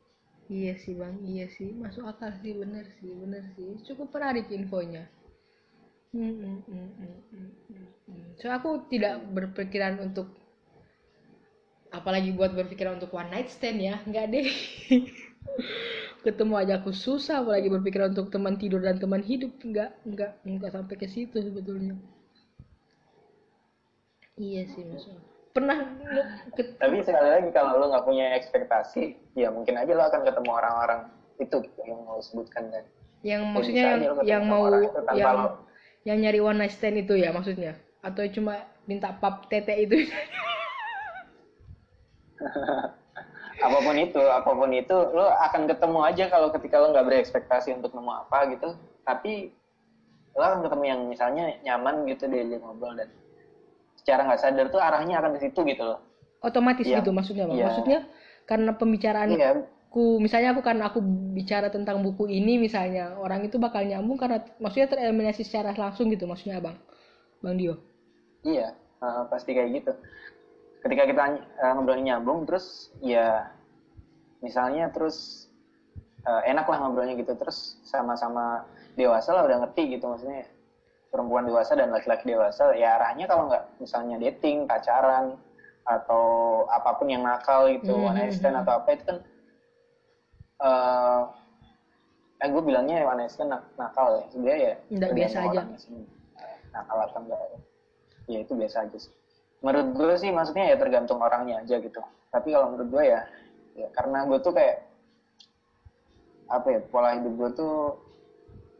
Iya 0.52 0.76
sih 0.76 0.92
bang, 0.92 1.16
iya 1.24 1.46
sih, 1.48 1.72
masuk 1.72 2.04
akal 2.04 2.28
sih, 2.44 2.52
bener 2.52 2.84
sih, 3.00 3.08
bener 3.08 3.40
sih, 3.56 3.72
cukup 3.88 4.12
menarik 4.12 4.52
infonya. 4.52 5.08
Hmm, 6.12 6.28
hmm, 6.28 6.58
hmm, 6.68 6.88
hmm, 7.00 7.18
hmm, 7.32 7.50
hmm, 7.72 7.88
hmm. 8.04 8.26
So 8.36 8.52
aku 8.52 8.84
tidak 8.92 9.24
berpikiran 9.32 9.96
untuk, 10.04 10.28
apalagi 11.88 12.36
buat 12.36 12.52
berpikiran 12.52 13.00
untuk 13.00 13.16
one 13.16 13.32
night 13.32 13.48
stand 13.48 13.80
ya, 13.80 13.96
nggak 14.04 14.28
deh. 14.28 14.48
Ketemu 16.26 16.54
aja 16.58 16.84
aku 16.84 16.92
susah, 16.92 17.40
apalagi 17.40 17.72
berpikiran 17.72 18.12
untuk 18.12 18.28
teman 18.28 18.60
tidur 18.60 18.84
dan 18.84 19.00
teman 19.00 19.24
hidup, 19.24 19.56
nggak, 19.56 20.04
nggak, 20.04 20.32
nggak 20.44 20.70
sampai 20.74 20.94
ke 21.00 21.08
situ 21.08 21.38
sebetulnya. 21.40 21.96
Iya 24.42 24.62
sih 24.66 24.82
akal. 24.90 25.22
Pernah 25.54 25.78
ke- 26.58 26.74
tapi 26.82 26.98
sekali 27.06 27.28
lagi 27.30 27.48
kalau 27.54 27.78
lo 27.78 27.94
nggak 27.94 28.06
punya 28.08 28.34
ekspektasi 28.34 29.14
ya 29.38 29.54
mungkin 29.54 29.78
aja 29.78 29.92
lo 29.94 30.02
akan 30.10 30.26
ketemu 30.26 30.50
orang-orang 30.50 31.00
itu 31.38 31.56
gitu, 31.62 31.80
yang 31.86 32.02
mau 32.02 32.18
sebutkan 32.18 32.66
kan. 32.74 32.84
Yang 33.22 33.42
Ya, 33.46 33.52
maksudnya 33.54 33.84
yang 33.86 34.02
yang 34.26 34.42
mau 34.50 34.66
yang 35.14 35.30
lo- 35.38 35.62
yang 36.02 36.18
nyari 36.18 36.40
one 36.42 36.58
night 36.58 36.74
stand 36.74 36.98
itu 36.98 37.14
ya 37.14 37.30
maksudnya? 37.30 37.78
Atau 38.02 38.26
cuma 38.34 38.66
minta 38.90 39.14
pap 39.14 39.46
tete 39.46 39.78
itu? 39.78 39.94
Apa 43.62 43.78
pun 43.78 43.94
itu 43.94 44.18
apa 44.18 44.50
pun 44.50 44.74
itu 44.74 44.96
lo 45.14 45.30
akan 45.30 45.70
ketemu 45.70 45.98
aja 46.02 46.24
kalau 46.26 46.50
ketika 46.50 46.82
lo 46.82 46.90
nggak 46.90 47.06
berekspektasi 47.06 47.78
untuk 47.78 47.94
nemu 47.94 48.10
apa 48.10 48.50
gitu. 48.50 48.74
Tapi 49.06 49.54
lo 50.34 50.42
akan 50.42 50.66
ketemu 50.66 50.84
yang 50.90 51.00
misalnya 51.06 51.44
nyaman 51.62 52.02
gitu 52.10 52.26
diajak 52.26 52.58
ngobrol 52.58 52.98
dan 52.98 53.06
secara 54.02 54.26
nggak 54.26 54.40
sadar 54.42 54.66
tuh 54.68 54.82
arahnya 54.82 55.22
akan 55.22 55.38
ke 55.38 55.48
situ 55.48 55.62
gitu 55.62 55.82
loh. 55.86 56.02
Otomatis 56.42 56.84
Iya. 56.90 56.98
gitu 57.00 57.14
maksudnya 57.14 57.46
bang. 57.46 57.56
Iya. 57.56 57.66
maksudnya 57.70 57.98
karena 58.42 58.70
pembicaraan 58.74 59.30
iya. 59.30 59.62
aku 59.62 60.18
misalnya 60.18 60.50
aku 60.58 60.60
karena 60.66 60.90
aku 60.90 60.98
bicara 61.38 61.70
tentang 61.70 62.02
buku 62.02 62.26
ini 62.26 62.58
misalnya 62.58 63.14
orang 63.22 63.46
itu 63.46 63.62
bakal 63.62 63.86
nyambung 63.86 64.18
karena 64.18 64.42
maksudnya 64.58 64.90
tereliminasi 64.90 65.46
secara 65.46 65.70
langsung 65.78 66.10
gitu 66.10 66.26
maksudnya 66.26 66.58
abang 66.58 66.74
bang 67.38 67.54
Dio. 67.54 67.74
Iya. 68.42 68.74
Eh, 69.02 69.22
pasti 69.30 69.54
kayak 69.54 69.70
gitu. 69.82 69.92
Ketika 70.82 71.06
kita 71.06 71.22
eh, 71.38 71.70
ngobrolnya 71.78 72.18
nyambung 72.18 72.42
terus 72.42 72.90
ya 72.98 73.54
misalnya 74.42 74.90
terus 74.90 75.46
eh, 76.26 76.42
enak 76.50 76.66
lah 76.66 76.78
ngobrolnya 76.82 77.14
gitu 77.14 77.38
terus 77.38 77.78
sama-sama 77.86 78.66
dewasa 78.98 79.30
lah 79.30 79.46
udah 79.46 79.62
ngerti 79.66 79.96
gitu 79.96 80.10
maksudnya 80.10 80.44
perempuan 81.12 81.44
dewasa 81.44 81.76
dan 81.76 81.92
laki-laki 81.92 82.24
dewasa 82.26 82.72
ya 82.72 82.96
arahnya 82.96 83.28
kalau 83.28 83.44
nggak 83.46 83.60
misalnya 83.76 84.16
dating 84.16 84.64
pacaran 84.64 85.36
atau 85.84 86.24
apa 86.66 86.96
pun 86.96 87.06
yang 87.06 87.20
nakal 87.20 87.68
gitu 87.68 87.92
Mhm, 87.92 88.06
one 88.06 88.16
night 88.16 88.32
stand 88.32 88.56
atau 88.56 88.80
apa 88.80 88.88
itu 88.90 89.04
kan 89.04 89.16
eh 90.58 91.20
eh 92.38 92.48
gue 92.48 92.62
bilangnya 92.64 93.04
one 93.04 93.20
night 93.20 93.30
stand 93.30 93.52
nak- 93.52 93.68
nakal 93.76 94.16
ya 94.16 94.24
sebenarnya 94.26 94.58
ya 94.58 94.74
Nggak 94.88 95.10
biasa 95.12 95.36
aja. 95.44 95.60
sih. 95.76 96.00
Nakal 96.72 96.98
atau 97.04 97.18
enggak 97.20 97.40
ya. 97.44 97.58
ya 98.24 98.38
itu 98.40 98.52
biasa 98.54 98.76
aja 98.80 98.96
sih 98.96 99.12
menurut 99.60 99.88
gue 99.92 100.12
sih 100.16 100.30
maksudnya 100.30 100.64
ya 100.64 100.76
tergantung 100.78 101.20
orangnya 101.20 101.60
aja 101.60 101.76
gitu 101.76 102.00
tapi 102.30 102.48
kalau 102.50 102.72
menurut 102.72 102.88
gue 102.88 103.04
ya 103.04 103.20
ya 103.74 103.86
karena 103.92 104.24
gue 104.24 104.38
tuh 104.38 104.54
kayak 104.54 104.80
apa 106.46 106.66
ya 106.68 106.80
pola 106.84 107.12
hidup 107.12 107.34
gue 107.34 107.50
tuh 107.52 107.74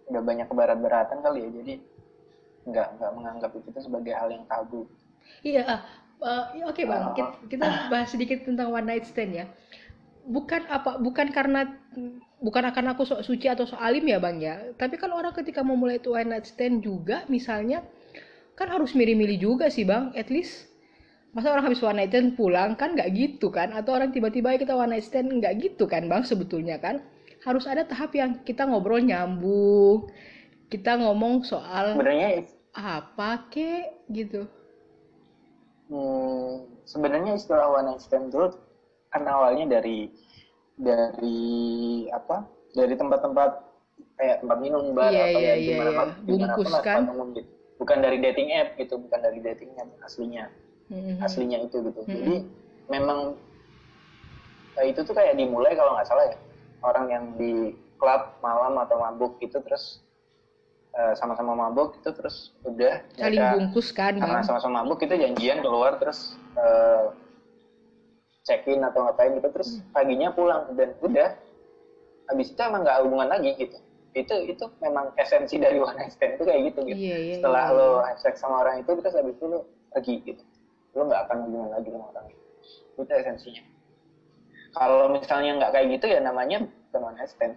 udah 0.08 0.22
banyak 0.22 0.46
keberat-beratan 0.46 1.18
kali 1.20 1.38
ya 1.42 1.50
jadi 1.52 1.74
nggak 2.62 2.88
nggak 2.98 3.12
menganggap 3.18 3.50
itu 3.56 3.78
sebagai 3.80 4.14
hal 4.14 4.28
yang 4.30 4.44
tabu 4.46 4.86
Iya, 5.42 5.62
ya 6.54 6.64
oke 6.66 6.82
bang, 6.86 7.02
Ah. 7.02 7.14
kita, 7.14 7.30
kita 7.50 7.66
bahas 7.90 8.08
sedikit 8.10 8.42
tentang 8.46 8.70
one 8.70 8.86
night 8.86 9.06
stand 9.06 9.34
ya. 9.34 9.46
Bukan 10.22 10.70
apa, 10.70 11.02
bukan 11.02 11.34
karena 11.34 11.66
bukan 12.38 12.62
karena 12.70 12.94
aku 12.94 13.02
sok 13.02 13.26
suci 13.26 13.50
atau 13.50 13.66
sok 13.66 13.78
alim 13.82 14.06
ya 14.06 14.18
bang 14.22 14.36
ya. 14.38 14.54
Tapi 14.78 14.94
kalau 14.98 15.18
orang 15.18 15.34
ketika 15.34 15.66
mau 15.66 15.74
mulai 15.74 15.98
itu 15.98 16.14
one 16.14 16.30
night 16.30 16.46
stand 16.46 16.82
juga, 16.82 17.26
misalnya 17.26 17.82
kan 18.54 18.70
harus 18.70 18.94
milih-milih 18.94 19.38
juga 19.42 19.66
sih 19.66 19.82
bang. 19.82 20.14
At 20.14 20.30
least 20.30 20.70
masa 21.34 21.50
orang 21.50 21.66
habis 21.66 21.82
one 21.82 21.98
night 21.98 22.14
stand 22.14 22.38
pulang 22.38 22.78
kan 22.78 22.94
nggak 22.94 23.10
gitu 23.18 23.50
kan? 23.50 23.74
Atau 23.74 23.98
orang 23.98 24.14
tiba-tiba 24.14 24.54
kita 24.54 24.78
one 24.78 24.94
night 24.94 25.06
stand 25.06 25.26
nggak 25.42 25.58
gitu 25.58 25.90
kan 25.90 26.06
bang 26.06 26.22
sebetulnya 26.22 26.78
kan? 26.78 27.02
Harus 27.42 27.66
ada 27.66 27.82
tahap 27.82 28.14
yang 28.14 28.38
kita 28.46 28.62
ngobrol 28.62 29.02
nyambung, 29.02 30.06
kita 30.72 30.96
ngomong 30.96 31.44
soal 31.44 31.92
sebenarnya 31.92 32.48
apa 32.72 33.44
kek 33.52 33.92
gitu. 34.08 34.48
Hmm, 35.92 36.64
sebenarnya 36.88 37.36
istilah 37.36 37.68
one 37.68 37.92
night 37.92 38.00
stand 38.00 38.32
itu 38.32 38.48
kan 39.12 39.28
awalnya 39.28 39.68
dari 39.76 40.08
dari 40.80 41.44
apa? 42.08 42.48
Dari 42.72 42.96
tempat-tempat 42.96 43.50
kayak 44.16 44.40
tempat 44.40 44.58
minum, 44.64 44.96
bar 44.96 45.12
Iya, 45.12 45.28
atau 45.28 45.40
iya, 45.44 45.52
ya 45.52 45.54
iya, 45.60 45.66
gimana 45.68 45.90
iya. 45.92 45.98
pun, 46.00 46.08
gimana 46.24 46.54
Bungkus 46.56 46.72
kan? 46.80 47.00
gitu. 47.36 47.50
Bukan 47.76 47.98
dari 48.00 48.18
dating 48.24 48.48
app 48.56 48.68
gitu, 48.80 48.94
bukan 48.96 49.20
dari 49.20 49.38
dating 49.44 49.76
app 49.76 49.90
aslinya, 50.00 50.48
Mhm. 50.88 51.20
aslinya 51.20 51.58
itu 51.60 51.76
gitu. 51.84 52.00
Mhm. 52.08 52.12
Jadi 52.16 52.34
memang 52.88 53.36
eh, 54.80 54.88
itu 54.88 55.04
tuh 55.04 55.12
kayak 55.12 55.36
dimulai 55.36 55.76
kalau 55.76 55.92
nggak 55.92 56.08
salah 56.08 56.24
ya 56.32 56.36
orang 56.80 57.06
yang 57.12 57.24
di 57.36 57.76
klub 58.00 58.32
malam 58.40 58.80
atau 58.80 58.96
mabuk 58.98 59.36
gitu 59.38 59.60
terus 59.60 60.00
eh, 60.92 61.14
sama-sama 61.16 61.56
mabuk 61.56 61.96
itu 61.96 62.10
terus 62.12 62.52
udah 62.62 63.00
saling 63.12 63.40
mereka- 63.40 63.52
bungkus 63.56 63.88
kan 63.90 64.12
karena 64.14 64.40
sama-sama 64.42 64.84
mabuk 64.84 65.00
kita 65.00 65.16
janjian 65.16 65.60
keluar 65.60 65.96
terus 65.96 66.36
eh, 66.54 67.04
check 68.42 68.66
in 68.66 68.82
atau 68.82 69.06
ngapain 69.06 69.32
gitu 69.32 69.48
terus 69.50 69.78
Hmm. 69.78 69.86
paginya 69.92 70.28
pulang 70.30 70.66
dan 70.74 70.92
udah 70.98 71.30
habis 72.26 72.50
itu 72.50 72.60
emang 72.60 72.82
nggak 72.82 72.98
hubungan 73.06 73.28
lagi 73.28 73.50
gitu. 73.56 73.76
Itu 74.12 74.34
itu 74.44 74.64
memang 74.78 75.08
esensi 75.16 75.56
dari 75.56 75.80
one 75.80 75.96
night 75.96 76.12
stand 76.12 76.36
itu 76.36 76.44
kayak 76.44 76.60
gitu 76.68 76.80
gitu. 76.84 76.98
Iya, 76.98 77.16
iya, 77.18 77.34
setelah 77.40 77.64
iya, 77.64 77.76
lo 77.76 77.88
iya. 77.88 78.00
have 78.10 78.20
sex 78.20 78.34
sama 78.36 78.60
orang 78.60 78.82
itu 78.82 78.90
terus 78.98 79.14
habis 79.14 79.32
itu 79.32 79.44
lo 79.46 79.58
pergi 79.88 80.14
gitu. 80.22 80.42
Lo 80.92 81.08
nggak 81.08 81.20
akan 81.24 81.36
hubungan 81.48 81.70
lagi 81.72 81.88
sama 81.88 82.04
orang. 82.12 82.24
Itu 82.28 83.00
itu 83.00 83.12
esensinya. 83.14 83.62
Kalau 84.72 85.06
misalnya 85.08 85.50
nggak 85.56 85.70
kayak 85.72 85.86
gitu 85.96 86.06
ya 86.08 86.20
namanya 86.20 86.58
bukan 86.64 87.00
one 87.04 87.16
night 87.16 87.30
stand 87.30 87.56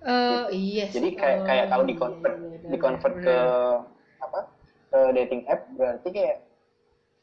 Eh, 0.00 0.44
iya 0.56 0.84
sih. 0.88 0.96
jadi 0.96 1.08
kayak 1.12 1.36
Oh, 1.36 1.46
kayak 1.46 1.66
kalau 1.68 1.84
di 1.84 1.92
iya, 1.92 2.00
convert 2.00 2.34
iya, 2.40 2.48
iya, 2.56 2.68
di 2.72 2.78
convert 2.80 3.14
benar, 3.14 3.24
ke 3.28 3.36
apa 4.20 4.40
ke 4.90 4.98
dating 5.16 5.42
app 5.44 5.60
berarti 5.76 6.08
kayak 6.08 6.36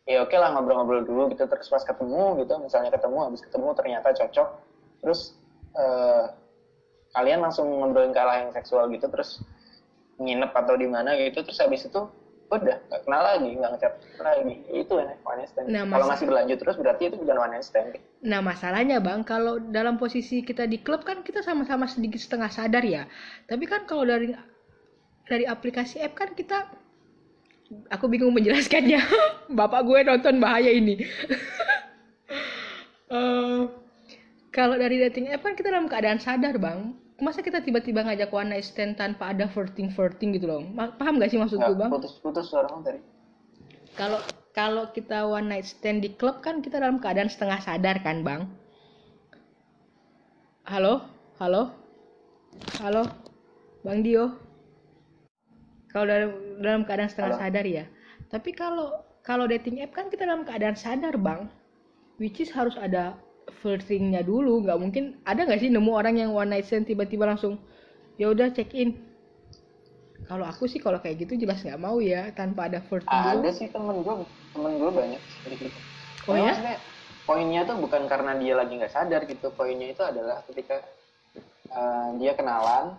ya 0.07 0.17
oke 0.23 0.35
lah 0.37 0.49
ngobrol-ngobrol 0.55 1.03
dulu 1.03 1.23
gitu 1.33 1.43
terus 1.49 1.67
pas 1.67 1.83
ketemu 1.83 2.23
gitu 2.45 2.53
misalnya 2.61 2.89
ketemu 2.93 3.17
habis 3.27 3.41
ketemu 3.43 3.67
ternyata 3.75 4.07
cocok 4.13 4.47
terus 5.03 5.35
eh, 5.75 6.25
kalian 7.17 7.39
langsung 7.41 7.65
ngobrolin 7.67 8.13
ke 8.13 8.19
arah 8.21 8.45
yang 8.45 8.51
seksual 8.53 8.87
gitu 8.93 9.09
terus 9.09 9.41
nginep 10.21 10.53
atau 10.53 10.73
di 10.77 10.85
mana 10.85 11.17
gitu 11.17 11.41
terus 11.41 11.59
habis 11.59 11.81
itu 11.85 12.01
udah 12.47 12.79
nggak 12.79 13.01
kenal 13.03 13.21
lagi 13.27 13.49
nggak 13.59 13.71
ngechat 13.75 13.93
lagi 14.23 14.55
itu 14.71 14.93
one 14.95 15.11
night 15.35 15.49
stand 15.51 15.67
Nah, 15.67 15.83
kalau 15.83 16.05
mas- 16.07 16.11
masih 16.15 16.25
berlanjut 16.31 16.57
terus 16.63 16.75
berarti 16.79 17.03
itu 17.11 17.15
bukan 17.19 17.35
one 17.37 17.51
night 17.51 17.67
stand 17.67 17.91
Nah 18.17 18.41
masalahnya 18.41 18.97
bang, 18.97 19.21
kalau 19.21 19.61
dalam 19.61 20.01
posisi 20.01 20.41
kita 20.41 20.65
di 20.65 20.81
klub 20.81 21.05
kan 21.05 21.21
kita 21.21 21.45
sama-sama 21.45 21.85
sedikit 21.85 22.17
setengah 22.17 22.49
sadar 22.49 22.81
ya. 22.81 23.05
Tapi 23.45 23.69
kan 23.69 23.85
kalau 23.85 24.09
dari 24.09 24.33
dari 25.29 25.45
aplikasi 25.45 26.01
app 26.01 26.17
kan 26.17 26.33
kita, 26.33 26.65
aku 27.93 28.09
bingung 28.09 28.33
menjelaskannya. 28.33 28.97
Bapak 29.59 29.85
gue 29.85 29.99
nonton 30.01 30.41
bahaya 30.41 30.71
ini. 30.73 30.97
Eh, 33.07 33.61
kalau 34.51 34.75
dari 34.75 34.99
dating 34.99 35.31
app 35.31 35.39
kan 35.39 35.55
kita 35.55 35.71
dalam 35.71 35.87
keadaan 35.87 36.19
sadar 36.19 36.59
bang. 36.59 36.91
Masa 37.17 37.41
kita 37.41 37.65
tiba-tiba 37.65 38.05
ngajak 38.05 38.29
one 38.29 38.53
night 38.53 38.65
stand 38.69 38.93
tanpa 38.93 39.33
ada 39.33 39.49
flirting 39.49 39.89
flirting 39.89 40.37
gitu 40.37 40.45
loh? 40.45 40.61
Paham 41.01 41.17
gak 41.17 41.33
sih 41.33 41.41
maksudku 41.41 41.73
nggak 41.73 41.89
bang? 41.89 41.89
putus-putus 41.89 42.53
kamu 42.53 42.85
tadi 42.85 42.99
Kalau 43.97 44.21
kalau 44.53 44.83
kita 44.93 45.25
one 45.25 45.49
night 45.49 45.65
stand 45.65 46.05
di 46.05 46.13
klub 46.13 46.45
kan 46.45 46.61
kita 46.61 46.77
dalam 46.77 47.01
keadaan 47.01 47.29
setengah 47.29 47.57
sadar 47.61 47.97
kan, 48.05 48.21
Bang? 48.21 48.45
Halo? 50.69 51.05
Halo? 51.41 51.73
Halo? 52.81 53.09
Bang 53.81 54.05
Dio? 54.05 54.37
Kalau 55.89 56.05
dalam 56.05 56.31
dalam 56.61 56.81
keadaan 56.85 57.09
setengah 57.09 57.33
Halo? 57.33 57.41
sadar 57.41 57.65
ya. 57.65 57.85
Tapi 58.29 58.49
kalau 58.53 58.93
kalau 59.25 59.49
dating 59.49 59.81
app 59.81 59.93
kan 59.93 60.09
kita 60.13 60.25
dalam 60.25 60.45
keadaan 60.45 60.77
sadar, 60.77 61.17
Bang. 61.17 61.49
Which 62.21 62.41
is 62.41 62.53
harus 62.53 62.77
ada 62.77 63.17
flirtingnya 63.63 64.21
dulu, 64.23 64.63
nggak 64.63 64.79
mungkin. 64.79 65.19
Ada 65.23 65.47
nggak 65.47 65.59
sih 65.63 65.69
nemu 65.71 65.91
orang 65.91 66.15
yang 66.19 66.31
one 66.35 66.51
night 66.51 66.67
stand 66.67 66.87
tiba-tiba 66.87 67.27
langsung 67.27 67.59
ya 68.19 68.31
udah 68.31 68.51
check 68.53 68.71
in. 68.75 68.99
Kalau 70.27 70.43
aku 70.43 70.67
sih 70.67 70.83
kalau 70.83 70.99
kayak 70.99 71.23
gitu 71.23 71.39
jelas 71.39 71.63
nggak 71.63 71.79
mau 71.79 72.03
ya 72.03 72.35
tanpa 72.35 72.67
ada 72.67 72.83
flirting 72.83 73.07
ada 73.07 73.39
dulu. 73.39 73.51
Sih 73.55 73.67
temen 73.71 73.95
gue 74.03 74.15
temen 74.51 74.71
gue 74.75 74.91
banyak 74.91 75.21
seperti 75.23 75.55
gitu. 75.71 75.79
Oh 76.27 76.35
Karena 76.35 76.43
ya? 76.43 76.51
maksudnya 76.51 76.77
poinnya 77.27 77.61
tuh 77.67 77.75
bukan 77.83 78.03
karena 78.07 78.31
dia 78.39 78.55
lagi 78.55 78.73
nggak 78.79 78.91
sadar 78.95 79.27
gitu 79.27 79.51
poinnya 79.51 79.91
itu 79.91 79.99
adalah 79.99 80.43
ketika 80.47 80.79
uh, 81.75 82.15
dia 82.15 82.31
kenalan 82.39 82.95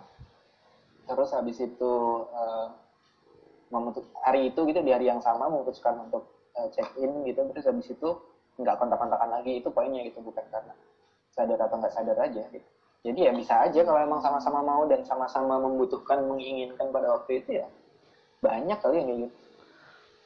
terus 1.09 1.33
habis 1.33 1.57
itu 1.57 1.93
uh, 2.29 2.69
memutus 3.73 4.05
hari 4.21 4.53
itu 4.53 4.61
gitu 4.69 4.85
di 4.85 4.93
hari 4.93 5.09
yang 5.09 5.17
sama 5.21 5.49
memutuskan 5.49 5.97
untuk 6.05 6.29
uh, 6.53 6.69
check 6.69 6.93
in 7.01 7.25
gitu 7.25 7.41
terus 7.49 7.65
habis 7.65 7.89
itu 7.89 8.09
nggak 8.59 8.75
kontak-kontakan 8.75 9.29
lagi 9.39 9.63
itu 9.63 9.71
poinnya 9.71 10.03
gitu 10.03 10.19
bukan 10.19 10.43
karena 10.51 10.75
sadar 11.31 11.59
atau 11.63 11.79
nggak 11.79 11.93
sadar 11.95 12.17
aja 12.19 12.43
gitu. 12.51 12.67
Jadi 12.99 13.19
ya 13.23 13.31
bisa 13.31 13.63
aja 13.63 13.79
kalau 13.87 13.99
emang 14.03 14.19
sama-sama 14.19 14.59
mau 14.59 14.83
dan 14.83 15.07
sama-sama 15.07 15.55
membutuhkan 15.63 16.19
menginginkan 16.27 16.91
pada 16.91 17.15
waktu 17.15 17.39
itu 17.39 17.63
ya 17.63 17.65
banyak 18.43 18.75
kali 18.83 18.99
yang 18.99 19.07
kayak 19.07 19.19
gitu. 19.23 19.35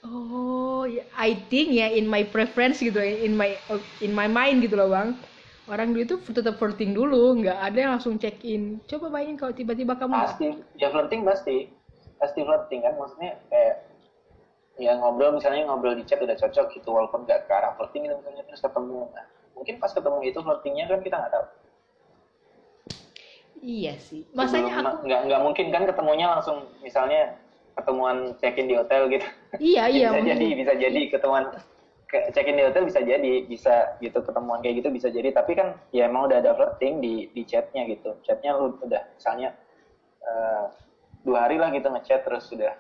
Oh 0.04 0.84
ya 0.90 1.06
I 1.14 1.38
think 1.54 1.78
ya 1.78 1.94
in 1.94 2.10
my 2.10 2.26
preference 2.26 2.82
gitu 2.82 2.98
ya 2.98 3.22
in 3.22 3.38
my 3.38 3.54
in 4.02 4.12
my 4.18 4.26
mind 4.26 4.66
gitu 4.66 4.74
loh 4.74 4.90
bang. 4.90 5.14
Orang 5.70 5.96
dulu 5.96 6.04
itu 6.04 6.16
tetap 6.34 6.58
flirting 6.60 6.98
dulu 6.98 7.40
nggak 7.40 7.56
ada 7.56 7.78
yang 7.78 7.92
langsung 7.96 8.18
check 8.18 8.42
in 8.42 8.82
coba 8.90 9.14
bayangin 9.14 9.38
kalau 9.38 9.54
tiba-tiba 9.54 9.94
kamu 9.94 10.18
pasti. 10.18 10.50
Ya 10.82 10.90
flirting 10.90 11.22
pasti. 11.24 11.70
Pasti 12.18 12.40
flirting 12.42 12.82
kan 12.82 12.98
maksudnya 12.98 13.38
kayak 13.54 13.93
ya 14.74 14.98
ngobrol 14.98 15.38
misalnya 15.38 15.70
ngobrol 15.70 15.94
di 15.94 16.02
chat 16.04 16.18
udah 16.18 16.34
cocok 16.34 16.74
gitu 16.74 16.90
walaupun 16.90 17.30
nggak 17.30 17.46
ke 17.46 17.52
arah 17.54 17.78
flirting 17.78 18.10
gitu 18.10 18.16
misalnya 18.18 18.44
terus 18.50 18.62
ketemu. 18.62 19.06
Nah, 19.14 19.26
mungkin 19.54 19.76
pas 19.78 19.92
ketemu 19.94 20.18
itu 20.26 20.40
flirtingnya 20.42 20.86
kan 20.90 21.00
kita 21.02 21.16
nggak 21.22 21.32
tahu. 21.32 21.46
Iya 23.64 23.94
sih. 23.96 24.28
Masanya 24.36 24.74
Sebelum- 24.76 24.88
aku 24.92 25.00
nggak 25.08 25.22
nggak 25.30 25.42
mungkin 25.42 25.66
kan 25.72 25.84
ketemunya 25.88 26.28
langsung 26.28 26.58
misalnya 26.84 27.38
ketemuan 27.74 28.36
check 28.38 28.58
in 28.60 28.68
di 28.68 28.76
hotel 28.76 29.08
gitu. 29.08 29.26
Iya 29.58 29.84
iya 29.94 30.08
bisa 30.10 30.18
mungkin. 30.20 30.30
jadi 30.36 30.46
bisa 30.58 30.74
jadi 30.76 31.02
ketemuan 31.10 31.44
ke- 32.10 32.28
check 32.36 32.46
in 32.50 32.58
di 32.60 32.64
hotel 32.68 32.84
bisa 32.84 33.00
jadi 33.02 33.32
bisa 33.48 33.74
gitu 34.04 34.20
ketemuan 34.20 34.60
kayak 34.60 34.84
gitu 34.84 34.90
bisa 34.92 35.08
jadi. 35.08 35.30
Tapi 35.32 35.52
kan 35.56 35.80
ya 35.96 36.10
emang 36.12 36.28
udah 36.28 36.44
ada 36.44 36.52
flirting 36.54 37.00
di 37.00 37.14
di 37.32 37.42
chatnya 37.48 37.88
gitu. 37.88 38.18
Chatnya 38.26 38.58
lu 38.58 38.76
udah 38.76 39.02
misalnya 39.16 39.56
eh, 40.24 40.66
dua 41.24 41.48
hari 41.48 41.56
lah 41.56 41.72
gitu 41.72 41.88
ngechat 41.88 42.28
terus 42.28 42.52
sudah 42.52 42.76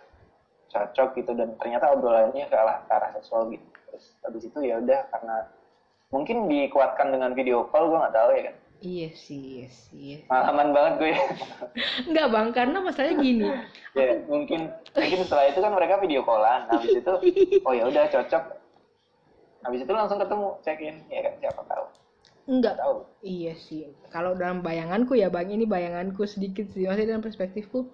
cocok 0.73 1.09
gitu 1.21 1.31
dan 1.37 1.53
ternyata 1.61 1.93
obrolannya 1.93 2.49
ke 2.49 2.55
arah, 2.57 2.81
ke 2.83 2.91
arah 2.91 3.09
seksual 3.13 3.53
gitu. 3.53 3.63
Terus 3.93 4.05
habis 4.25 4.43
itu 4.49 4.59
ya 4.65 4.81
udah 4.81 4.99
karena 5.13 5.35
mungkin 6.09 6.49
dikuatkan 6.49 7.13
dengan 7.13 7.31
video 7.37 7.69
call 7.69 7.93
gue 7.93 8.01
nggak 8.01 8.15
tahu 8.17 8.29
ya 8.33 8.43
kan? 8.49 8.55
Iya 8.83 9.09
sih 9.15 9.39
iya 9.39 9.67
sih 9.71 9.95
iya. 9.95 10.17
pengalaman 10.27 10.75
banget 10.75 10.93
gue 10.99 11.11
nggak 12.11 12.27
bang 12.27 12.47
karena 12.51 12.77
masalahnya 12.81 13.15
gini. 13.21 13.47
Ya 13.93 14.17
mungkin 14.25 14.73
mungkin 14.97 15.19
setelah 15.21 15.53
itu 15.53 15.61
kan 15.61 15.69
mereka 15.69 16.01
video 16.01 16.25
callan. 16.25 16.65
Habis 16.65 16.97
itu 16.97 17.13
oh 17.69 17.73
ya 17.77 17.85
udah 17.85 18.09
cocok. 18.09 18.43
Habis 19.63 19.79
itu 19.85 19.91
langsung 19.93 20.17
ketemu 20.17 20.47
check 20.65 20.81
in 20.81 20.97
ya 21.13 21.21
kan 21.21 21.33
siapa 21.37 21.61
tahu. 21.69 21.85
Nggak. 22.49 22.75
Tahu. 22.75 22.97
Iya 23.23 23.53
sih, 23.55 23.87
kalau 24.11 24.35
dalam 24.35 24.59
bayanganku 24.59 25.15
ya 25.15 25.31
bang, 25.31 25.47
ini 25.47 25.63
bayanganku 25.63 26.27
sedikit 26.27 26.67
sih, 26.75 26.83
maksudnya 26.83 27.15
dalam 27.15 27.23
perspektifku, 27.23 27.87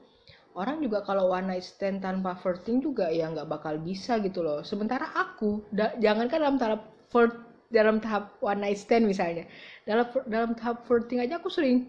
orang 0.60 0.84
juga 0.84 1.00
kalau 1.08 1.32
one 1.32 1.48
night 1.48 1.64
stand 1.64 2.04
tanpa 2.04 2.36
flirting 2.44 2.84
juga 2.84 3.08
ya 3.08 3.32
nggak 3.32 3.48
bakal 3.48 3.80
bisa 3.80 4.20
gitu 4.20 4.44
loh. 4.44 4.60
Sementara 4.68 5.08
aku, 5.16 5.64
da- 5.72 5.96
jangankan 6.04 6.40
dalam 6.44 6.58
tahap 6.60 6.82
flirt, 7.08 7.34
dalam 7.72 8.04
tahap 8.04 8.36
one 8.44 8.60
night 8.60 8.76
stand 8.76 9.08
misalnya, 9.08 9.48
dalam 9.88 10.04
dalam 10.28 10.52
tahap 10.60 10.84
flirting 10.84 11.24
aja 11.24 11.40
aku 11.40 11.48
sering 11.48 11.88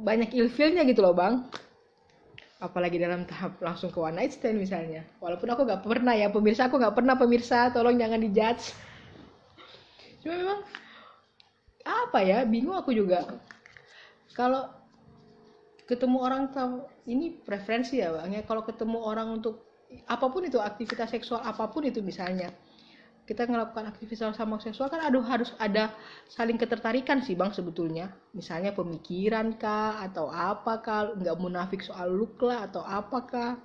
banyak 0.00 0.32
ilfilnya 0.32 0.88
gitu 0.88 1.04
loh 1.04 1.12
bang. 1.12 1.44
Apalagi 2.60 2.96
dalam 2.96 3.28
tahap 3.28 3.60
langsung 3.60 3.92
ke 3.92 4.00
one 4.00 4.16
night 4.16 4.32
stand 4.32 4.56
misalnya. 4.56 5.04
Walaupun 5.20 5.48
aku 5.52 5.68
nggak 5.68 5.84
pernah 5.84 6.16
ya, 6.16 6.32
pemirsa 6.32 6.72
aku 6.72 6.80
nggak 6.80 6.96
pernah 6.96 7.14
pemirsa, 7.20 7.68
tolong 7.68 8.00
jangan 8.00 8.20
dijudge. 8.20 8.72
Cuma 10.24 10.34
memang 10.40 10.60
apa 11.80 12.20
ya 12.20 12.44
bingung 12.44 12.76
aku 12.76 12.92
juga 12.92 13.24
kalau 14.36 14.79
ketemu 15.90 16.22
orang 16.22 16.54
tahu 16.54 16.86
ini 17.10 17.34
preferensi 17.42 17.98
ya 17.98 18.14
bang 18.14 18.38
ya. 18.38 18.42
Kalau 18.46 18.62
ketemu 18.62 19.02
orang 19.02 19.42
untuk 19.42 19.66
apa 20.06 20.30
pun 20.30 20.46
itu 20.46 20.62
aktivitas 20.62 21.10
seksual 21.10 21.42
apa 21.42 21.66
pun 21.66 21.82
itu 21.82 21.98
misalnya 21.98 22.54
kita 23.26 23.46
melakukan 23.46 23.90
aktivitas 23.90 24.38
sama 24.38 24.58
seksual 24.62 24.86
kan 24.86 25.02
aduh 25.06 25.22
harus 25.22 25.50
ada 25.58 25.90
saling 26.30 26.54
ketertarikan 26.54 27.18
sih 27.26 27.34
bang 27.34 27.50
sebetulnya. 27.50 28.14
Misalnya 28.30 28.70
pemikiran 28.70 29.58
kah 29.58 29.98
atau 29.98 30.30
apakah 30.30 31.18
nggak 31.18 31.36
munafik 31.42 31.82
soal 31.82 32.06
look 32.14 32.38
lah 32.38 32.70
atau 32.70 32.86
apakah 32.86 33.58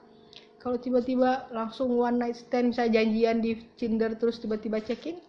kalau 0.57 0.81
tiba-tiba 0.81 1.45
langsung 1.53 1.93
one 1.93 2.17
night 2.17 2.41
stand 2.41 2.73
misalnya 2.73 3.01
janjian 3.01 3.37
di 3.37 3.51
Tinder 3.77 4.17
terus 4.17 4.41
tiba-tiba 4.41 4.81
check 4.81 5.05
in 5.05 5.21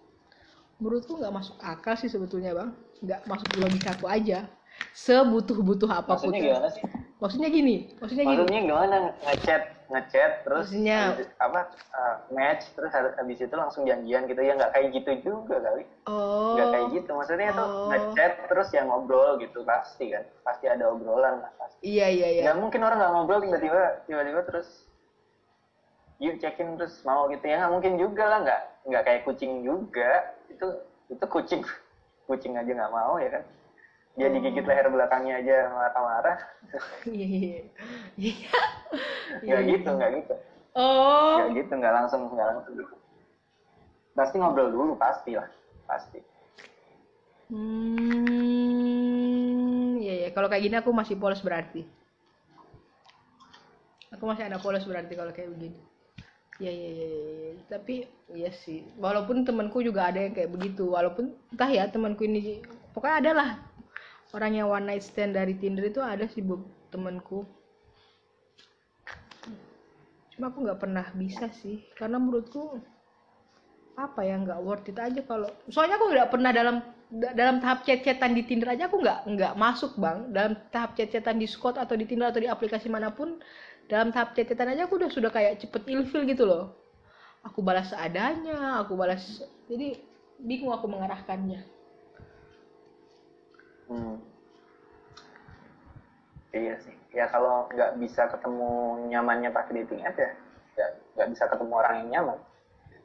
menurutku 0.80 1.20
nggak 1.20 1.32
masuk 1.32 1.56
akal 1.60 1.92
sih 1.96 2.08
sebetulnya 2.08 2.56
bang. 2.56 2.72
Nggak 3.04 3.20
masuk 3.28 3.48
logika 3.60 3.92
aku 3.92 4.08
aja 4.08 4.48
sebutuh-butuh 4.92 5.88
apa 5.88 6.16
pun. 6.16 6.30
Maksudnya 6.32 6.40
gimana 6.42 6.68
sih? 6.70 6.82
Maksudnya 7.16 7.48
gini 7.48 7.76
maksudnya 7.96 8.24
gini. 8.24 8.36
Maksudnya 8.36 8.60
gimana? 8.62 8.96
Ngechat 9.24 9.62
ngechat 9.86 10.32
terus 10.42 10.66
Maksudnya- 10.68 11.04
habis- 11.14 11.32
apa 11.38 11.60
uh, 11.94 12.16
match 12.28 12.64
terus 12.74 12.90
habis 12.92 13.38
itu 13.38 13.54
langsung 13.54 13.82
janjian 13.84 14.26
gitu 14.26 14.40
ya. 14.40 14.52
Nggak 14.52 14.72
kayak 14.72 14.88
gitu 14.92 15.10
juga 15.24 15.56
kali. 15.58 15.84
Oh. 16.04 16.54
Nggak 16.54 16.68
kayak 16.72 16.86
gitu. 16.92 17.10
Maksudnya 17.12 17.50
tuh 17.52 17.64
Oh. 17.64 17.88
ngechat 17.88 18.32
terus 18.48 18.68
yang 18.72 18.86
ngobrol 18.88 19.38
gitu. 19.38 19.64
Pasti 19.64 20.12
kan? 20.12 20.24
Pasti 20.42 20.64
ada 20.66 20.92
obrolan 20.92 21.40
lah 21.40 21.52
pasti. 21.56 21.80
Iya 21.82 22.06
iya 22.10 22.28
iya. 22.30 22.42
Nggak 22.44 22.58
mungkin 22.60 22.80
orang 22.84 22.98
nggak 23.00 23.12
ngobrol 23.12 23.40
tiba-tiba 23.40 23.82
tiba-tiba 24.04 24.40
terus 24.44 24.68
yuk 26.16 26.40
check 26.40 26.56
in 26.58 26.76
terus 26.76 27.00
mau 27.02 27.28
gitu 27.28 27.44
ya. 27.44 27.60
Nggak 27.60 27.72
mungkin 27.72 27.92
juga 27.96 28.24
lah. 28.26 28.38
Nggak 28.44 28.60
nggak 28.86 29.02
kayak 29.04 29.22
kucing 29.24 29.52
juga. 29.62 30.10
Itu 30.48 30.66
itu 31.08 31.24
kucing. 31.26 31.62
Kucing 32.26 32.58
aja 32.58 32.66
nggak 32.66 32.90
mau 32.90 33.22
ya 33.22 33.30
kan 33.30 33.46
dia 34.16 34.32
digigit 34.32 34.64
leher 34.64 34.88
belakangnya 34.88 35.44
aja 35.44 35.68
marah-marah. 35.76 36.40
Iya 37.04 37.26
iya 37.28 37.62
iya. 38.16 38.48
Nggak 39.44 39.62
gitu 39.68 39.88
nggak 39.92 40.10
gitu. 40.24 40.34
Oh. 40.72 41.36
Nggak 41.36 41.52
gitu 41.60 41.72
nggak 41.76 41.94
langsung 41.94 42.32
nggak 42.32 42.48
langsung 42.56 42.72
gitu. 42.80 42.96
Pasti 44.16 44.40
ngobrol 44.40 44.72
dulu 44.72 44.96
pasti 44.96 45.36
lah 45.36 45.44
pasti. 45.84 46.24
Hmm 47.52 48.32
iya 50.00 50.24
iya. 50.24 50.28
Kalau 50.32 50.48
kayak 50.48 50.64
gini 50.64 50.76
aku 50.80 50.96
masih 50.96 51.20
polos 51.20 51.44
berarti. 51.44 51.84
Aku 54.16 54.24
masih 54.24 54.48
ada 54.48 54.56
polos 54.56 54.88
berarti 54.88 55.12
kalau 55.12 55.36
kayak 55.36 55.52
begini. 55.52 55.76
Iya 56.56 56.72
iya 56.72 56.88
iya 56.88 57.04
iya, 57.04 57.28
iya. 57.52 57.60
tapi 57.68 58.08
iya 58.32 58.48
sih. 58.64 58.80
Walaupun 58.96 59.44
temanku 59.44 59.84
juga 59.84 60.08
ada 60.08 60.24
yang 60.24 60.32
kayak 60.32 60.48
begitu. 60.48 60.88
Walaupun 60.88 61.36
entah 61.52 61.68
ya 61.68 61.84
temanku 61.84 62.24
ini 62.24 62.64
pokoknya 62.96 63.16
ada 63.20 63.32
lah 63.36 63.75
orang 64.34 64.52
yang 64.58 64.66
one 64.72 64.86
night 64.88 65.04
stand 65.04 65.36
dari 65.36 65.54
Tinder 65.54 65.86
itu 65.86 66.02
ada 66.02 66.26
sih 66.26 66.42
bu 66.42 66.64
temanku. 66.90 67.46
Cuma 70.34 70.50
aku 70.50 70.66
nggak 70.66 70.80
pernah 70.80 71.06
bisa 71.14 71.46
sih 71.62 71.86
karena 71.94 72.18
menurutku 72.18 72.82
apa 73.96 74.20
ya 74.20 74.36
nggak 74.36 74.60
worth 74.60 74.92
it 74.92 74.98
aja 75.00 75.24
kalau 75.24 75.48
soalnya 75.72 75.96
aku 75.96 76.12
nggak 76.12 76.28
pernah 76.28 76.52
dalam 76.52 76.84
da- 77.08 77.32
dalam 77.32 77.64
tahap 77.64 77.88
chat-chatan 77.88 78.36
di 78.36 78.44
Tinder 78.44 78.76
aja 78.76 78.92
aku 78.92 79.00
nggak 79.00 79.30
nggak 79.30 79.52
masuk 79.56 79.96
bang. 79.96 80.28
Dalam 80.34 80.52
tahap 80.74 80.98
chat-chatan 80.98 81.40
di 81.40 81.46
Scott 81.48 81.78
atau 81.80 81.94
di 81.96 82.04
Tinder 82.04 82.28
atau 82.28 82.42
di 82.42 82.50
aplikasi 82.50 82.90
mana 82.90 83.14
pun 83.14 83.40
dalam 83.86 84.10
tahap 84.10 84.34
chat-chatan 84.36 84.74
aja 84.74 84.84
aku 84.90 85.00
udah 85.00 85.10
sudah 85.12 85.30
kayak 85.30 85.62
cepet 85.62 85.82
ilfil 85.86 86.26
gitu 86.26 86.44
loh. 86.44 86.74
Aku 87.46 87.62
balas 87.62 87.94
seadanya 87.94 88.82
aku 88.82 88.98
balas 88.98 89.40
jadi 89.70 89.96
bingung 90.42 90.74
aku 90.74 90.90
mengarahkannya 90.90 91.75
Hmm. 93.86 94.16
Iya 96.56 96.74
sih. 96.82 96.96
Ya 97.12 97.28
kalau 97.30 97.68
nggak 97.72 98.00
bisa 98.00 98.28
ketemu 98.28 98.70
nyamannya 99.08 99.50
pakai 99.52 99.84
dating 99.84 100.04
app 100.04 100.16
ya, 100.18 100.30
nggak 101.16 101.28
bisa 101.32 101.44
ketemu 101.48 101.72
orang 101.72 101.94
yang 102.04 102.08
nyaman. 102.20 102.38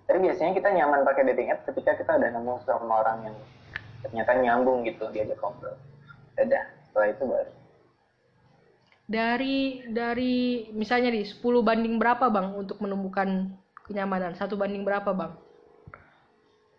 Tapi 0.07 0.17
biasanya 0.27 0.51
kita 0.57 0.69
nyaman 0.75 1.07
pakai 1.07 1.23
dating 1.31 1.51
app 1.51 1.63
ketika 1.69 1.95
kita 1.95 2.11
udah 2.19 2.29
nemu 2.35 2.53
sama 2.67 2.95
orang 3.03 3.17
yang 3.31 3.35
ternyata 4.03 4.31
nyambung 4.35 4.83
gitu 4.83 5.07
diajak 5.13 5.39
ngobrol. 5.39 5.77
Udah, 6.35 6.63
setelah 6.89 7.07
itu 7.11 7.23
baru. 7.27 7.51
dari 9.11 9.83
dari 9.91 10.35
misalnya 10.71 11.11
di 11.11 11.27
10 11.27 11.43
banding 11.67 11.99
berapa 11.99 12.31
bang 12.31 12.55
untuk 12.55 12.79
menemukan 12.79 13.51
kenyamanan 13.83 14.39
satu 14.39 14.55
banding 14.55 14.87
berapa 14.87 15.11
bang 15.11 15.35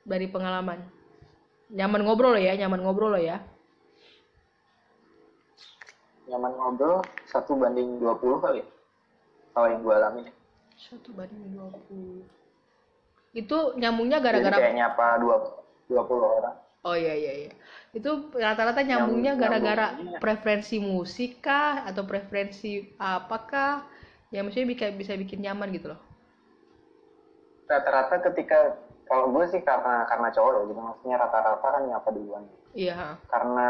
dari 0.08 0.32
pengalaman 0.32 0.80
nyaman 1.68 2.00
ngobrol 2.08 2.32
ya 2.40 2.56
nyaman 2.56 2.80
ngobrol 2.80 3.20
ya 3.20 3.44
Nyaman 6.32 6.52
ngobrol 6.56 6.98
satu 7.28 7.52
banding 7.54 8.00
20 8.00 8.40
kali 8.40 8.58
ya. 8.58 8.66
Kalau 9.52 9.66
yang 9.68 9.80
gue 9.80 9.92
alami. 9.92 10.22
satu 10.74 11.12
banding 11.12 11.52
20 11.54 12.26
itu 13.32 13.58
nyambungnya 13.76 14.18
gara-gara 14.18 14.56
kayak 14.58 14.74
nyapa 14.74 15.20
20, 15.20 15.94
20 15.94 16.36
orang. 16.42 16.56
oh 16.82 16.92
iya 16.92 17.14
iya 17.14 17.32
iya 17.38 17.52
itu 17.92 18.10
rata-rata 18.28 18.82
nyambungnya 18.82 19.32
Nyambung- 19.32 19.40
gara-gara 19.40 19.86
nyambungnya. 19.94 20.18
preferensi 20.18 20.76
musik 20.76 21.38
kah 21.38 21.86
atau 21.86 22.02
preferensi 22.02 22.82
apakah 22.98 23.86
ya 24.28 24.42
maksudnya 24.42 24.66
bisa 24.66 24.86
bisa 24.90 25.12
bikin 25.14 25.38
nyaman 25.40 25.70
gitu 25.70 25.94
loh 25.94 26.00
rata-rata 27.64 28.18
ketika 28.26 28.74
kalau 29.06 29.30
gue 29.30 29.44
sih 29.48 29.62
karena 29.62 30.02
karena 30.04 30.28
cowok 30.28 30.52
ya 30.52 30.62
gitu 30.66 30.80
maksudnya 30.82 31.16
rata-rata 31.16 31.66
kan 31.68 31.82
nyapa 31.86 32.08
duluan 32.10 32.42
iya 32.74 33.16
karena 33.28 33.68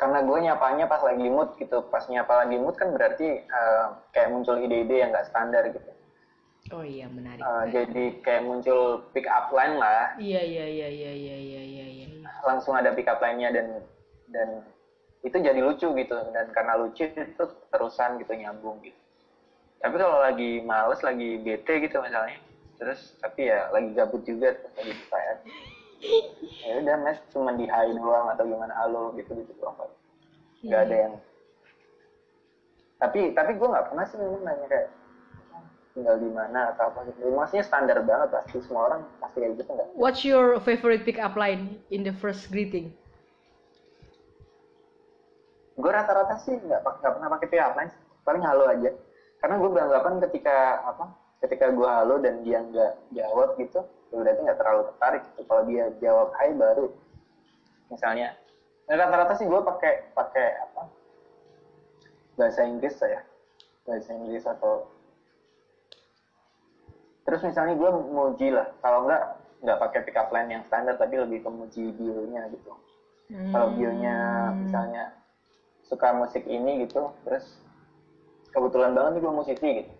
karena 0.00 0.24
gue 0.24 0.38
nyapanya 0.48 0.88
pas 0.88 1.04
lagi 1.04 1.28
mood 1.28 1.52
gitu. 1.60 1.84
Pas 1.92 2.00
nyapa 2.08 2.48
lagi 2.48 2.56
mood 2.56 2.72
kan 2.72 2.88
berarti 2.96 3.44
uh, 3.52 4.00
kayak 4.16 4.32
muncul 4.32 4.56
ide-ide 4.56 5.04
yang 5.04 5.12
gak 5.12 5.28
standar 5.28 5.68
gitu. 5.68 5.92
Oh 6.72 6.84
iya 6.84 7.08
menarik 7.08 7.40
uh, 7.44 7.68
jadi 7.68 8.16
kayak 8.24 8.42
muncul 8.48 9.04
pick 9.12 9.28
up 9.28 9.52
line 9.52 9.76
lah. 9.76 10.16
Iya, 10.16 10.40
iya 10.40 10.66
iya 10.66 10.88
iya 10.88 11.12
iya 11.12 11.36
iya 11.36 11.62
iya 11.62 11.86
iya 11.86 12.06
langsung 12.48 12.72
ada 12.72 12.96
pick 12.96 13.08
up 13.12 13.20
line-nya 13.20 13.52
dan 13.52 13.84
dan 14.32 14.48
itu 15.20 15.36
jadi 15.36 15.60
lucu 15.60 15.92
gitu. 15.92 16.16
Dan 16.32 16.48
karena 16.56 16.80
lucu 16.80 17.04
itu 17.04 17.44
terusan 17.68 18.16
gitu 18.16 18.32
nyambung 18.32 18.80
gitu. 18.80 18.96
Tapi 19.84 19.96
kalau 20.00 20.20
lagi 20.24 20.64
males 20.64 21.00
lagi 21.04 21.36
bete 21.44 21.84
gitu 21.84 22.00
misalnya. 22.00 22.40
Terus 22.80 23.12
tapi 23.20 23.52
ya 23.52 23.68
lagi 23.68 23.92
gabut 23.92 24.24
juga 24.24 24.56
terus 24.56 24.72
lagi 24.80 24.94
kayak 25.12 25.36
ya 26.00 26.72
udah 26.80 26.96
mes 27.04 27.18
cuma 27.28 27.52
di 27.52 27.68
hai 27.68 27.92
doang 27.92 28.32
atau 28.32 28.44
gimana? 28.48 28.72
Halo 28.80 29.12
gitu 29.16 29.36
gitu 29.36 29.52
doang 29.60 29.76
Pak. 29.76 29.88
nggak 30.60 30.80
ada 30.88 30.96
yang 31.08 31.14
tapi 33.00 33.32
tapi 33.32 33.56
gue 33.56 33.64
nggak 33.64 33.86
pernah 33.88 34.04
sih 34.04 34.20
memang 34.20 34.44
nanya 34.44 34.66
kayak 34.68 34.88
tinggal 35.96 36.20
di 36.20 36.28
mana? 36.28 36.76
atau 36.76 36.92
apa 36.92 37.08
gitu. 37.08 37.32
Maksudnya 37.32 37.64
standar 37.64 37.98
banget 38.04 38.28
pasti 38.32 38.60
semua 38.64 38.92
orang 38.92 39.00
pasti 39.20 39.40
kayak 39.40 39.56
gitu 39.56 39.70
nggak? 39.72 39.88
What's 39.96 40.20
your 40.24 40.60
favorite 40.60 41.04
pick 41.08 41.16
up 41.16 41.36
line 41.36 41.80
in 41.88 42.04
the 42.04 42.12
first 42.12 42.52
greeting? 42.52 42.92
Gue 45.80 45.90
rata-rata 45.92 46.36
sih 46.44 46.60
nggak 46.60 46.80
nggak 46.84 47.12
pernah 47.16 47.28
pakai 47.32 47.48
pick 47.48 47.60
up 47.60 47.72
line 47.76 47.92
paling 48.24 48.44
halo 48.44 48.68
aja. 48.68 48.92
Karena 49.40 49.56
gue 49.56 49.70
beranggapan 49.72 50.14
ketika 50.28 50.84
apa 50.84 51.04
ketika 51.40 51.72
gue 51.72 51.88
halo 51.88 52.20
dan 52.20 52.44
dia 52.44 52.60
nggak 52.60 52.92
jawab 53.16 53.56
gitu 53.56 53.80
berarti 54.10 54.40
nggak 54.42 54.58
terlalu 54.58 54.82
tertarik 54.94 55.22
gitu. 55.30 55.42
Kalau 55.46 55.62
dia 55.66 55.84
jawab 56.02 56.28
hai 56.38 56.50
baru. 56.54 56.86
Misalnya. 57.90 58.34
Nah, 58.90 58.94
rata-rata 58.98 59.38
sih 59.38 59.46
gue 59.46 59.60
pakai 59.62 60.10
pakai 60.14 60.46
apa? 60.66 60.82
Bahasa 62.34 62.66
Inggris 62.66 62.98
saya 62.98 63.22
bahasa 63.90 64.14
Inggris 64.14 64.44
atau 64.46 64.86
terus 67.24 67.42
misalnya 67.42 67.74
gue 67.74 67.90
muji 67.90 68.48
lah. 68.54 68.70
Kalau 68.78 69.10
nggak 69.10 69.22
nggak 69.66 69.78
pakai 69.82 70.00
pick 70.06 70.16
up 70.16 70.30
line 70.32 70.50
yang 70.50 70.62
standar 70.70 70.96
tapi 70.96 71.18
lebih 71.20 71.42
ke 71.42 71.50
muji 71.50 71.84
bionya 71.98 72.48
gitu. 72.54 72.72
Kalau 73.30 73.68
bionya 73.74 74.18
misalnya 74.58 75.14
suka 75.86 76.14
musik 76.14 76.46
ini 76.46 76.86
gitu 76.86 77.10
terus 77.26 77.58
kebetulan 78.54 78.94
banget 78.94 79.18
nih 79.18 79.22
gue 79.22 79.32
musisi 79.34 79.68
gitu. 79.82 79.92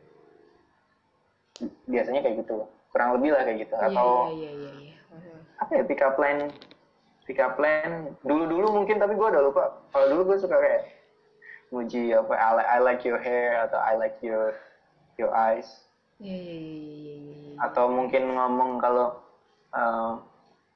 Biasanya 1.90 2.20
kayak 2.24 2.46
gitu 2.46 2.66
kurang 2.90 3.16
lebih 3.18 3.30
lah 3.32 3.42
kayak 3.46 3.58
gitu 3.64 3.74
Iya, 3.74 3.86
atau 3.88 4.08
iya 4.30 4.50
iya 4.50 4.50
iya 4.50 4.72
iya 4.82 4.94
apa 5.60 5.70
ya 5.76 5.82
pick 5.86 6.02
up 6.02 6.16
line 6.18 6.50
pick 7.28 7.38
up 7.38 7.54
line 7.56 8.16
dulu 8.26 8.44
dulu 8.50 8.66
mungkin 8.74 8.98
tapi 8.98 9.14
gue 9.14 9.26
udah 9.26 9.42
lupa 9.44 9.62
kalau 9.94 10.06
dulu 10.10 10.34
gue 10.34 10.38
suka 10.42 10.56
kayak 10.58 10.82
muji 11.70 12.10
apa 12.10 12.34
I 12.34 12.50
like, 12.56 12.68
I 12.68 12.78
like 12.82 13.02
your 13.06 13.20
hair 13.22 13.62
atau 13.64 13.78
I 13.78 13.94
like 13.94 14.18
your 14.18 14.58
your 15.14 15.30
eyes 15.30 15.86
iya 16.18 16.34
iya 16.34 16.56
iya 16.58 16.74
iya 16.82 17.14
iya 17.14 17.34
iya 17.38 17.54
atau 17.62 17.86
mungkin 17.86 18.26
ngomong 18.34 18.82
kalau 18.82 19.22
eh, 19.70 20.12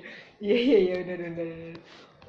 iya 0.44 0.58
iya 0.60 0.78
iya 0.84 0.96
benar 1.08 1.20
benar. 1.32 1.76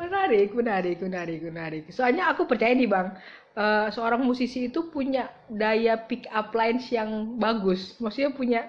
Menarik 0.01 0.49
menarik 0.57 0.99
menarik 1.05 1.41
menarik. 1.45 1.85
Soalnya 1.93 2.33
aku 2.33 2.49
percaya 2.49 2.73
nih 2.73 2.89
bang 2.89 3.13
eh, 3.55 3.87
seorang 3.93 4.25
musisi 4.25 4.73
itu 4.73 4.89
punya 4.89 5.29
daya 5.53 6.01
pick 6.01 6.25
up 6.33 6.57
lines 6.57 6.89
yang 6.89 7.37
bagus. 7.37 8.01
Maksudnya 8.01 8.33
punya 8.33 8.61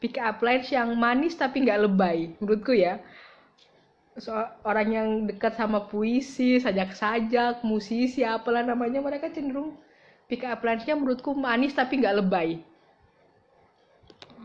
pick 0.00 0.16
up 0.16 0.40
lines 0.40 0.72
yang 0.72 0.96
manis 0.96 1.36
tapi 1.36 1.68
nggak 1.68 1.84
lebay 1.84 2.32
menurutku 2.40 2.72
ya. 2.72 2.98
So, 4.18 4.34
orang 4.66 4.88
yang 4.90 5.08
dekat 5.30 5.54
sama 5.54 5.86
puisi 5.86 6.58
sajak-sajak 6.60 7.62
musisi 7.62 8.26
apalah 8.26 8.60
namanya 8.66 8.98
mereka 9.00 9.30
cenderung 9.30 9.78
pick 10.30 10.46
up 10.46 10.62
lines-nya 10.62 10.94
menurutku 10.94 11.34
manis 11.34 11.74
tapi 11.74 11.98
nggak 11.98 12.22
lebay 12.22 12.62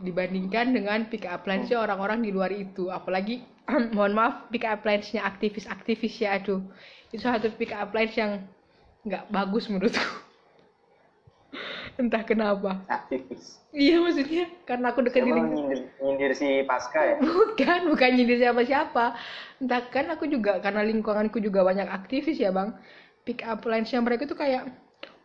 dibandingkan 0.04 0.76
dengan 0.76 1.08
pick 1.08 1.24
up 1.30 1.48
lines-nya 1.48 1.80
orang-orang 1.80 2.24
di 2.26 2.30
luar 2.34 2.52
itu. 2.52 2.92
Apalagi 2.92 3.46
mohon 3.96 4.18
maaf 4.18 4.50
pick 4.52 4.68
up 4.68 4.84
lines-nya 4.84 5.24
aktivis-aktivis 5.24 6.16
ya 6.20 6.36
aduh. 6.40 6.60
Itu 7.14 7.24
satu 7.24 7.54
pick 7.56 7.72
up 7.72 7.96
lines 7.96 8.16
yang 8.18 8.44
nggak 9.06 9.30
bagus 9.32 9.70
menurutku. 9.72 10.02
Entah 12.02 12.28
kenapa. 12.28 12.84
Aktivis. 12.92 13.64
Iya 13.72 14.04
maksudnya 14.04 14.52
karena 14.68 14.92
aku 14.92 15.00
dekat 15.08 15.24
Siapa 15.24 15.30
lingkungan. 15.32 15.56
nyindir, 15.56 15.80
nyindir 16.04 16.32
si 16.36 16.48
Pasca 16.68 17.00
ya? 17.00 17.16
Bukan 17.24 17.80
bukan 17.92 18.10
nyindir 18.16 18.40
siapa-siapa. 18.44 19.16
Entah 19.64 19.82
kan 19.88 20.12
aku 20.12 20.28
juga 20.28 20.60
karena 20.60 20.84
lingkunganku 20.84 21.40
juga 21.40 21.64
banyak 21.64 21.88
aktivis 21.88 22.36
ya 22.36 22.52
bang. 22.52 22.76
Pick 23.24 23.48
up 23.48 23.64
lines-nya 23.64 24.04
mereka 24.04 24.28
tuh 24.28 24.36
kayak 24.36 24.68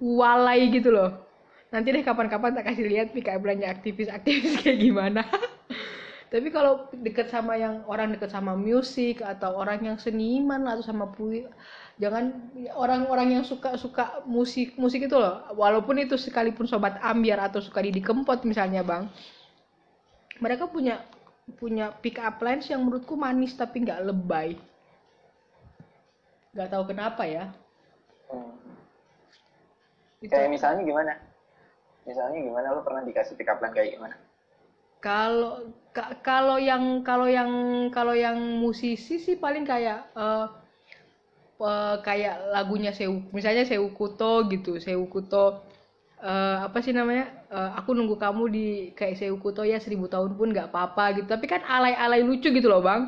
walai 0.01 0.73
gitu 0.73 0.89
loh 0.95 1.30
nanti 1.71 1.95
deh 1.95 2.03
kapan-kapan 2.03 2.51
tak 2.59 2.67
kasih 2.71 2.87
lihat 2.91 3.15
pick 3.15 3.31
up 3.31 3.43
line-nya 3.47 3.71
aktivis-aktivis 3.71 4.59
kayak 4.63 4.79
gimana. 4.83 5.23
Tapi 6.31 6.47
kalau 6.55 6.87
deket 6.95 7.27
sama 7.27 7.59
yang 7.59 7.83
orang 7.91 8.15
deket 8.15 8.31
sama 8.31 8.55
musik 8.55 9.19
atau 9.19 9.59
orang 9.59 9.83
yang 9.83 9.97
seniman 9.99 10.63
atau 10.71 10.83
sama 10.83 11.11
pui 11.11 11.43
jangan 11.99 12.31
orang-orang 12.79 13.39
yang 13.39 13.45
suka 13.45 13.75
suka 13.75 14.23
musik 14.31 14.79
musik 14.79 15.11
itu 15.11 15.19
loh. 15.19 15.43
Walaupun 15.59 15.99
itu 15.99 16.15
sekalipun 16.15 16.71
sobat 16.71 17.03
ambiar 17.03 17.51
atau 17.51 17.59
suka 17.59 17.83
Didi 17.83 17.99
Kempot 17.99 18.47
misalnya 18.47 18.87
bang. 18.87 19.11
Mereka 20.39 20.71
punya 20.71 21.03
punya 21.59 21.91
pick 21.99 22.23
up 22.23 22.39
lines 22.39 22.71
yang 22.71 22.87
menurutku 22.87 23.19
manis 23.19 23.59
tapi 23.59 23.83
nggak 23.83 24.07
lebay. 24.07 24.55
Nggak 26.55 26.71
tahu 26.71 26.85
kenapa 26.95 27.27
ya. 27.27 27.51
Hmm. 28.31 28.55
itu. 30.23 30.31
Kayak 30.31 30.51
misalnya 30.55 30.87
gimana 30.87 31.30
misalnya 32.11 32.39
gimana? 32.49 32.67
Lo 32.77 32.81
pernah 32.87 33.03
dikasih 33.09 33.35
pick 33.39 33.51
up 33.53 33.59
line 33.63 33.75
kayak 33.77 33.91
gimana? 33.97 34.15
Kalau 35.07 35.55
ka- 35.97 36.15
kalau 36.29 36.59
yang 36.71 36.85
kalau 37.09 37.29
yang 37.39 37.51
kalau 37.97 38.15
yang 38.25 38.37
musisi 38.63 39.17
sih 39.25 39.37
paling 39.45 39.65
kayak 39.73 39.99
eh, 40.25 40.47
eh, 41.61 41.97
kayak 42.07 42.35
lagunya 42.55 42.91
Sewu 42.95 43.19
misalnya 43.37 43.65
Sewu 43.69 43.89
Kuto 43.99 44.33
gitu 44.53 44.77
Sewu 44.85 45.05
Kuto 45.11 45.45
eh, 46.23 46.57
apa 46.67 46.79
sih 46.85 46.93
namanya? 46.97 47.27
Eh, 47.51 47.71
aku 47.79 47.91
nunggu 47.97 48.17
kamu 48.21 48.45
di 48.57 48.67
kayak 48.99 49.17
Sewu 49.21 49.37
Kuto 49.45 49.63
ya 49.67 49.79
seribu 49.85 50.07
tahun 50.11 50.33
pun 50.39 50.49
nggak 50.55 50.69
apa-apa 50.73 51.05
gitu. 51.21 51.27
Tapi 51.31 51.47
kan 51.51 51.63
alay-alay 51.67 52.23
lucu 52.29 52.49
gitu 52.53 52.69
loh 52.73 52.83
bang. 52.85 53.03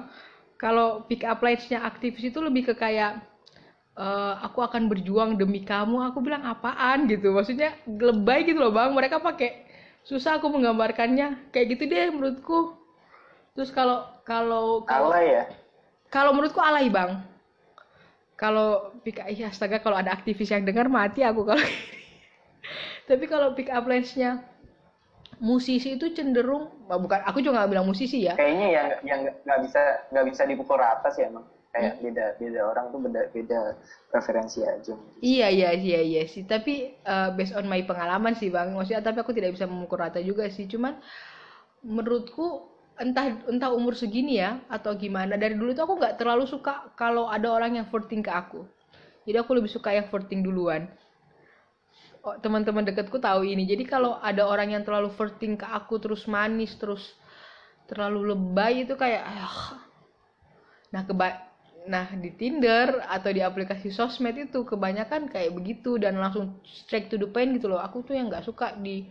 Kalau 0.60 1.02
pick 1.10 1.26
up 1.26 1.42
lines-nya 1.42 1.82
aktivis 1.82 2.24
itu 2.30 2.38
lebih 2.38 2.70
ke 2.72 2.74
kayak 2.78 3.18
eh, 3.96 4.34
aku 4.46 4.58
akan 4.64 4.88
berjuang 4.88 5.36
demi 5.36 5.62
kamu. 5.64 6.12
Aku 6.12 6.18
bilang 6.24 6.44
apaan? 6.46 7.08
gitu. 7.08 7.32
Maksudnya 7.32 7.76
lebay 7.86 8.48
gitu 8.48 8.58
loh 8.60 8.72
bang. 8.72 8.92
Mereka 8.92 9.20
pakai 9.20 9.66
susah 10.04 10.38
aku 10.40 10.48
menggambarkannya. 10.52 11.52
Kayak 11.52 11.66
gitu 11.76 11.82
deh 11.88 12.08
menurutku. 12.12 12.76
Terus 13.52 13.68
kalau 13.68 14.08
kalau 14.24 14.84
kalau 14.88 15.12
alay 15.12 15.42
ya? 15.42 15.44
Kalau 16.08 16.32
menurutku 16.32 16.60
alay 16.60 16.88
bang. 16.88 17.20
Kalau 18.40 18.90
iya 19.30 19.52
astaga 19.52 19.78
kalau 19.78 19.94
ada 19.94 20.10
aktivis 20.10 20.50
yang 20.50 20.66
dengar 20.66 20.90
mati 20.90 21.22
aku 21.22 21.46
kalau 21.46 21.62
tapi 23.08 23.24
kalau 23.30 23.54
pick 23.54 23.70
up 23.70 23.86
lines-nya 23.86 24.42
musisi 25.38 25.94
itu 25.94 26.10
cenderung 26.10 26.70
bukan 26.86 27.22
aku 27.22 27.38
juga 27.42 27.62
nggak 27.62 27.70
bilang 27.70 27.86
musisi 27.86 28.26
ya. 28.26 28.34
Kayaknya 28.34 28.68
yang 28.70 28.88
yang 29.06 29.20
nggak- 29.26 29.38
nggak 29.46 29.60
bisa 29.62 29.82
nggak 30.10 30.24
bisa 30.26 30.42
dipukul 30.50 30.78
rata 30.78 31.08
sih 31.14 31.22
emang 31.22 31.46
kayak 31.72 32.04
beda 32.04 32.36
beda 32.36 32.60
orang 32.68 32.84
tuh 32.92 33.00
beda 33.00 33.22
beda 33.32 33.60
preferensi 34.12 34.60
aja. 34.60 34.92
Iya 35.24 35.48
iya 35.48 35.70
iya 35.72 36.00
iya 36.04 36.22
sih. 36.28 36.44
Tapi 36.44 37.00
eh, 37.00 37.28
based 37.32 37.56
on 37.56 37.64
my 37.64 37.80
pengalaman 37.88 38.36
sih 38.36 38.52
bang. 38.52 38.76
Maksudnya 38.76 39.00
tapi 39.00 39.24
aku 39.24 39.32
tidak 39.32 39.56
bisa 39.56 39.64
memukul 39.64 40.04
rata 40.04 40.20
juga 40.20 40.44
sih. 40.52 40.68
Cuman 40.68 41.00
menurutku 41.80 42.68
entah 43.00 43.40
entah 43.48 43.72
umur 43.72 43.96
segini 43.96 44.36
ya 44.36 44.60
atau 44.68 44.92
gimana 44.94 45.40
dari 45.40 45.56
dulu 45.56 45.72
tuh 45.72 45.88
aku 45.88 45.94
nggak 45.96 46.20
terlalu 46.20 46.44
suka 46.44 46.92
kalau 46.92 47.26
ada 47.26 47.48
orang 47.48 47.80
yang 47.80 47.86
flirting 47.88 48.20
ke 48.20 48.28
aku. 48.28 48.68
Jadi 49.24 49.36
aku 49.40 49.50
lebih 49.56 49.72
suka 49.72 49.96
yang 49.96 50.12
flirting 50.12 50.44
duluan. 50.44 50.92
Oh, 52.22 52.38
teman-teman 52.38 52.86
dekatku 52.86 53.18
tahu 53.18 53.42
ini. 53.48 53.66
Jadi 53.66 53.82
kalau 53.88 54.20
ada 54.22 54.46
orang 54.46 54.76
yang 54.76 54.86
terlalu 54.86 55.10
flirting 55.16 55.58
ke 55.58 55.66
aku 55.66 55.98
terus 55.98 56.28
manis 56.28 56.76
terus 56.78 57.16
terlalu 57.88 58.36
lebay 58.36 58.86
itu 58.86 58.94
kayak 58.94 59.20
ah. 59.26 59.76
nah 60.92 61.02
keba 61.08 61.51
nah 61.82 62.06
di 62.14 62.30
Tinder 62.38 63.02
atau 63.10 63.30
di 63.34 63.42
aplikasi 63.42 63.90
sosmed 63.90 64.38
itu 64.38 64.62
kebanyakan 64.62 65.26
kayak 65.26 65.50
begitu 65.50 65.98
dan 65.98 66.14
langsung 66.14 66.54
straight 66.62 67.10
to 67.10 67.18
the 67.18 67.26
point 67.26 67.50
gitu 67.58 67.66
loh. 67.66 67.82
Aku 67.82 68.06
tuh 68.06 68.14
yang 68.14 68.30
nggak 68.30 68.46
suka 68.46 68.78
di 68.78 69.10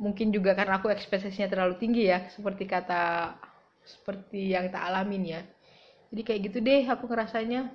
mungkin 0.00 0.32
juga 0.32 0.56
karena 0.56 0.80
aku 0.80 0.88
ekspektasinya 0.88 1.48
terlalu 1.52 1.74
tinggi 1.76 2.08
ya 2.08 2.24
seperti 2.32 2.64
kata 2.64 3.36
seperti 3.84 4.40
yang 4.56 4.72
tak 4.72 4.82
alamin 4.88 5.22
ya. 5.36 5.40
Jadi 6.10 6.22
kayak 6.26 6.40
gitu 6.50 6.58
deh 6.64 6.82
aku 6.88 7.04
ngerasanya. 7.10 7.68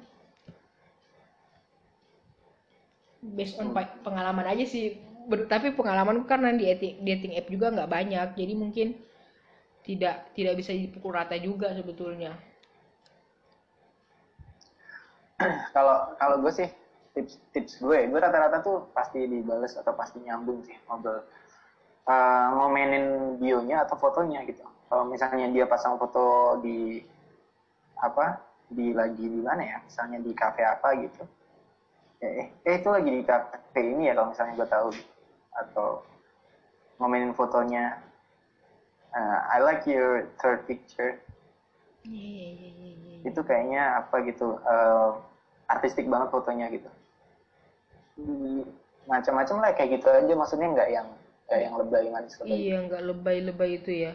Based 3.26 3.58
on 3.62 3.74
pengalaman 4.06 4.46
aja 4.46 4.66
sih. 4.66 4.98
Ber- 5.30 5.50
tapi 5.50 5.74
pengalamanku 5.74 6.30
karena 6.30 6.54
di 6.54 6.70
dating, 6.70 7.02
dating 7.02 7.34
app 7.38 7.50
juga 7.50 7.68
nggak 7.74 7.90
banyak. 7.90 8.28
Jadi 8.38 8.54
mungkin 8.54 8.88
tidak 9.86 10.34
tidak 10.34 10.54
bisa 10.60 10.74
dipukul 10.74 11.14
rata 11.14 11.38
juga 11.38 11.70
sebetulnya 11.78 12.34
kalau 15.76 16.16
kalau 16.16 16.36
gue 16.40 16.52
sih 16.52 16.70
tips 17.16 17.40
tips 17.52 17.74
gue 17.84 18.08
gue 18.08 18.20
rata-rata 18.20 18.64
tuh 18.64 18.88
pasti 18.92 19.24
dibales 19.28 19.76
atau 19.76 19.92
pasti 19.96 20.24
nyambung 20.24 20.64
sih 20.64 20.76
ngobrol. 20.88 21.24
Uh, 22.06 22.54
ngomenin 22.54 23.38
bionya 23.42 23.82
atau 23.82 23.98
fotonya 23.98 24.46
gitu. 24.46 24.62
Kalau 24.86 25.10
misalnya 25.10 25.50
dia 25.50 25.66
pasang 25.66 25.98
foto 25.98 26.60
di 26.62 27.02
apa 27.98 28.38
di 28.70 28.94
lagi 28.94 29.26
di 29.26 29.42
mana 29.42 29.64
ya? 29.66 29.78
Misalnya 29.82 30.22
di 30.22 30.32
kafe 30.38 30.62
apa 30.62 30.94
gitu. 31.02 31.24
Eh, 32.22 32.48
eh 32.64 32.74
itu 32.78 32.90
lagi 32.94 33.10
di 33.10 33.22
kafe 33.26 33.82
ini 33.82 34.08
ya 34.08 34.14
kalau 34.14 34.30
misalnya 34.32 34.54
gue 34.54 34.70
tahu. 34.70 34.90
Atau 35.56 35.90
ngomenin 37.02 37.34
fotonya 37.34 37.98
uh, 39.16 39.40
I 39.50 39.64
like 39.66 39.90
your 39.90 40.30
third 40.38 40.68
picture. 40.70 41.18
Iya, 42.06 42.14
iya, 42.14 42.50
iya, 42.54 42.70
iya, 42.70 42.92
iya. 43.02 43.05
Itu 43.26 43.42
kayaknya 43.42 44.06
apa 44.06 44.22
gitu 44.22 44.62
uh, 44.62 45.18
artistik 45.66 46.06
banget 46.06 46.30
fotonya 46.30 46.70
gitu. 46.70 46.90
Hmm, 48.22 48.64
macam-macam 49.10 49.56
lah 49.66 49.72
kayak 49.74 50.00
gitu 50.00 50.08
aja. 50.08 50.34
Maksudnya 50.38 50.68
nggak 50.72 50.90
yang 50.94 51.08
nggak 51.46 51.60
yang 51.62 51.74
lebay 51.78 52.06
manis 52.10 52.38
lebay 52.42 52.58
iya 52.58 52.78
nggak 52.86 53.04
lebay-lebay 53.06 53.72
itu 53.78 53.92
ya. 54.10 54.14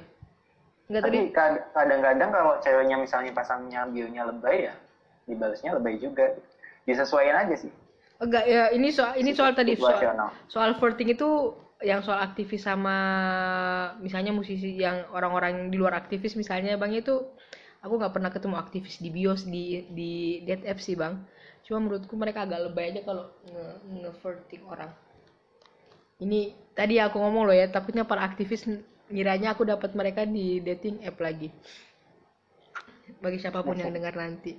Nggak 0.91 1.03
tadi 1.07 1.19
tapi 1.19 1.31
kad- 1.31 1.65
kadang-kadang 1.75 2.31
kalau 2.35 2.53
ceweknya 2.63 2.97
misalnya 2.99 3.31
pasangnya 3.35 3.87
bionya 3.87 4.23
lebay 4.31 4.71
ya 4.71 4.75
dibalasnya 5.27 5.75
lebay 5.79 5.99
juga. 5.99 6.35
Disesuaikan 6.87 7.47
aja 7.47 7.55
sih. 7.67 7.71
Enggak 8.19 8.45
ya 8.51 8.73
ini 8.75 8.89
soal 8.91 9.15
ini 9.21 9.31
soal 9.31 9.55
tadi 9.55 9.79
soal, 9.79 10.01
soal 10.51 10.71
flirting 10.77 11.15
itu 11.15 11.55
yang 11.81 12.05
soal 12.05 12.21
aktivis 12.21 12.69
sama 12.69 12.97
misalnya 14.05 14.37
musisi 14.37 14.77
yang 14.77 15.09
orang-orang 15.17 15.73
di 15.73 15.81
luar 15.81 15.97
aktivis 15.97 16.37
misalnya 16.37 16.77
bang 16.77 16.93
itu 16.93 17.25
aku 17.81 17.93
nggak 17.97 18.15
pernah 18.17 18.31
ketemu 18.33 18.57
aktivis 18.61 18.97
di 19.01 19.09
bios 19.13 19.41
di 19.49 19.65
di 19.99 20.13
dead 20.47 20.63
app 20.69 20.81
sih 20.81 20.97
bang. 20.97 21.15
Cuma 21.65 21.79
menurutku 21.85 22.15
mereka 22.17 22.45
agak 22.45 22.61
lebay 22.69 22.93
aja 22.93 23.01
kalau 23.05 23.25
nge, 23.49 23.65
nge 24.01 24.59
orang. 24.65 24.91
Ini 26.21 26.41
tadi 26.77 27.01
aku 27.01 27.17
ngomong 27.17 27.49
loh 27.49 27.57
ya 27.57 27.67
takutnya 27.73 28.05
para 28.05 28.21
aktivis 28.29 28.69
ngiranya 29.09 29.57
aku 29.57 29.65
dapat 29.65 29.97
mereka 29.97 30.29
di 30.29 30.61
dating 30.61 31.01
app 31.09 31.17
lagi. 31.21 31.49
Bagi 33.21 33.39
siapa 33.41 33.61
pun 33.65 33.77
yang 33.77 33.93
dengar 33.93 34.15
nanti. 34.17 34.53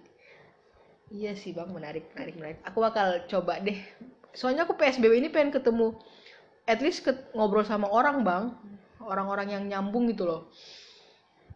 Iya 1.12 1.38
sih 1.38 1.52
bang. 1.54 1.70
Menarik 1.70 2.10
menarik 2.16 2.36
menarik. 2.40 2.58
Aku 2.66 2.78
bakal 2.82 3.08
coba 3.30 3.62
deh. 3.62 3.78
Soalnya 4.34 4.66
aku 4.66 4.74
psbb 4.80 5.14
ini 5.20 5.28
pengen 5.30 5.52
ketemu 5.54 5.94
at 6.66 6.80
least 6.80 7.04
ke- 7.06 7.28
ngobrol 7.36 7.66
sama 7.68 7.88
orang 7.92 8.24
bang. 8.26 8.44
Orang-orang 9.02 9.48
yang 9.54 9.64
nyambung 9.66 10.10
gitu 10.14 10.30
loh 10.30 10.42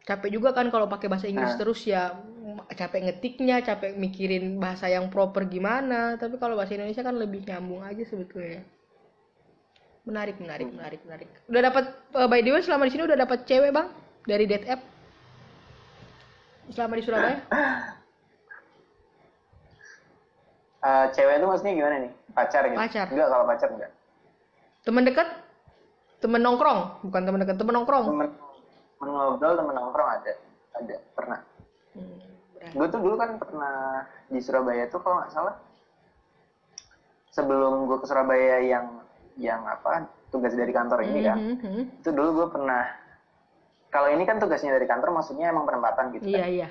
capek 0.06 0.30
juga 0.30 0.54
kan 0.54 0.70
kalau 0.70 0.86
pakai 0.86 1.10
bahasa 1.10 1.26
Inggris 1.26 1.58
Nah. 1.58 1.60
terus 1.60 1.82
ya 1.84 2.14
mm, 2.14 2.70
capek 2.78 3.10
ngetiknya 3.10 3.66
capek 3.66 3.98
mikirin 3.98 4.62
bahasa 4.62 4.86
yang 4.86 5.10
proper 5.10 5.50
gimana. 5.50 6.16
Tapi 6.22 6.38
kalau 6.38 6.54
bahasa 6.54 6.78
Indonesia 6.78 7.02
kan 7.02 7.18
lebih 7.18 7.42
nyambung 7.44 7.82
aja 7.82 8.06
sebetulnya. 8.06 8.62
Menarik 10.06 10.38
menarik 10.38 10.70
menarik 10.70 11.02
menarik. 11.10 11.30
Udah 11.50 11.62
dapat 11.66 11.86
eh, 12.14 12.28
by 12.30 12.40
the 12.46 12.52
way 12.54 12.62
selama 12.62 12.86
di 12.86 12.94
sini 12.94 13.04
udah 13.10 13.18
dapat 13.18 13.40
cewek 13.50 13.74
bang? 13.74 13.88
Dari 14.30 14.46
date 14.46 14.68
app? 14.70 14.82
Selama 16.70 16.94
di 16.98 17.04
Surabaya? 17.04 17.38
Eh, 20.86 21.06
cewek 21.18 21.42
itu 21.42 21.46
maksudnya 21.50 21.74
gimana 21.74 21.96
nih? 21.98 22.12
Pacar 22.30 22.62
gitu? 22.70 22.78
Pacar. 22.78 23.10
enggak 23.10 23.28
kalau 23.34 23.46
pacar 23.50 23.70
enggak. 23.74 23.92
Temen 24.86 25.02
dekat? 25.02 25.28
Temen 26.22 26.42
nongkrong? 26.46 27.02
Bukan 27.10 27.22
temen 27.26 27.40
dekat 27.42 27.58
temen 27.58 27.74
nongkrong. 27.74 28.06
Temen, 28.06 28.30
temen 28.96 29.12
ngobrol 29.12 29.54
temen 29.60 29.74
nongkrong 29.76 30.10
ada 30.22 30.34
ada 30.76 30.96
pernah. 31.16 31.40
Hmm, 31.96 32.20
gue 32.72 32.88
tuh 32.92 33.00
dulu 33.00 33.16
kan 33.16 33.38
pernah 33.40 34.04
di 34.28 34.40
Surabaya 34.40 34.88
tuh 34.88 35.00
kalau 35.04 35.24
nggak 35.24 35.32
salah. 35.32 35.56
Sebelum 37.36 37.88
gue 37.92 37.98
ke 38.00 38.08
Surabaya 38.08 38.64
yang 38.64 39.04
yang 39.36 39.62
apa 39.68 40.08
tugas 40.32 40.56
dari 40.56 40.72
kantor 40.72 41.04
ini 41.04 41.20
kan. 41.24 41.38
Mhm, 41.40 41.56
mhm. 41.60 41.84
itu 42.04 42.10
dulu 42.12 42.30
gue 42.44 42.48
pernah 42.52 42.84
kalau 43.92 44.12
ini 44.12 44.24
kan 44.28 44.40
tugasnya 44.40 44.76
dari 44.76 44.88
kantor 44.88 45.16
maksudnya 45.16 45.52
emang 45.52 45.64
penempatan 45.64 46.12
gitu 46.16 46.28
iya 46.28 46.44
kan. 46.44 46.48
iya. 46.52 46.70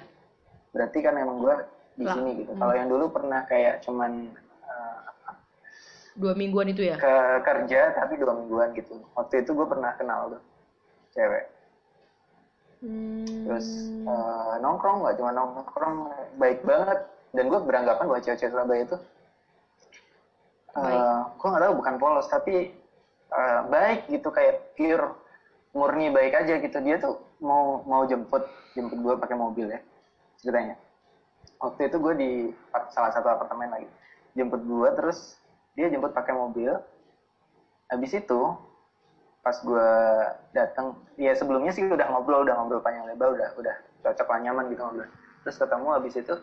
Berarti 0.77 0.99
kan 1.01 1.15
emang 1.17 1.41
gue 1.41 1.55
di 1.95 2.05
sini 2.11 2.31
gitu. 2.43 2.53
kalau 2.59 2.75
yang 2.75 2.91
dulu 2.91 3.07
pernah 3.07 3.47
kayak 3.47 3.79
cuman 3.87 4.35
eh, 4.67 5.01
dua 6.19 6.35
mingguan 6.35 6.67
itu 6.75 6.83
ya? 6.83 6.99
ke 6.99 7.15
kerja 7.47 7.95
tapi 7.95 8.19
dua 8.19 8.35
mingguan 8.35 8.75
gitu. 8.77 9.01
Waktu 9.17 9.47
itu 9.47 9.51
gue 9.55 9.67
pernah 9.69 9.95
kenal 9.95 10.37
tuh 10.37 10.43
cewek 11.15 11.54
Hmm, 12.85 13.25
terus 13.49 13.89
eh, 14.05 14.55
nongkrong 14.61 15.01
nggak 15.01 15.17
cuma 15.17 15.33
nongkrong 15.33 15.97
baik 16.37 16.61
banget. 16.69 17.09
Dan 17.35 17.51
gue 17.51 17.61
beranggapan 17.67 18.05
bahwa 18.07 18.21
cewek-cewek 18.23 18.53
Surabaya 18.53 18.87
itu 18.87 18.97
Baik. 20.75 21.03
gue 21.39 21.49
nggak 21.51 21.63
tahu 21.67 21.75
bukan 21.81 21.95
polos 21.99 22.27
tapi 22.31 22.55
eh, 23.31 23.61
baik 23.71 24.11
gitu 24.11 24.29
kayak 24.31 24.77
pure 24.77 25.17
murni 25.75 26.13
baik 26.13 26.45
aja 26.45 26.61
gitu. 26.61 26.77
Dia 26.85 27.01
tuh 27.01 27.19
mau 27.41 27.83
mau 27.89 28.05
jemput 28.05 28.45
jemput 28.77 28.99
gue 29.01 29.15
pakai 29.19 29.37
mobil 29.39 29.67
ya 29.73 29.81
ceritanya. 30.45 30.77
Waktu 31.59 31.89
itu 31.89 31.97
gue 31.97 32.15
di 32.15 32.31
salah 32.93 33.11
satu 33.11 33.33
apartemen 33.33 33.73
lagi. 33.73 33.89
Jemput 34.37 34.61
gue 34.61 34.89
terus 34.93 35.41
dia 35.73 35.89
jemput 35.89 36.13
pakai 36.13 36.37
mobil. 36.37 36.77
Habis 37.89 38.13
itu 38.19 38.41
pas 39.45 39.61
gue 39.61 39.91
datang 40.57 40.97
ya 41.21 41.37
sebelumnya 41.37 41.69
sih 41.77 41.85
udah 41.85 42.09
ngobrol 42.09 42.49
udah 42.49 42.57
ngobrol 42.57 42.81
panjang 42.81 43.05
lebar 43.05 43.37
udah 43.37 43.53
udah 43.61 43.77
cocok 44.01 44.29
lah 44.33 44.39
nyaman 44.41 44.73
gitu 44.73 44.81
ngobrol. 44.81 45.09
Terus 45.45 45.57
ketemu 45.61 45.89
habis 45.93 46.15
itu 46.17 46.35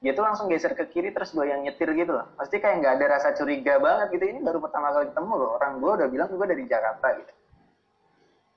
dia 0.00 0.12
tuh 0.16 0.24
langsung 0.24 0.48
geser 0.48 0.72
ke 0.76 0.84
kiri 0.88 1.08
terus 1.12 1.32
gue 1.32 1.44
yang 1.48 1.64
nyetir 1.64 1.88
gitu 1.96 2.12
loh. 2.12 2.28
Pasti 2.36 2.60
kayak 2.60 2.84
nggak 2.84 2.92
ada 3.00 3.06
rasa 3.16 3.28
curiga 3.32 3.80
banget 3.80 4.12
gitu 4.16 4.24
ini 4.28 4.40
baru 4.44 4.60
pertama 4.60 4.92
kali 4.92 5.08
ketemu 5.08 5.32
loh. 5.40 5.50
Orang 5.56 5.80
gue 5.80 5.90
udah 6.04 6.08
bilang 6.12 6.28
gue 6.28 6.46
dari 6.48 6.64
Jakarta 6.68 7.06
gitu. 7.16 7.32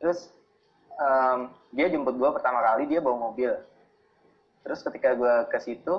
Terus 0.04 0.20
em, 1.00 1.40
dia 1.72 1.88
jemput 1.88 2.16
gue 2.20 2.30
pertama 2.36 2.60
kali 2.60 2.84
dia 2.92 3.00
bawa 3.00 3.32
mobil. 3.32 3.56
Terus 4.68 4.80
ketika 4.84 5.16
gue 5.16 5.34
ke 5.48 5.60
situ 5.64 5.96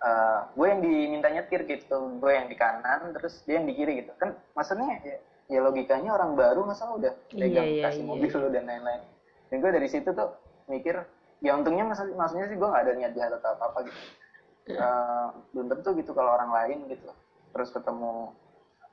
eh, 0.00 0.40
gue 0.52 0.66
yang 0.68 0.80
diminta 0.80 1.28
nyetir 1.28 1.64
gitu. 1.68 1.96
Gue 2.20 2.32
yang 2.36 2.48
di 2.48 2.56
kanan 2.56 3.12
terus 3.16 3.40
dia 3.44 3.60
yang 3.60 3.68
di 3.68 3.76
kiri 3.76 4.04
gitu. 4.04 4.12
Kan 4.16 4.36
maksudnya 4.56 5.00
ya, 5.00 5.16
ya 5.46 5.60
logikanya 5.60 6.14
orang 6.14 6.34
baru 6.34 6.62
masa 6.64 6.86
udah 6.88 7.12
pegang 7.30 7.66
Iya, 7.66 7.78
iya, 7.78 7.84
kasih 7.90 8.02
iya, 8.02 8.08
mobil 8.08 8.30
lu 8.30 8.48
dan 8.56 8.64
lain-lain. 8.66 9.02
Dan 9.50 9.56
gue 9.60 9.70
dari 9.70 9.88
situ 9.90 10.10
tuh 10.10 10.30
mikir 10.66 10.96
ya 11.42 11.58
untungnya 11.58 11.84
maksud- 11.84 12.14
maksudnya 12.14 12.46
sih 12.46 12.56
gue 12.56 12.68
nggak 12.68 12.82
ada 12.86 12.92
niat 12.94 13.12
jahat 13.12 13.32
atau 13.40 13.50
apa 13.54 13.64
apa 13.70 13.78
gitu 13.86 14.00
Eh, 14.62 15.26
belum 15.50 15.74
tentu 15.74 15.90
gitu 15.98 16.14
kalau 16.14 16.38
orang 16.38 16.54
lain 16.54 16.86
gitu. 16.86 17.10
Terus 17.50 17.74
ketemu 17.74 18.30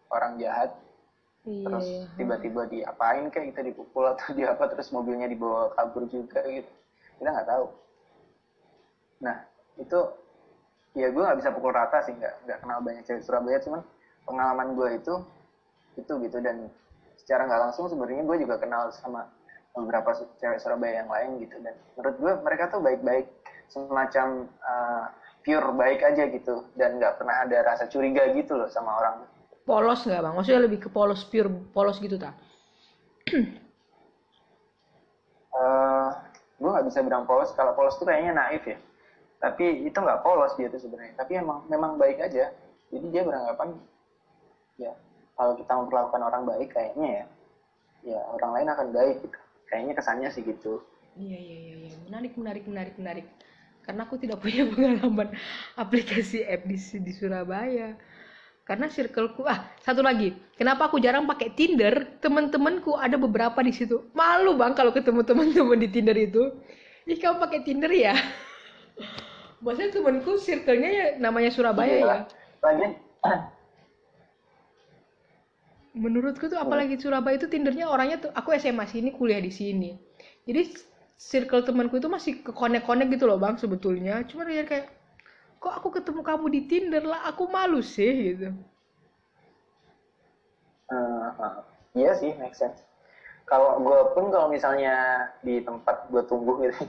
orang 0.09 0.41
jahat 0.41 0.73
iya 1.45 1.61
terus 1.69 1.85
iya. 1.85 2.03
tiba-tiba 2.17 2.61
diapain 2.65 3.29
kayak 3.29 3.53
kita 3.53 3.61
dipukul 3.69 4.09
atau 4.09 4.33
di 4.37 4.43
apa 4.43 4.65
terus 4.65 4.89
mobilnya 4.89 5.29
dibawa 5.29 5.69
kabur 5.77 6.09
juga 6.09 6.41
gitu. 6.49 6.71
Kita 7.21 7.29
nggak 7.29 7.47
tahu. 7.47 7.65
Nah 9.21 9.37
itu 9.77 9.99
ya 10.97 11.07
gue 11.13 11.21
nggak 11.21 11.37
bisa 11.37 11.53
pukul 11.53 11.69
rata 11.71 12.01
sih 12.01 12.17
nggak 12.17 12.33
nggak 12.49 12.57
kenal 12.65 12.81
banyak 12.81 13.03
cewek 13.05 13.21
Surabaya 13.23 13.61
cuman 13.61 13.85
pengalaman 14.25 14.73
gue 14.73 14.89
itu 14.97 15.13
itu 15.99 16.13
gitu. 16.23 16.37
Dan 16.39 16.71
secara 17.19 17.45
nggak 17.45 17.61
langsung 17.69 17.85
sebenarnya 17.91 18.23
gue 18.23 18.37
juga 18.47 18.55
kenal 18.57 18.89
sama 18.95 19.27
beberapa 19.75 20.15
cewek 20.41 20.59
Surabaya 20.59 21.05
yang 21.05 21.09
lain 21.11 21.29
gitu. 21.45 21.55
Dan 21.61 21.75
menurut 21.99 22.15
gue 22.17 22.33
mereka 22.41 22.71
tuh 22.71 22.81
baik-baik 22.81 23.27
semacam 23.69 24.49
uh, 24.65 25.05
pure 25.45 25.69
baik 25.75 26.01
aja 26.01 26.23
gitu. 26.31 26.65
Dan 26.73 26.97
nggak 26.97 27.21
pernah 27.21 27.45
ada 27.45 27.57
rasa 27.61 27.85
curiga 27.91 28.31
gitu 28.33 28.57
loh 28.57 28.71
sama 28.71 28.97
orang. 28.97 29.15
Polos 29.67 30.01
nggak 30.07 30.21
bang? 30.25 30.33
Maksudnya 30.33 30.61
lebih 30.65 30.79
ke 30.81 30.89
polos 30.89 31.21
pure 31.29 31.51
polos 31.69 32.01
gitu 32.01 32.17
tak 32.17 32.33
eh 35.59 36.09
gue 36.57 36.69
nggak 36.69 36.87
bisa 36.89 36.99
bilang 37.05 37.29
polos. 37.29 37.53
Kalau 37.53 37.77
polos 37.77 37.93
tuh 38.01 38.09
kayaknya 38.09 38.33
naif 38.33 38.65
ya. 38.65 38.77
Tapi 39.39 39.85
itu 39.85 39.95
nggak 39.95 40.25
polos 40.25 40.57
dia 40.57 40.67
tuh 40.73 40.81
sebenarnya. 40.81 41.13
Tapi 41.13 41.37
emang 41.37 41.69
memang 41.69 42.01
baik 42.01 42.17
aja. 42.17 42.49
Jadi 42.89 43.05
dia 43.13 43.21
beranggapan 43.21 43.77
ya 44.81 44.95
kalau 45.39 45.55
kita 45.55 45.71
memperlakukan 45.71 46.19
orang 46.19 46.43
baik 46.43 46.69
kayaknya 46.75 47.07
ya 47.07 47.25
ya 48.03 48.19
orang 48.35 48.51
lain 48.59 48.67
akan 48.69 48.87
baik 48.91 49.15
gitu 49.23 49.37
kayaknya 49.65 49.93
kesannya 49.95 50.29
sih 50.29 50.43
gitu 50.43 50.83
Iya 51.15 51.35
iya 51.35 51.57
iya 51.57 51.75
iya. 51.83 51.95
menarik 52.07 52.33
menarik 52.37 52.63
menarik 52.63 52.95
menarik. 52.95 53.25
Karena 53.83 54.05
aku 54.07 54.15
tidak 54.15 54.39
punya 54.43 54.63
pengalaman 54.67 55.35
aplikasi 55.75 56.45
app 56.45 56.63
di 56.63 56.77
di 56.77 57.11
Surabaya. 57.11 57.97
Karena 58.63 58.85
circleku 58.87 59.43
ah 59.43 59.67
satu 59.81 59.99
lagi, 59.99 60.31
kenapa 60.55 60.87
aku 60.87 61.01
jarang 61.01 61.25
pakai 61.25 61.49
Tinder? 61.57 62.21
Teman-temanku 62.21 62.93
ada 62.95 63.17
beberapa 63.17 63.59
di 63.59 63.73
situ. 63.73 64.05
Malu 64.13 64.55
bang 64.55 64.77
kalau 64.77 64.93
ketemu 64.93 65.25
teman-teman 65.25 65.75
di 65.81 65.89
Tinder 65.89 66.15
itu. 66.15 66.53
Ih 67.03 67.17
kamu 67.17 67.41
pakai 67.41 67.59
Tinder 67.65 67.89
ya? 67.91 68.13
Maksudnya 69.65 69.91
temanku 69.91 70.37
circle-nya 70.39 70.89
ya 70.93 71.05
namanya 71.19 71.51
Surabaya 71.51 71.89
Iya. 71.89 72.05
ya. 72.05 72.17
Lagian 72.63 72.91
Menurutku 75.99 76.47
tuh 76.47 76.55
apalagi 76.55 76.95
Surabaya 76.95 77.35
itu 77.35 77.51
Tindernya 77.51 77.91
orangnya 77.91 78.23
tuh 78.23 78.31
aku 78.31 78.55
SMA 78.55 78.87
sini 78.87 79.11
kuliah 79.11 79.43
di 79.43 79.51
sini. 79.51 79.99
Jadi 80.47 80.71
circle 81.19 81.67
temanku 81.67 81.99
itu 81.99 82.07
masih 82.07 82.39
ke 82.39 82.55
konek-konek 82.55 83.11
gitu 83.11 83.27
loh 83.27 83.35
bang 83.35 83.59
sebetulnya. 83.59 84.23
Cuma 84.23 84.47
dia 84.47 84.63
kayak 84.63 84.87
kok 85.59 85.75
aku 85.75 85.99
ketemu 85.99 86.23
kamu 86.23 86.45
di 86.47 86.61
Tinder 86.71 87.03
lah 87.03 87.27
aku 87.27 87.51
malu 87.51 87.83
sih 87.83 88.31
gitu. 88.31 88.55
Eh, 90.89 91.29
eh, 91.43 91.53
iya 91.99 92.11
sih, 92.15 92.31
make 92.39 92.55
sense. 92.55 92.81
Kalau 93.43 93.83
gue 93.83 93.99
pun 94.15 94.31
kalau 94.31 94.47
misalnya 94.47 95.27
di 95.43 95.59
tempat 95.61 96.07
gue 96.07 96.23
tumbuh 96.25 96.63
gitu, 96.63 96.87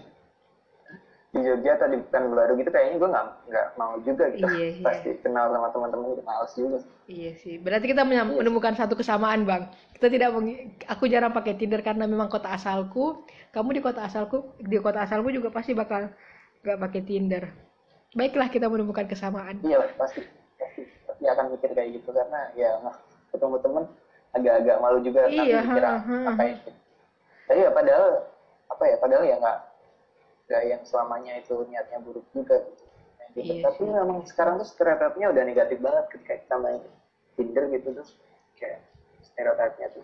di 1.30 1.38
Jogja 1.40 1.78
atau 1.78 1.86
di 1.86 2.02
Pekanbaru 2.02 2.58
gitu, 2.58 2.70
kayaknya 2.70 2.96
gue 2.98 3.08
nggak 3.08 3.26
nggak 3.46 3.66
mau 3.78 3.94
juga 4.02 4.24
gitu. 4.34 4.50
Iya, 4.50 4.66
iya. 4.74 4.82
Pasti 4.82 5.10
kenal 5.22 5.46
sama 5.48 5.70
teman-teman 5.70 6.06
gitu, 6.10 6.22
males 6.26 6.52
juga. 6.52 6.78
Iya 7.06 7.30
sih. 7.38 7.54
Berarti 7.56 7.86
kita 7.86 8.02
menyam- 8.02 8.34
Iya. 8.34 8.38
menemukan 8.42 8.74
satu 8.74 8.98
kesamaan 8.98 9.46
bang. 9.46 9.70
Kita 9.94 10.10
tidak 10.10 10.34
meng- 10.34 10.58
aku 10.84 11.06
jarang 11.06 11.30
pakai 11.30 11.54
Tinder 11.54 11.78
karena 11.80 12.04
memang 12.04 12.26
kota 12.26 12.50
asalku. 12.50 13.22
Kamu 13.50 13.70
di 13.70 13.78
kota 13.78 14.02
asalku 14.02 14.58
di 14.58 14.74
kota 14.76 15.06
asalmu 15.06 15.30
juga 15.30 15.48
pasti 15.48 15.70
bakal 15.70 16.10
nggak 16.60 16.78
pakai 16.80 17.00
Tinder. 17.00 17.44
Baiklah 18.10 18.50
kita 18.50 18.66
menemukan 18.66 19.06
kesamaan. 19.06 19.62
Iya, 19.62 19.86
pasti, 19.94 20.26
pasti, 20.58 20.82
pasti 21.06 21.24
akan 21.24 21.54
mikir 21.54 21.70
kayak 21.70 21.94
gitu 21.94 22.10
karena 22.10 22.50
ya 22.52 22.74
nah, 22.82 22.94
ketemu 23.30 23.56
temen 23.62 23.84
agak-agak 24.30 24.76
malu 24.82 24.98
juga 24.98 25.30
Iya, 25.30 25.62
ha, 25.62 25.74
ha, 25.78 26.18
apa. 26.34 26.42
Tapi 27.46 27.58
ya 27.60 27.70
padahal 27.70 28.26
apa 28.66 28.82
ya, 28.82 28.96
padahal 28.98 29.22
ya 29.22 29.36
nggak 29.38 29.58
nggak 30.50 30.62
yang 30.66 30.82
selamanya 30.82 31.38
itu 31.38 31.54
niatnya 31.70 32.02
buruk 32.02 32.26
juga 32.34 32.58
gitu. 32.58 32.82
Main 33.22 33.30
Tinder. 33.38 33.54
Iya 33.54 33.62
Tapi 33.70 33.82
memang 33.86 34.18
sekarang 34.26 34.58
tuh 34.58 34.66
stereotipnya 34.66 35.30
udah 35.30 35.42
negatif 35.46 35.78
banget 35.78 36.04
ketika 36.10 36.34
kita 36.42 36.56
main 36.58 36.82
Tinder 37.38 37.64
gitu 37.70 37.88
terus 37.94 38.10
kayak 38.58 38.82
stereotipnya 39.22 39.86
tuh 39.94 40.02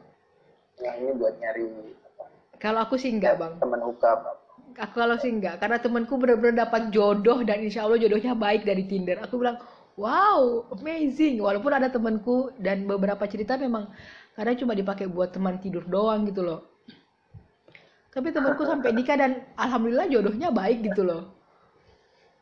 yang 0.78 0.94
ini 1.02 1.12
buat 1.18 1.34
nyari 1.42 1.66
apa, 2.06 2.24
Kalau 2.62 2.80
aku 2.86 2.94
sih 2.94 3.10
enggak 3.10 3.42
bang. 3.42 3.58
teman 3.58 3.82
hookup 3.82 4.46
Aku 4.76 4.92
kalau 4.92 5.16
sih 5.16 5.32
enggak, 5.32 5.56
karena 5.56 5.80
temanku 5.80 6.20
benar-benar 6.20 6.68
dapat 6.68 6.92
jodoh 6.92 7.40
dan 7.48 7.64
insya 7.64 7.88
Allah 7.88 7.96
jodohnya 7.96 8.36
baik 8.36 8.68
dari 8.68 8.84
Tinder. 8.84 9.16
Aku 9.24 9.40
bilang, 9.40 9.56
wow, 9.96 10.68
amazing. 10.76 11.40
Walaupun 11.40 11.72
ada 11.72 11.88
temanku 11.88 12.52
dan 12.60 12.84
beberapa 12.84 13.24
cerita 13.24 13.56
memang 13.56 13.88
kadang 14.36 14.52
cuma 14.60 14.76
dipakai 14.76 15.08
buat 15.08 15.32
teman 15.32 15.56
tidur 15.64 15.80
doang 15.88 16.28
gitu 16.28 16.44
loh. 16.44 16.75
Tapi 18.16 18.32
temanku 18.32 18.64
sampai 18.64 18.96
nikah 18.96 19.20
dan 19.20 19.44
alhamdulillah 19.60 20.08
jodohnya 20.08 20.48
baik 20.48 20.88
gitu 20.88 21.04
loh. 21.04 21.36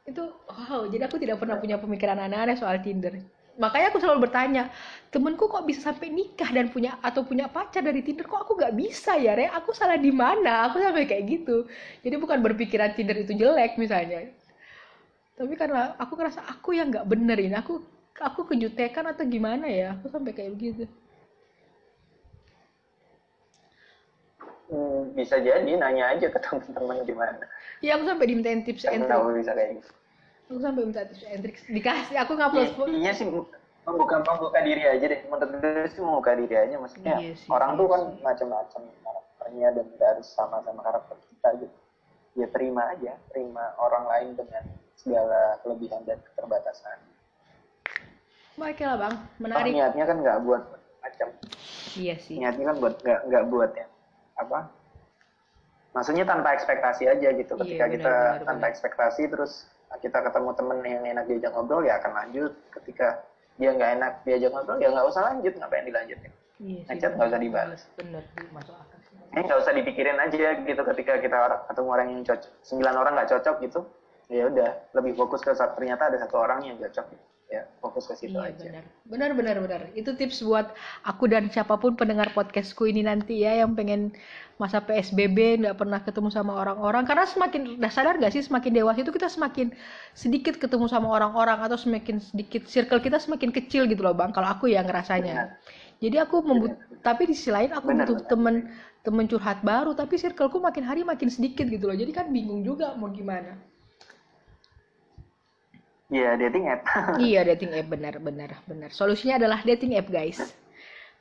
Itu 0.06 0.22
wow, 0.46 0.86
jadi 0.86 1.10
aku 1.10 1.18
tidak 1.18 1.42
pernah 1.42 1.58
punya 1.58 1.82
pemikiran 1.82 2.14
aneh-aneh 2.14 2.54
soal 2.54 2.78
Tinder. 2.78 3.18
Makanya 3.58 3.90
aku 3.90 3.98
selalu 3.98 4.30
bertanya, 4.30 4.70
temenku 5.10 5.50
kok 5.50 5.66
bisa 5.66 5.90
sampai 5.90 6.14
nikah 6.14 6.46
dan 6.54 6.70
punya 6.70 6.94
atau 7.02 7.26
punya 7.26 7.50
pacar 7.50 7.82
dari 7.82 8.06
Tinder 8.06 8.22
kok 8.22 8.46
aku 8.46 8.54
nggak 8.54 8.74
bisa 8.78 9.18
ya, 9.18 9.34
Re? 9.34 9.50
Aku 9.50 9.74
salah 9.74 9.98
di 9.98 10.14
mana? 10.14 10.70
Aku 10.70 10.78
sampai 10.78 11.10
kayak 11.10 11.26
gitu. 11.26 11.66
Jadi 12.06 12.14
bukan 12.22 12.38
berpikiran 12.38 12.94
Tinder 12.94 13.18
itu 13.18 13.34
jelek 13.34 13.74
misalnya. 13.74 14.30
Tapi 15.34 15.58
karena 15.58 15.98
aku 15.98 16.14
ngerasa 16.14 16.46
aku 16.54 16.78
yang 16.78 16.94
nggak 16.94 17.06
bener 17.10 17.38
ini, 17.42 17.54
aku 17.58 17.82
aku 18.22 18.46
kejutekan 18.46 19.10
atau 19.10 19.26
gimana 19.26 19.66
ya? 19.66 19.98
Aku 19.98 20.06
sampai 20.06 20.30
kayak 20.30 20.54
begitu. 20.54 20.86
Hmm, 24.64 25.12
bisa 25.12 25.36
jadi 25.44 25.68
nanya 25.76 26.16
aja 26.16 26.32
ke 26.32 26.38
teman-teman 26.40 27.04
gimana. 27.04 27.44
Ya 27.84 28.00
aku 28.00 28.08
sampai 28.08 28.26
dimintain 28.32 28.64
tips 28.64 28.88
and 28.88 29.04
trick. 29.04 29.12
tahu 29.12 29.36
bisa 29.36 29.52
kayak 29.52 29.70
gitu. 29.76 29.90
Aku 30.48 30.58
sampai 30.60 30.82
minta 30.88 31.02
tips 31.04 31.24
and. 31.28 31.42
Dikasih, 31.68 32.16
aku 32.16 32.32
ngupload 32.32 32.64
Iya, 32.64 32.84
intinya 32.88 33.12
sih 33.12 33.26
membuka 33.84 34.16
membuka 34.24 34.58
diri 34.64 34.82
aja 34.88 35.04
deh. 35.04 35.20
Menurut 35.28 35.60
gue 35.60 35.84
sih 35.92 36.00
membuka 36.00 36.32
diri 36.32 36.56
aja. 36.56 36.74
Maksudnya 36.80 37.14
Iya 37.20 37.32
sih, 37.36 37.48
orang 37.52 37.76
iya 37.76 37.78
tuh 37.78 37.86
kan 37.92 38.02
macam-macam 38.24 38.80
karakternya 39.04 39.68
dan 39.76 39.86
harus 40.00 40.26
sama-sama 40.32 40.80
karakter 40.80 41.16
kita 41.28 41.48
gitu. 41.60 41.76
Ya 42.34 42.46
terima 42.48 42.82
aja, 42.88 43.12
terima 43.30 43.64
orang 43.76 44.04
lain 44.08 44.28
dengan 44.34 44.64
segala 44.96 45.60
kelebihan 45.60 46.02
dan 46.08 46.18
keterbatasan. 46.24 46.98
Baiklah 48.56 48.96
bang, 48.96 49.14
Toh 49.14 49.28
menarik. 49.44 49.70
niatnya 49.76 50.04
kan 50.08 50.16
nggak 50.22 50.38
buat 50.46 50.62
macam, 51.04 51.28
Iya 51.98 52.14
sih. 52.16 52.38
niatnya 52.40 52.70
kan 52.72 52.76
buat 52.80 52.94
nggak 53.02 53.20
nggak 53.28 53.44
buat 53.50 53.70
ya 53.76 53.86
apa? 54.38 54.58
Maksudnya 55.94 56.26
tanpa 56.26 56.58
ekspektasi 56.58 57.06
aja 57.06 57.28
gitu. 57.34 57.54
Iya, 57.54 57.60
Ketika 57.62 57.84
benar, 57.86 57.94
kita 57.94 58.14
benar, 58.14 58.40
tanpa 58.42 58.66
benar. 58.66 58.72
ekspektasi 58.74 59.22
terus 59.30 59.52
kita 60.02 60.18
ketemu 60.26 60.50
temen 60.58 60.78
yang 60.82 61.04
enak 61.06 61.24
diajak 61.30 61.50
ngobrol 61.54 61.86
ya 61.86 62.02
akan 62.02 62.12
lanjut. 62.18 62.52
Ketika 62.74 63.22
dia 63.54 63.70
nggak 63.70 63.90
enak 64.02 64.12
diajak 64.26 64.50
ngobrol 64.50 64.78
ya 64.82 64.88
nggak 64.90 65.06
usah 65.06 65.22
lanjut, 65.30 65.52
ngapain 65.54 65.86
dilanjutin? 65.86 66.32
Iya. 66.58 66.82
Ngechat 66.90 67.10
nggak 67.14 67.28
usah 67.30 67.40
dibalas. 67.42 67.80
Bener, 67.94 68.22
masuk 68.50 68.74
akal 68.74 68.98
sih. 69.06 69.14
Ini 69.34 69.40
nggak 69.46 69.60
usah 69.62 69.72
dipikirin 69.74 70.18
aja 70.18 70.46
gitu 70.62 70.82
ketika 70.94 71.12
kita 71.22 71.36
orang, 71.38 71.60
ketemu 71.66 71.88
orang 71.90 72.08
yang 72.10 72.22
cocok, 72.26 72.50
sembilan 72.62 72.94
orang 72.94 73.12
nggak 73.18 73.30
cocok 73.34 73.56
gitu, 73.66 73.80
ya 74.30 74.44
udah 74.46 74.70
lebih 74.94 75.12
fokus 75.18 75.42
ke 75.42 75.50
saat 75.54 75.74
ternyata 75.74 76.06
ada 76.10 76.18
satu 76.22 76.38
orang 76.38 76.62
yang 76.62 76.78
cocok, 76.78 77.06
ya 77.54 77.62
fokus 77.78 78.04
ke 78.10 78.14
situ 78.18 78.36
Iya 78.36 78.50
aja. 78.50 78.68
benar. 78.68 78.84
Benar 79.12 79.30
benar 79.38 79.56
benar. 79.64 79.80
Itu 79.94 80.10
tips 80.18 80.42
buat 80.42 80.66
aku 81.10 81.24
dan 81.32 81.46
siapa 81.54 81.74
pun 81.78 81.92
pendengar 82.00 82.28
podcastku 82.34 82.84
ini 82.84 83.06
nanti 83.06 83.44
ya 83.44 83.52
yang 83.62 83.72
pengen 83.78 84.00
masa 84.54 84.78
PSBB 84.78 85.38
nggak 85.62 85.76
pernah 85.80 85.98
ketemu 86.06 86.28
sama 86.30 86.52
orang-orang 86.62 87.02
karena 87.02 87.24
semakin 87.26 87.62
udah 87.78 87.90
sadar 87.90 88.14
gak 88.22 88.32
sih 88.34 88.42
semakin 88.42 88.70
dewasa 88.78 89.02
itu 89.02 89.10
kita 89.10 89.26
semakin 89.26 89.74
sedikit 90.14 90.54
ketemu 90.62 90.86
sama 90.86 91.10
orang-orang 91.10 91.58
atau 91.58 91.74
semakin 91.74 92.22
sedikit 92.22 92.62
circle 92.70 93.02
kita 93.02 93.18
semakin 93.18 93.50
kecil 93.50 93.82
gitu 93.90 94.02
loh 94.06 94.14
bang 94.14 94.30
kalau 94.30 94.46
aku 94.54 94.70
ya 94.70 94.86
ngerasanya 94.86 95.58
jadi 95.98 96.22
aku 96.22 96.36
membut 96.46 96.72
tapi 97.02 97.26
di 97.26 97.34
sisi 97.34 97.50
lain 97.50 97.74
aku 97.74 97.90
Benar, 97.90 98.06
butuh 98.06 98.16
benar. 98.22 98.30
temen 98.30 98.54
temen 99.02 99.26
curhat 99.26 99.58
baru 99.66 99.90
tapi 99.92 100.14
circleku 100.16 100.62
makin 100.62 100.86
hari 100.86 101.02
makin 101.02 101.26
sedikit 101.26 101.66
gitu 101.66 101.90
loh 101.90 101.96
jadi 101.98 102.12
kan 102.14 102.26
bingung 102.30 102.62
juga 102.62 102.94
mau 102.94 103.10
gimana 103.10 103.58
Iya 106.14 106.30
dating 106.38 106.64
app. 106.70 106.82
iya 107.28 107.40
dating 107.42 107.74
app. 107.74 107.90
Benar 107.90 108.14
benar 108.22 108.50
benar. 108.70 108.90
Solusinya 108.94 109.34
adalah 109.42 109.66
dating 109.66 109.98
app 109.98 110.06
guys. 110.06 110.54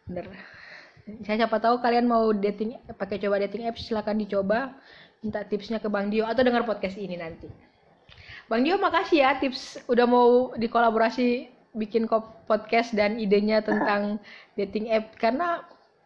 Benar. 0.06 0.30
Saya 1.26 1.44
siapa 1.44 1.58
tahu 1.58 1.82
kalian 1.82 2.06
mau 2.06 2.30
dating 2.32 2.78
pakai 2.94 3.18
coba 3.18 3.42
dating 3.42 3.66
app 3.66 3.82
silakan 3.82 4.22
dicoba. 4.22 4.78
Minta 5.26 5.42
tipsnya 5.48 5.82
ke 5.82 5.90
Bang 5.90 6.14
Dio 6.14 6.30
atau 6.30 6.46
dengar 6.46 6.62
podcast 6.68 7.00
ini 7.00 7.18
nanti. 7.18 7.50
Bang 8.46 8.62
Dio 8.62 8.78
makasih 8.78 9.24
ya 9.24 9.40
tips 9.42 9.82
udah 9.90 10.06
mau 10.06 10.54
dikolaborasi 10.54 11.50
bikin 11.74 12.06
podcast 12.46 12.94
dan 12.94 13.18
idenya 13.18 13.66
tentang 13.66 14.22
dating 14.60 14.94
app. 14.94 15.18
Karena 15.18 15.64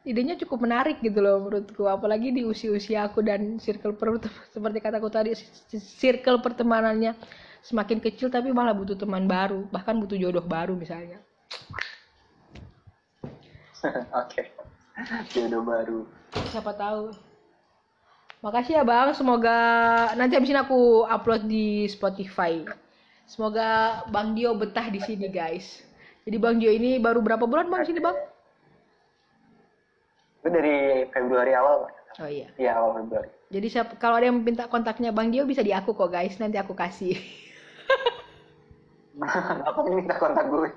idenya 0.07 0.39
cukup 0.39 0.63
menarik 0.63 1.03
gitu 1.03 1.19
loh 1.19 1.43
menurutku. 1.43 1.83
Apalagi 1.91 2.31
di 2.31 2.47
usia-usia 2.47 3.03
aku 3.03 3.19
dan 3.19 3.59
circle 3.59 3.99
per 3.99 4.15
seperti 4.55 4.79
kataku 4.79 5.11
tadi 5.11 5.35
circle 5.75 6.39
pertemanannya 6.39 7.17
semakin 7.67 7.99
kecil 7.99 8.31
tapi 8.31 8.55
malah 8.55 8.71
butuh 8.71 8.95
teman 8.95 9.27
baru 9.27 9.67
bahkan 9.67 9.99
butuh 9.99 10.15
jodoh 10.15 10.43
baru 10.43 10.71
misalnya. 10.79 11.19
Oke. 14.23 14.55
Jodoh 15.35 15.67
baru. 15.67 16.07
siapa 16.47 16.71
tahu. 16.71 17.11
Makasih 18.39 18.79
ya 18.79 18.83
bang. 18.87 19.11
Semoga 19.11 19.57
nanti 20.15 20.39
habis 20.39 20.47
ini 20.47 20.59
aku 20.63 21.03
upload 21.03 21.43
di 21.43 21.83
Spotify. 21.91 22.63
Semoga 23.27 24.01
bang 24.07 24.31
Dio 24.31 24.55
betah 24.55 24.87
di 24.87 25.03
sini 25.03 25.27
guys. 25.27 25.83
Jadi 26.23 26.37
bang 26.39 26.55
Dio 26.55 26.71
ini 26.71 26.95
baru 27.03 27.19
berapa 27.19 27.43
bulan 27.43 27.67
bang 27.67 27.83
di 27.83 27.87
sini 27.91 27.99
bang? 27.99 28.15
Itu 30.39 30.47
dari 30.47 31.03
Februari 31.11 31.51
awal, 31.51 31.83
Pak. 31.83 32.23
oh 32.23 32.29
iya. 32.31 32.47
Iya 32.55 32.71
awal 32.79 33.03
Februari. 33.03 33.29
jadi 33.47 33.67
siapa 33.71 33.95
kalau 33.95 34.19
ada 34.19 34.27
yang 34.27 34.43
minta 34.43 34.67
kontaknya 34.67 35.11
bang 35.11 35.31
Dio 35.31 35.43
bisa 35.43 35.59
di 35.59 35.75
aku 35.75 35.91
kok 35.91 36.07
guys. 36.07 36.39
Nanti 36.39 36.55
aku 36.55 36.71
kasih 36.71 37.19
Apa 39.17 39.79
yang 39.89 39.95
minta 40.05 40.13
kontak 40.21 40.45
gue? 40.45 40.69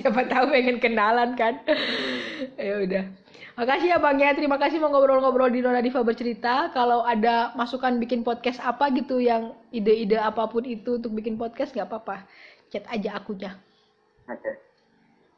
siapa 0.00 0.24
tahu 0.26 0.48
pengen 0.48 0.80
kenalan 0.80 1.36
kan 1.36 1.60
ya 2.56 2.74
udah 2.80 3.04
makasih 3.56 3.92
ya 3.92 3.98
bang 4.00 4.16
ya 4.20 4.30
terima 4.32 4.56
kasih 4.56 4.80
mau 4.80 4.88
ngobrol-ngobrol 4.92 5.48
di 5.52 5.60
Nona 5.60 5.80
Diva 5.84 6.00
bercerita 6.00 6.72
kalau 6.72 7.04
ada 7.04 7.52
masukan 7.56 7.96
bikin 8.00 8.24
podcast 8.24 8.60
apa 8.64 8.88
gitu 8.92 9.20
yang 9.20 9.52
ide-ide 9.72 10.16
apa 10.16 10.48
pun 10.48 10.64
itu 10.64 10.96
untuk 11.00 11.12
bikin 11.16 11.36
podcast 11.36 11.72
nggak 11.72 11.88
apa-apa 11.88 12.24
chat 12.72 12.84
aja 12.88 13.16
akunya 13.20 13.56
Oke. 14.26 14.58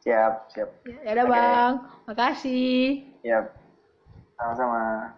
Siap, 0.02 0.48
siap. 0.54 0.70
ya 1.04 1.10
udah 1.14 1.26
Oke. 1.26 1.34
bang 1.34 1.72
makasih 2.06 2.78
Siap. 3.22 3.44
Sama-sama. 4.38 5.10